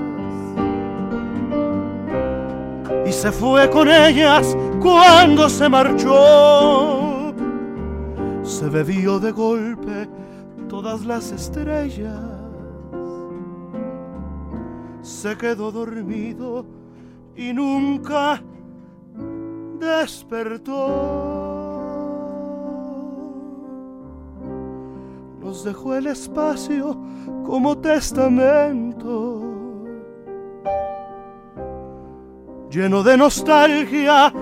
[3.06, 7.34] y se fue con ellas cuando se marchó.
[8.44, 10.08] Se bebió de golpe
[10.70, 12.39] todas las estrellas
[15.02, 16.66] se quedó dormido
[17.36, 18.42] y nunca
[19.80, 20.76] despertó.
[25.40, 26.98] Nos dejó el espacio
[27.46, 29.42] como testamento,
[32.70, 34.34] lleno de nostalgia,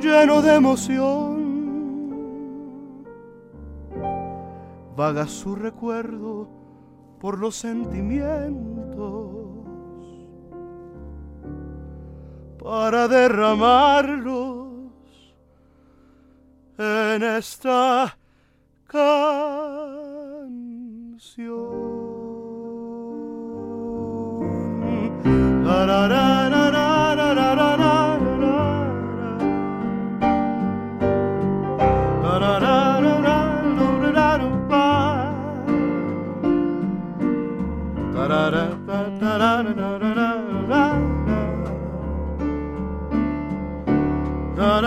[0.00, 1.36] lleno de emoción.
[4.96, 6.48] Vaga su recuerdo
[7.20, 9.35] por los sentimientos
[12.66, 14.66] para derramarlos
[16.76, 18.18] en esta
[18.88, 19.36] canción.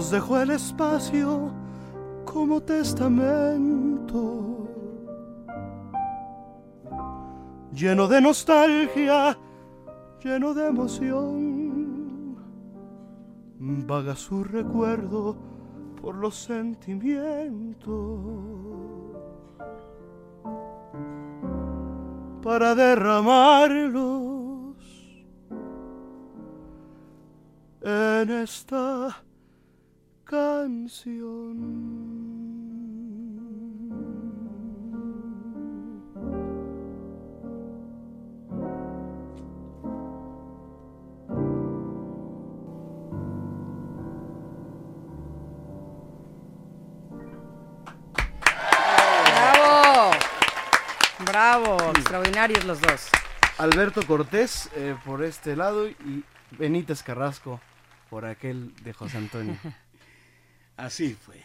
[0.00, 1.52] Nos dejó el espacio
[2.24, 4.66] como testamento,
[7.74, 9.36] lleno de nostalgia,
[10.24, 12.34] lleno de emoción.
[13.58, 15.36] Vaga su recuerdo
[16.00, 17.92] por los sentimientos
[22.42, 24.78] para derramarlos
[27.82, 29.24] en esta.
[49.24, 50.12] ¡Bravo!
[51.26, 51.76] ¡Bravo!
[51.96, 53.08] Extraordinarios los dos.
[53.58, 57.60] Alberto Cortés eh, por este lado y Benítez Carrasco
[58.08, 59.56] por aquel de José Antonio.
[60.80, 61.36] Así fue.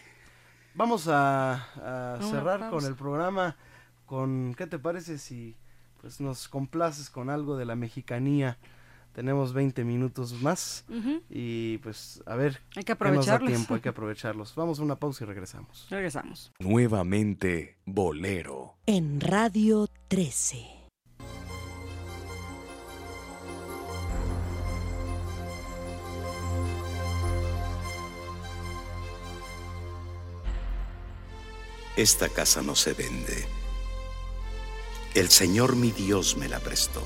[0.73, 3.55] Vamos a, a Una cerrar con el programa
[4.05, 5.55] con ¿qué te parece si
[6.01, 8.57] pues nos complaces con algo de la mexicanía?
[9.13, 10.83] Tenemos 20 minutos más
[11.29, 13.49] y pues a ver Hay que qué nos da aprovecharlos.
[13.49, 14.55] tiempo, hay que aprovecharlos.
[14.55, 15.87] Vamos a una pausa y regresamos.
[15.89, 16.51] Regresamos.
[16.59, 18.75] Nuevamente Bolero.
[18.85, 20.84] En Radio 13.
[31.95, 33.47] Esta casa no se vende.
[35.13, 37.01] El Señor mi Dios me la prestó.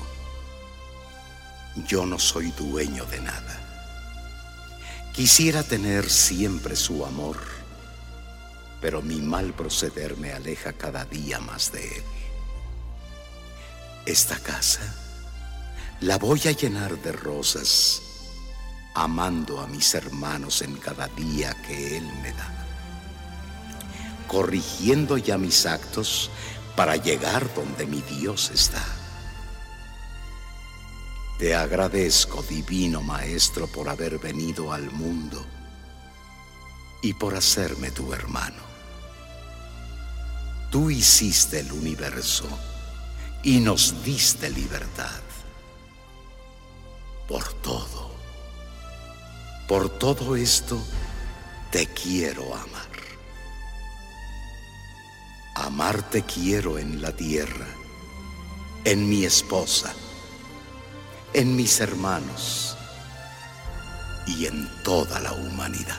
[1.86, 3.60] Yo no soy dueño de nada.
[5.12, 7.38] Quisiera tener siempre su amor,
[8.80, 12.04] pero mi mal proceder me aleja cada día más de él.
[14.06, 14.92] Esta casa
[16.00, 18.02] la voy a llenar de rosas,
[18.96, 22.59] amando a mis hermanos en cada día que él me da
[24.30, 26.30] corrigiendo ya mis actos
[26.76, 28.84] para llegar donde mi Dios está.
[31.36, 35.44] Te agradezco, divino Maestro, por haber venido al mundo
[37.02, 38.62] y por hacerme tu hermano.
[40.70, 42.46] Tú hiciste el universo
[43.42, 45.22] y nos diste libertad.
[47.26, 48.12] Por todo,
[49.66, 50.80] por todo esto,
[51.72, 52.89] te quiero amar.
[55.60, 57.66] Amarte quiero en la tierra,
[58.84, 59.92] en mi esposa,
[61.34, 62.78] en mis hermanos
[64.26, 65.98] y en toda la humanidad.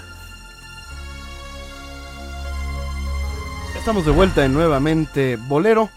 [3.78, 5.90] Estamos de vuelta en nuevamente Bolero.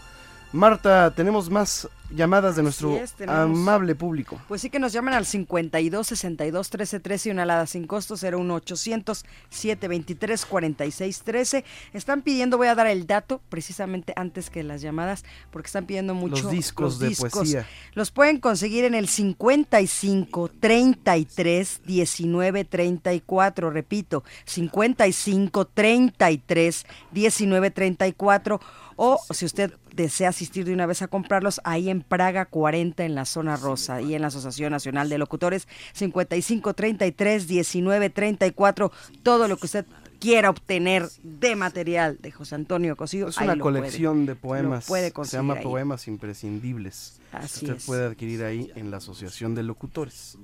[0.51, 4.39] Marta, tenemos más llamadas de nuestro es, amable público.
[4.47, 8.15] Pues sí que nos llaman al 52 62 13 13 y una alada sin costo
[8.15, 11.65] 01800 723 46 13.
[11.93, 16.13] Están pidiendo, voy a dar el dato precisamente antes que las llamadas, porque están pidiendo
[16.13, 17.67] mucho Los discos de poesía.
[17.93, 28.59] Los pueden conseguir en el 55 33 19 34, repito, 55 33 19 34
[28.95, 33.15] o si usted desea asistir de una vez a comprarlos ahí en Praga 40 en
[33.15, 38.91] la zona rosa y en la Asociación Nacional de Locutores 55 33 19 34
[39.23, 39.85] todo lo que usted
[40.19, 44.39] quiera obtener de material de José Antonio Cosío Es ahí una puede- colección de lo
[44.39, 44.85] poemas.
[44.85, 45.63] puede Se llama ahí.
[45.63, 47.19] Poemas Imprescindibles.
[47.31, 47.85] Así Usted es.
[47.85, 50.37] puede adquirir ahí en la Asociación de Locutores.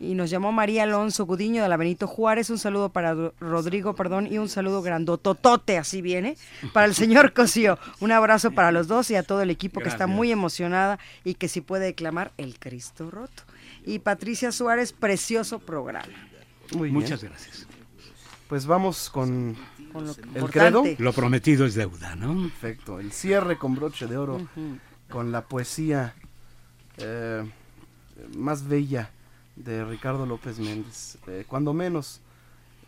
[0.00, 2.48] Y nos llamó María Alonso Gudiño de la Benito Juárez.
[2.50, 6.36] Un saludo para Ro- Rodrigo, perdón, y un saludo grandototote, así viene,
[6.72, 7.78] para el señor Cosío.
[8.00, 11.34] Un abrazo para los dos y a todo el equipo que está muy emocionada y
[11.34, 13.42] que sí puede declamar El Cristo Roto.
[13.84, 16.06] Y Patricia Suárez, precioso programa.
[16.74, 17.32] Muy Muchas bien.
[17.32, 17.66] gracias.
[18.48, 19.56] Pues vamos con,
[19.92, 20.50] Con lo el importante.
[20.50, 20.84] credo.
[20.98, 22.42] Lo prometido es deuda, ¿no?
[22.48, 22.98] Perfecto.
[22.98, 24.48] El cierre con broche de oro,
[25.10, 26.14] con la poesía
[26.96, 27.44] eh,
[28.36, 29.10] más bella
[29.56, 31.18] de Ricardo López Méndez.
[31.26, 32.20] Eh, cuando menos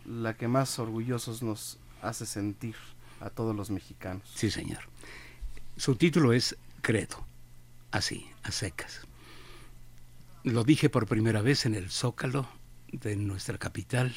[0.05, 2.75] la que más orgullosos nos hace sentir
[3.19, 4.23] a todos los mexicanos.
[4.33, 4.79] Sí, señor.
[5.77, 7.23] Su título es Credo,
[7.91, 9.01] así, a secas.
[10.43, 12.47] Lo dije por primera vez en el Zócalo
[12.91, 14.11] de nuestra capital,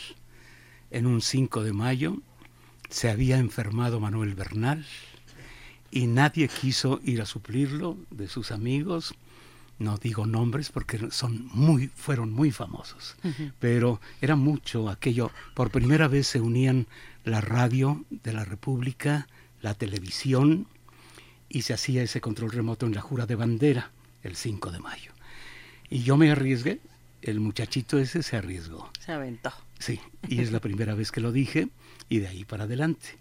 [0.94, 2.16] en un 5 de mayo.
[2.88, 4.86] Se había enfermado Manuel Bernal
[5.90, 9.14] y nadie quiso ir a suplirlo de sus amigos
[9.78, 13.16] no digo nombres porque son muy, fueron muy famosos,
[13.58, 15.30] pero era mucho aquello.
[15.54, 16.86] Por primera vez se unían
[17.24, 19.26] la radio de la República,
[19.62, 20.68] la televisión,
[21.48, 23.90] y se hacía ese control remoto en la jura de bandera
[24.22, 25.12] el 5 de mayo.
[25.90, 26.80] Y yo me arriesgué,
[27.24, 28.90] el muchachito ese se arriesgó.
[29.04, 29.52] Se aventó.
[29.78, 31.68] Sí, y es la primera vez que lo dije,
[32.08, 33.18] y de ahí para adelante.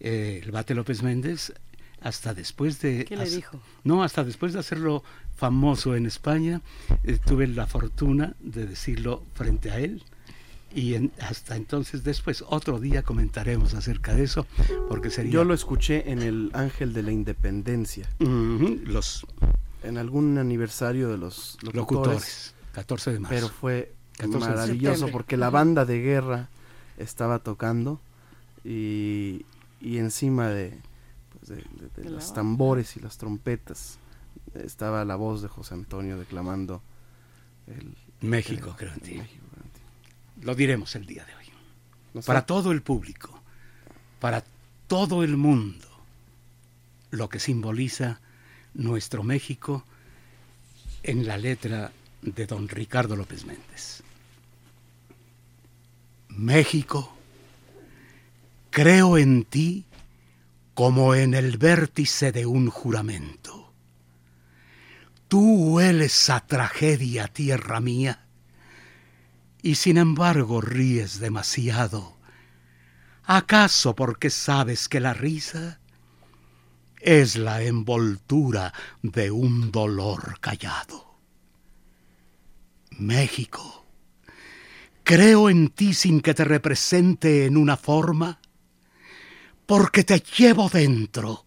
[0.00, 1.52] Eh, el Bate López Méndez,
[2.00, 3.04] hasta después de...
[3.04, 3.60] ¿Qué le dijo?
[3.84, 5.04] No, hasta después de hacerlo
[5.36, 6.62] famoso en España,
[7.04, 10.02] eh, tuve la fortuna de decirlo frente a él.
[10.74, 14.46] Y en- hasta entonces después, otro día comentaremos acerca de eso,
[14.88, 15.32] porque sería...
[15.32, 18.08] Yo lo escuché en el Ángel de la Independencia.
[18.20, 19.26] Los
[19.82, 21.74] en algún aniversario de los locutores.
[21.74, 23.34] Locutores, 14 de marzo.
[23.34, 26.48] Pero fue 14 de maravilloso porque la banda de guerra
[26.98, 28.00] estaba tocando
[28.64, 29.44] y,
[29.80, 30.78] y encima de,
[31.38, 31.48] pues,
[31.96, 33.98] de- los tambores y las trompetas
[34.54, 36.82] estaba la voz de José Antonio declamando
[37.66, 39.14] el México, el- creo en ti.
[39.14, 39.80] México, creo en ti.
[40.46, 41.46] Lo diremos el día de hoy.
[42.14, 42.26] No sé.
[42.26, 43.40] Para todo el público,
[44.18, 44.44] para
[44.88, 45.86] todo el mundo,
[47.12, 48.20] lo que simboliza
[48.74, 49.84] nuestro México
[51.02, 51.92] en la letra
[52.22, 54.02] de don Ricardo López Méndez.
[56.28, 57.14] México,
[58.70, 59.84] creo en ti
[60.74, 63.72] como en el vértice de un juramento.
[65.28, 68.26] Tú hueles a tragedia, tierra mía,
[69.62, 72.16] y sin embargo ríes demasiado.
[73.24, 75.78] ¿Acaso porque sabes que la risa
[77.00, 78.72] es la envoltura
[79.02, 81.09] de un dolor callado?
[83.00, 83.86] México,
[85.02, 88.40] creo en ti sin que te represente en una forma,
[89.66, 91.44] porque te llevo dentro,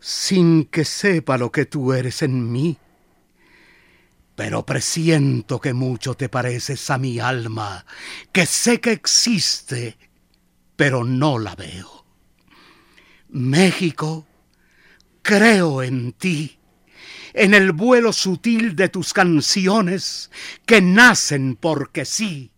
[0.00, 2.78] sin que sepa lo que tú eres en mí.
[4.34, 7.84] Pero presiento que mucho te pareces a mi alma,
[8.32, 9.98] que sé que existe,
[10.76, 12.04] pero no la veo.
[13.30, 14.26] México,
[15.22, 16.57] creo en ti,
[17.32, 20.30] en el vuelo sutil de tus canciones
[20.66, 22.50] que nacen porque sí,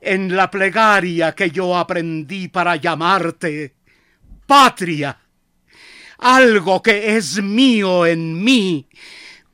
[0.00, 3.74] en la plegaria que yo aprendí para llamarte
[4.46, 5.18] patria,
[6.18, 8.88] algo que es mío en mí,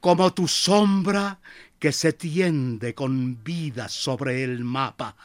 [0.01, 1.41] como tu sombra
[1.79, 5.17] que se tiende con vida sobre el mapa.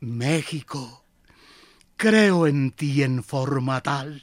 [0.00, 1.04] México,
[1.96, 4.22] creo en ti en forma tal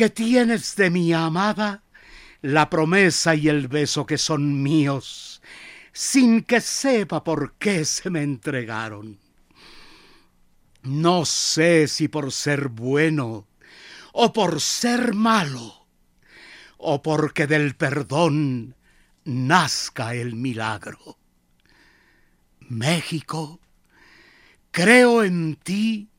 [0.00, 1.82] que tienes de mi amada
[2.40, 5.42] la promesa y el beso que son míos,
[5.92, 9.18] sin que sepa por qué se me entregaron.
[10.84, 13.46] No sé si por ser bueno
[14.14, 15.86] o por ser malo
[16.78, 18.74] o porque del perdón
[19.24, 21.18] nazca el milagro.
[22.60, 23.60] México,
[24.70, 26.09] creo en ti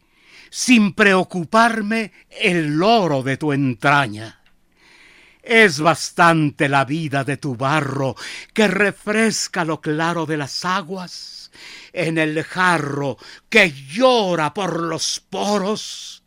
[0.52, 4.42] sin preocuparme el oro de tu entraña.
[5.42, 8.16] Es bastante la vida de tu barro
[8.54, 11.52] que refresca lo claro de las aguas
[11.94, 13.18] en el jarro
[13.50, 16.24] que llora por los poros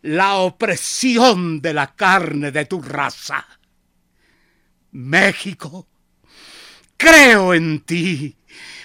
[0.00, 3.46] la opresión de la carne de tu raza.
[4.90, 5.86] México,
[7.02, 8.36] creo en ti,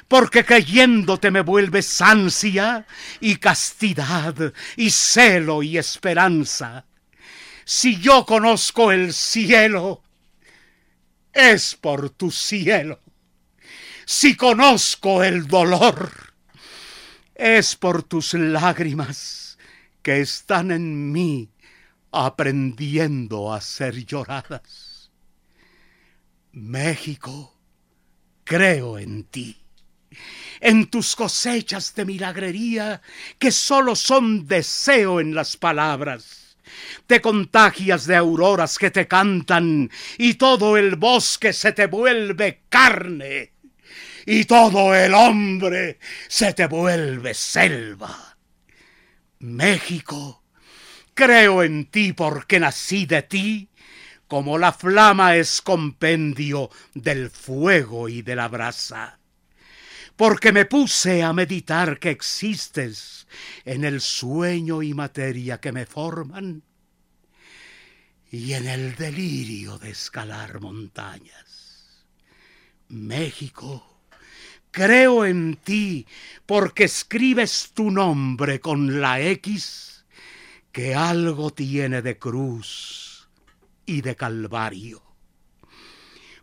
[0.07, 2.88] porque creyéndote me vuelves ansia
[3.19, 6.85] y castidad y celo y esperanza.
[7.64, 10.02] Si yo conozco el cielo,
[11.31, 12.99] es por tu cielo.
[14.06, 16.34] Si conozco el dolor,
[17.35, 19.60] es por tus lágrimas
[20.02, 21.52] que están en mí
[22.11, 25.11] aprendiendo a ser lloradas.
[26.52, 27.56] México,
[28.48, 29.57] creo en ti,
[30.61, 33.02] en tus cosechas de milagrería
[33.38, 36.57] que solo son deseo en las palabras.
[37.06, 43.52] Te contagias de auroras que te cantan y todo el bosque se te vuelve carne
[44.26, 48.38] y todo el hombre se te vuelve selva.
[49.40, 50.44] México,
[51.14, 53.69] creo en ti porque nací de ti,
[54.28, 59.20] como la flama es compendio del fuego y de la brasa.
[60.16, 63.28] Porque me puse a meditar que existes
[63.64, 66.64] en el sueño y materia que me forman
[68.32, 72.06] y en el delirio de escalar montañas.
[72.90, 74.02] México,
[74.72, 76.06] creo en ti
[76.45, 80.06] porque escribes tu nombre con la X
[80.72, 83.06] que algo tiene de cruz
[83.88, 85.01] y de calvario.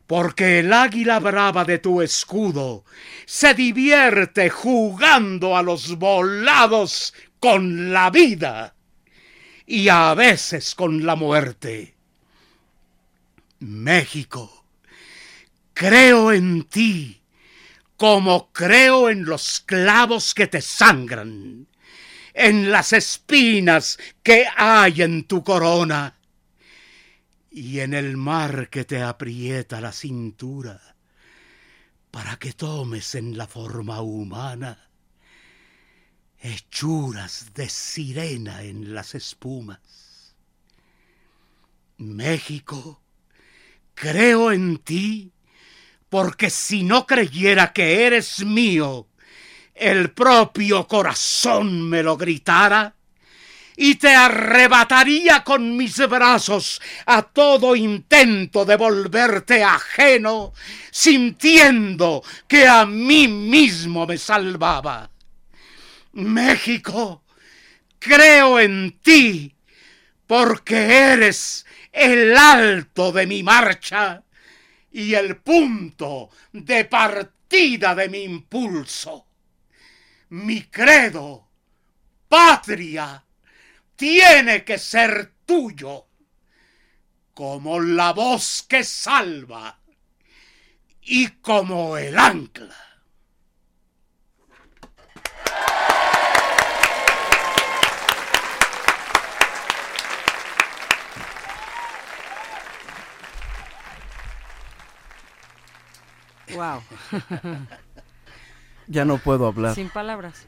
[0.07, 2.85] porque el águila brava de tu escudo
[3.25, 8.75] se divierte jugando a los volados con la vida
[9.67, 11.95] y a veces con la muerte.
[13.61, 14.67] México,
[15.73, 17.23] creo en ti
[17.97, 21.67] como creo en los clavos que te sangran,
[22.35, 26.14] en las espinas que hay en tu corona
[27.57, 30.97] y en el mar que te aprieta la cintura
[32.11, 34.91] para que tomes en la forma humana
[36.41, 40.35] hechuras de sirena en las espumas.
[41.99, 43.01] México,
[43.95, 45.33] creo en ti
[46.09, 49.07] porque si no creyera que eres mío,
[49.75, 52.97] el propio corazón me lo gritara
[53.77, 60.53] y te arrebataría con mis brazos a todo intento de volverte ajeno,
[60.91, 65.11] sintiendo que a mí mismo me salvaba.
[66.13, 67.25] México,
[67.99, 69.55] creo en ti,
[70.27, 74.23] porque eres el alto de mi marcha
[74.93, 79.27] y el punto de partida de mi impulso.
[80.31, 81.49] Mi credo,
[82.29, 83.25] patria,
[83.97, 86.07] tiene que ser tuyo,
[87.33, 89.79] como la voz que salva
[91.03, 92.75] y como el ancla.
[106.55, 106.83] Wow.
[108.87, 109.75] Ya no puedo hablar.
[109.75, 110.47] Sin palabras.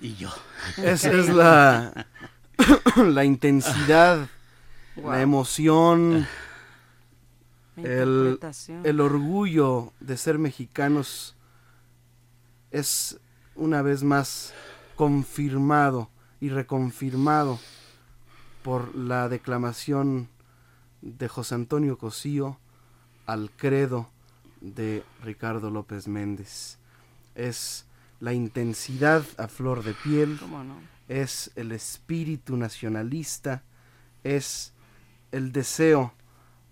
[0.00, 0.30] Y yo.
[0.76, 2.06] Esa es la,
[2.96, 4.28] la intensidad,
[4.96, 5.12] Wow.
[5.12, 6.26] la emoción,
[7.76, 8.40] el,
[8.82, 11.36] el orgullo de ser mexicanos
[12.72, 13.20] es
[13.54, 14.52] una vez más
[14.96, 16.10] confirmado
[16.40, 17.60] y reconfirmado
[18.64, 20.28] por la declamación
[21.00, 22.58] de José Antonio Cosío
[23.26, 24.10] al credo
[24.60, 26.78] de Ricardo López Méndez.
[27.36, 27.86] Es
[28.20, 30.80] la intensidad a flor de piel, ¿Cómo no?
[31.08, 33.62] es el espíritu nacionalista,
[34.24, 34.72] es
[35.32, 36.12] el deseo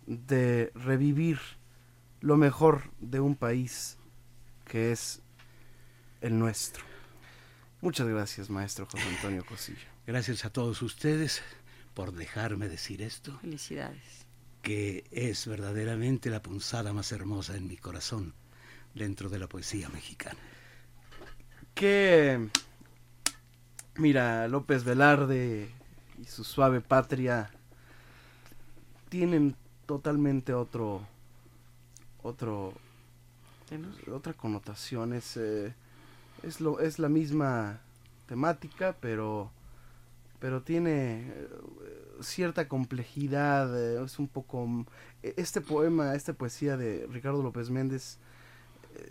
[0.07, 1.39] de revivir
[2.21, 3.97] lo mejor de un país
[4.65, 5.21] que es
[6.21, 6.85] el nuestro.
[7.81, 9.87] Muchas gracias, maestro José Antonio Cosillo.
[10.07, 11.43] Gracias a todos ustedes
[11.95, 14.27] por dejarme decir esto, Felicidades.
[14.63, 18.35] que es verdaderamente la punzada más hermosa en mi corazón
[18.95, 20.39] dentro de la poesía mexicana.
[21.77, 22.49] Que,
[23.97, 25.69] mira, López Velarde
[26.19, 27.51] y su suave patria
[29.11, 29.55] tienen
[29.85, 31.07] totalmente otro,
[32.23, 32.73] otro,
[34.11, 35.13] otra connotación.
[35.13, 35.75] Es, eh,
[36.43, 37.79] es, lo, es la misma
[38.27, 39.51] temática, pero,
[40.41, 41.49] pero tiene eh,
[42.23, 43.79] cierta complejidad.
[43.79, 44.87] eh, es un poco,
[45.23, 48.17] este poema, esta poesía de Ricardo López Méndez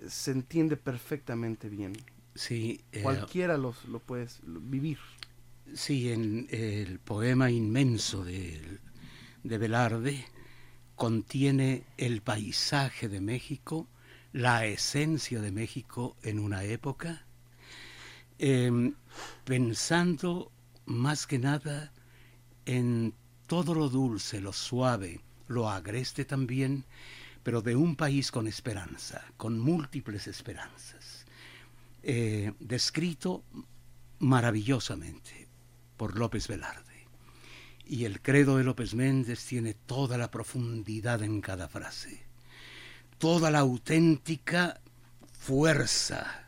[0.08, 1.94] se entiende perfectamente bien.
[2.36, 5.00] Sí, eh, Cualquiera los, lo puedes vivir.
[5.74, 8.80] Sí, en el poema inmenso de,
[9.44, 10.26] de Velarde
[10.96, 13.88] contiene el paisaje de México,
[14.34, 17.26] la esencia de México en una época,
[18.38, 18.94] em,
[19.44, 20.52] pensando
[20.86, 21.92] más que nada
[22.66, 23.14] en
[23.48, 26.86] todo lo dulce, lo suave, lo agreste también,
[27.44, 30.95] pero de un país con esperanza, con múltiples esperanzas,
[32.08, 33.44] eh, descrito
[34.20, 35.48] maravillosamente
[35.98, 37.08] por López Velarde.
[37.84, 42.22] Y el credo de López Méndez tiene toda la profundidad en cada frase,
[43.18, 44.80] toda la auténtica
[45.32, 46.48] fuerza,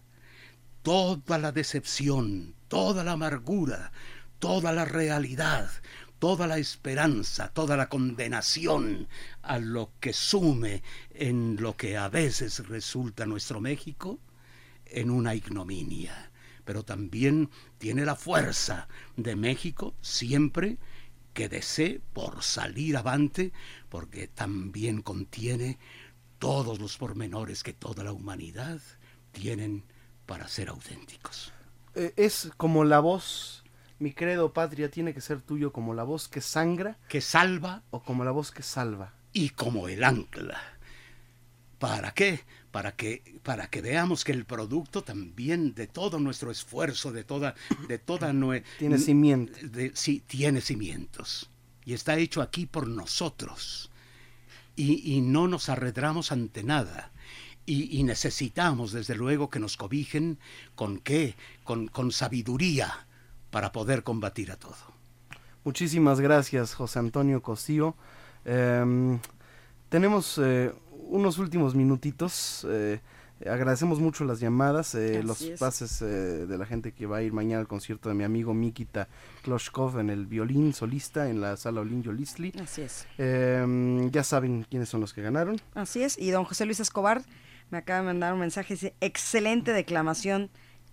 [0.83, 3.91] toda la decepción, toda la amargura,
[4.37, 5.71] toda la realidad,
[6.19, 9.07] toda la esperanza, toda la condenación
[9.41, 14.19] a lo que sume en lo que a veces resulta nuestro México
[14.91, 16.31] en una ignominia,
[16.65, 20.77] pero también tiene la fuerza de México siempre
[21.33, 23.53] que desee por salir avante,
[23.89, 25.77] porque también contiene
[26.39, 28.81] todos los pormenores que toda la humanidad
[29.31, 29.83] tienen
[30.25, 31.53] para ser auténticos.
[31.95, 33.63] Eh, es como la voz,
[33.99, 36.97] mi credo patria tiene que ser tuyo como la voz que sangra.
[37.07, 37.83] Que salva.
[37.89, 39.13] O como la voz que salva.
[39.33, 40.59] Y como el ancla.
[41.79, 42.41] ¿Para qué?
[42.77, 47.55] Para que, para que veamos que el producto también de todo nuestro esfuerzo, de toda,
[47.87, 49.57] de toda nue- Tiene cimientos.
[49.95, 51.49] sí, tiene cimientos.
[51.85, 53.89] Y está hecho aquí por nosotros.
[54.75, 57.09] y, y no nos arredramos ante nada.
[57.65, 60.37] Y, y necesitamos, desde luego, que nos cobijen
[60.75, 61.33] con qué,
[61.63, 63.07] con, con sabiduría
[63.49, 64.77] para poder combatir a todo.
[65.63, 67.95] Muchísimas gracias, José Antonio Cosío.
[68.45, 69.19] Em,
[69.89, 70.71] tenemos eh,
[71.09, 72.65] unos últimos minutitos.
[72.69, 72.99] eh,
[73.45, 75.59] agradecemos mucho las llamadas, eh, los es.
[75.59, 78.53] pases eh, de la gente que va a ir mañana al concierto de mi amigo
[78.55, 79.07] Mikita
[79.43, 82.51] Kloshkov en el violín solista en la sala Olin Yolisli.
[82.59, 83.05] Así es.
[83.19, 85.61] Em, ya saben quiénes son los que ganaron.
[85.75, 86.17] Así es.
[86.17, 87.21] Y don José Luis Escobar
[87.69, 88.73] me acaba de mandar un mensaje.
[88.73, 90.49] Dice, excelente declamación.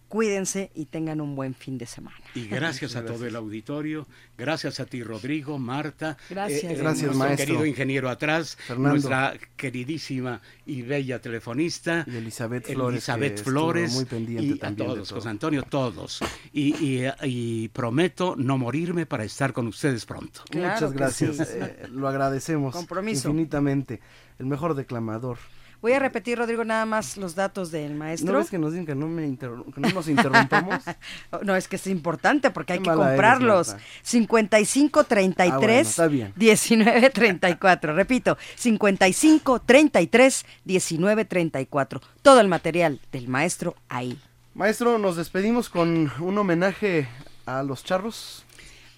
[0.09, 2.17] Cuídense y tengan un buen fin de semana.
[2.35, 4.07] Y gracias a todo el auditorio,
[4.39, 6.63] gracias a ti Rodrigo, Marta, Gracias.
[6.65, 7.47] eh, eh, Gracias, nuestro maestro.
[7.47, 8.91] querido ingeniero atrás, Fernando.
[8.91, 14.95] nuestra queridísima y bella telefonista, Y Elizabeth Flores, Elizabeth Flores, muy pendiente y también a
[14.95, 15.19] todos, todo.
[15.19, 16.21] José Antonio, todos.
[16.53, 20.43] Y, y- y prometo no morirme para estar con ustedes pronto.
[20.51, 21.43] Claro Muchas gracias, sí.
[21.61, 23.29] eh, lo agradecemos Compromiso.
[23.31, 24.01] infinitamente.
[24.39, 25.39] El mejor declamador.
[25.85, 28.33] Voy a repetir, Rodrigo, nada más los datos del maestro.
[28.33, 30.83] ¿No ves que nos dicen que no, me que no nos interrumpamos?
[31.43, 33.69] No, es que es importante porque hay Qué que eres, comprarlos.
[33.69, 33.85] Marta.
[34.03, 36.33] 55 33 Ah, bueno, está bien.
[36.37, 37.93] 19 34.
[37.97, 42.01] Repito, 55 33 19 34.
[42.23, 44.19] Todo el material del maestro ahí.
[44.55, 47.09] Maestro, nos despedimos con un homenaje
[47.45, 48.47] a los charros.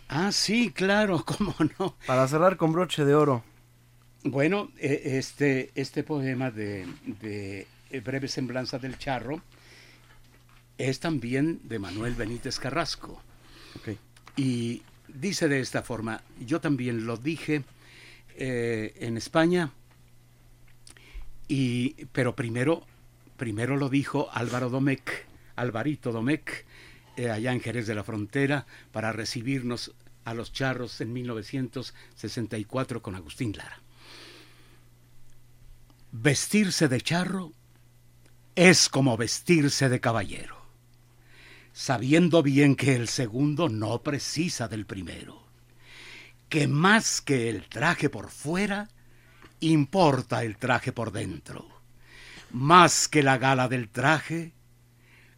[0.08, 1.96] Ah, sí, claro, cómo no.
[2.06, 3.42] Para cerrar con broche de oro.
[4.28, 6.84] Bueno, eh, este, este poema de,
[7.20, 7.66] de
[8.00, 9.40] Breve Semblanza del Charro
[10.78, 13.22] es también de Manuel Benítez Carrasco.
[14.36, 17.62] Y dice de esta forma, yo también lo dije
[18.34, 19.70] eh, en España,
[21.46, 22.84] y, pero primero,
[23.36, 25.08] primero lo dijo Álvaro Domecq,
[25.54, 26.66] Alvarito Domecq,
[27.16, 29.94] eh, allá en Jerez de la Frontera, para recibirnos
[30.24, 33.85] a los charros en 1964 con Agustín Lara.
[36.18, 37.52] Vestirse de charro
[38.54, 40.56] es como vestirse de caballero,
[41.74, 45.44] sabiendo bien que el segundo no precisa del primero,
[46.48, 48.88] que más que el traje por fuera,
[49.60, 51.68] importa el traje por dentro,
[52.50, 54.54] más que la gala del traje,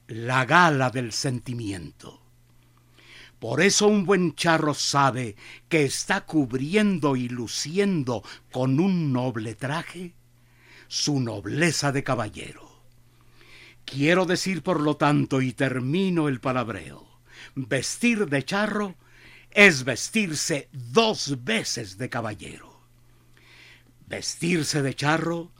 [0.07, 2.23] la gala del sentimiento.
[3.41, 5.35] Por eso un buen charro sabe
[5.69, 8.23] que está cubriendo y luciendo
[8.53, 10.15] con un noble traje
[10.89, 12.83] su nobleza de caballero.
[13.85, 17.07] Quiero decir, por lo tanto, y termino el palabreo,
[17.55, 18.97] vestir de charro
[19.51, 22.81] es vestirse dos veces de caballero.
[24.07, 25.53] Vestirse de charro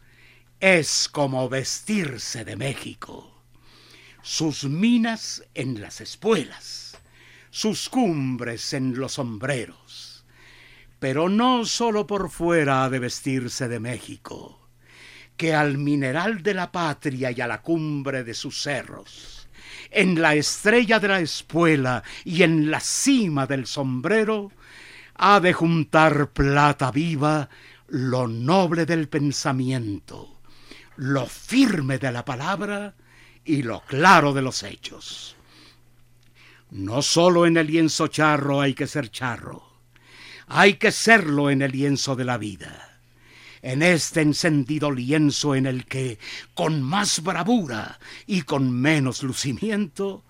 [0.61, 3.35] es como vestirse de México.
[4.23, 6.99] Sus minas en las espuelas,
[7.51, 10.25] sus cumbres en los sombreros.
[10.99, 14.58] Pero no sólo por fuera ha de vestirse de México
[15.39, 19.49] que al mineral de la patria y a la cumbre de sus cerros,
[19.91, 24.51] en la estrella de la espuela y en la cima del sombrero,
[25.15, 27.49] ha de juntar plata viva
[27.87, 30.41] lo noble del pensamiento,
[30.97, 32.95] lo firme de la palabra
[33.45, 35.37] y lo claro de los hechos.
[36.71, 39.63] No sólo en el lienzo charro hay que ser charro,
[40.49, 42.88] hay que serlo en el lienzo de la vida
[43.63, 46.19] en este encendido lienzo en el que,
[46.55, 50.25] con más bravura y con menos lucimiento,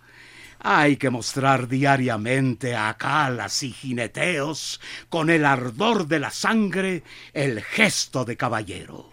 [0.60, 7.62] hay que mostrar diariamente a calas y jineteos, con el ardor de la sangre, el
[7.62, 9.12] gesto de caballero.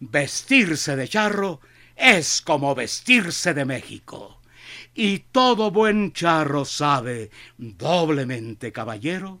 [0.00, 1.60] Vestirse de charro
[1.94, 4.40] es como vestirse de México.
[4.94, 9.40] Y todo buen charro sabe, doblemente caballero,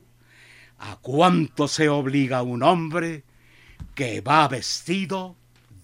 [0.78, 3.24] a cuánto se obliga un hombre
[3.96, 5.36] que va vestido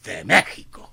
[0.05, 0.91] de México.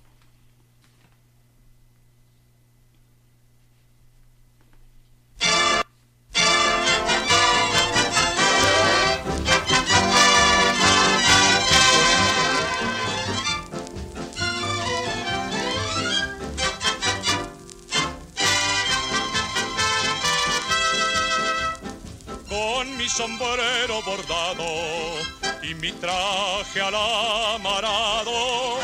[22.47, 28.79] con mi sombrero bordado y mi traje alamarado,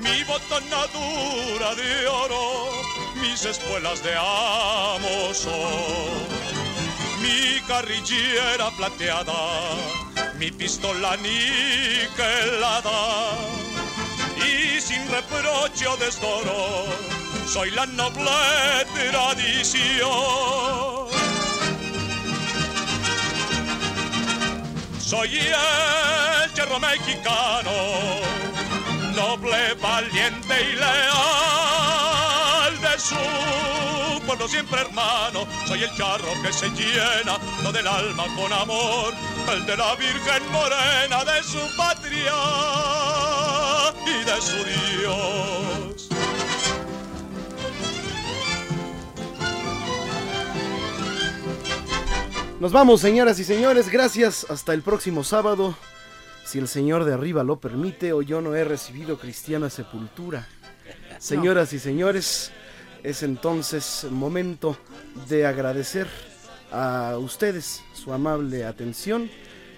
[0.00, 2.68] mi botonadura de oro,
[3.20, 5.50] mis espuelas de amoso,
[7.20, 9.74] mi carrillera plateada,
[10.38, 13.00] mi pistola niquelada
[14.36, 16.86] y sin reproche o desdoro,
[17.46, 18.30] soy la noble
[18.94, 20.08] tradición.
[25.08, 27.70] Soy el pueblo mexicano,
[29.16, 31.08] noble, valiente y leal
[32.78, 33.16] de su
[34.26, 35.46] pueblo siempre hermano.
[35.66, 39.14] Soy el charro que se llena todo el alma con amor,
[39.50, 42.34] el de la Virgen Morena de su patria
[44.04, 45.87] y de su Dios.
[52.60, 53.88] Nos vamos, señoras y señores.
[53.88, 54.44] Gracias.
[54.50, 55.76] Hasta el próximo sábado.
[56.44, 60.48] Si el Señor de arriba lo permite o yo no he recibido cristiana sepultura.
[61.20, 62.50] Señoras y señores,
[63.04, 64.76] es entonces momento
[65.28, 66.08] de agradecer
[66.72, 69.30] a ustedes su amable atención.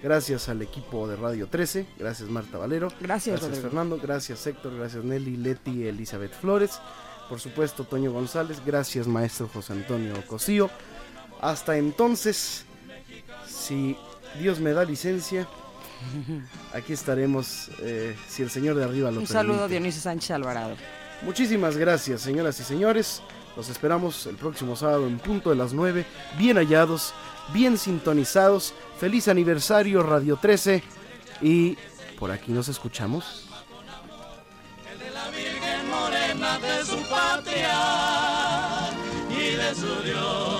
[0.02, 3.62] Gracias al equipo de Radio 13, gracias Marta Valero, Gracias, gracias Rodrigo.
[3.62, 6.80] Fernando, gracias Héctor, gracias Nelly, Leti, Elizabeth Flores,
[7.28, 10.70] por supuesto Toño González, gracias maestro José Antonio Cosío.
[11.40, 12.64] Hasta entonces,
[13.60, 13.96] si
[14.38, 15.46] Dios me da licencia,
[16.72, 19.32] aquí estaremos, eh, si el Señor de arriba lo Un permite.
[19.32, 20.76] saludo a Dionisio Sánchez Alvarado.
[21.22, 23.22] Muchísimas gracias, señoras y señores.
[23.56, 26.06] Los esperamos el próximo sábado en punto de las 9,
[26.38, 27.12] bien hallados,
[27.52, 28.72] bien sintonizados.
[28.98, 30.82] Feliz aniversario Radio 13
[31.42, 31.76] y
[32.18, 33.46] por aquí nos escuchamos.
[35.36, 37.78] Virgen morena de su patria
[39.30, 40.59] y de su Dios.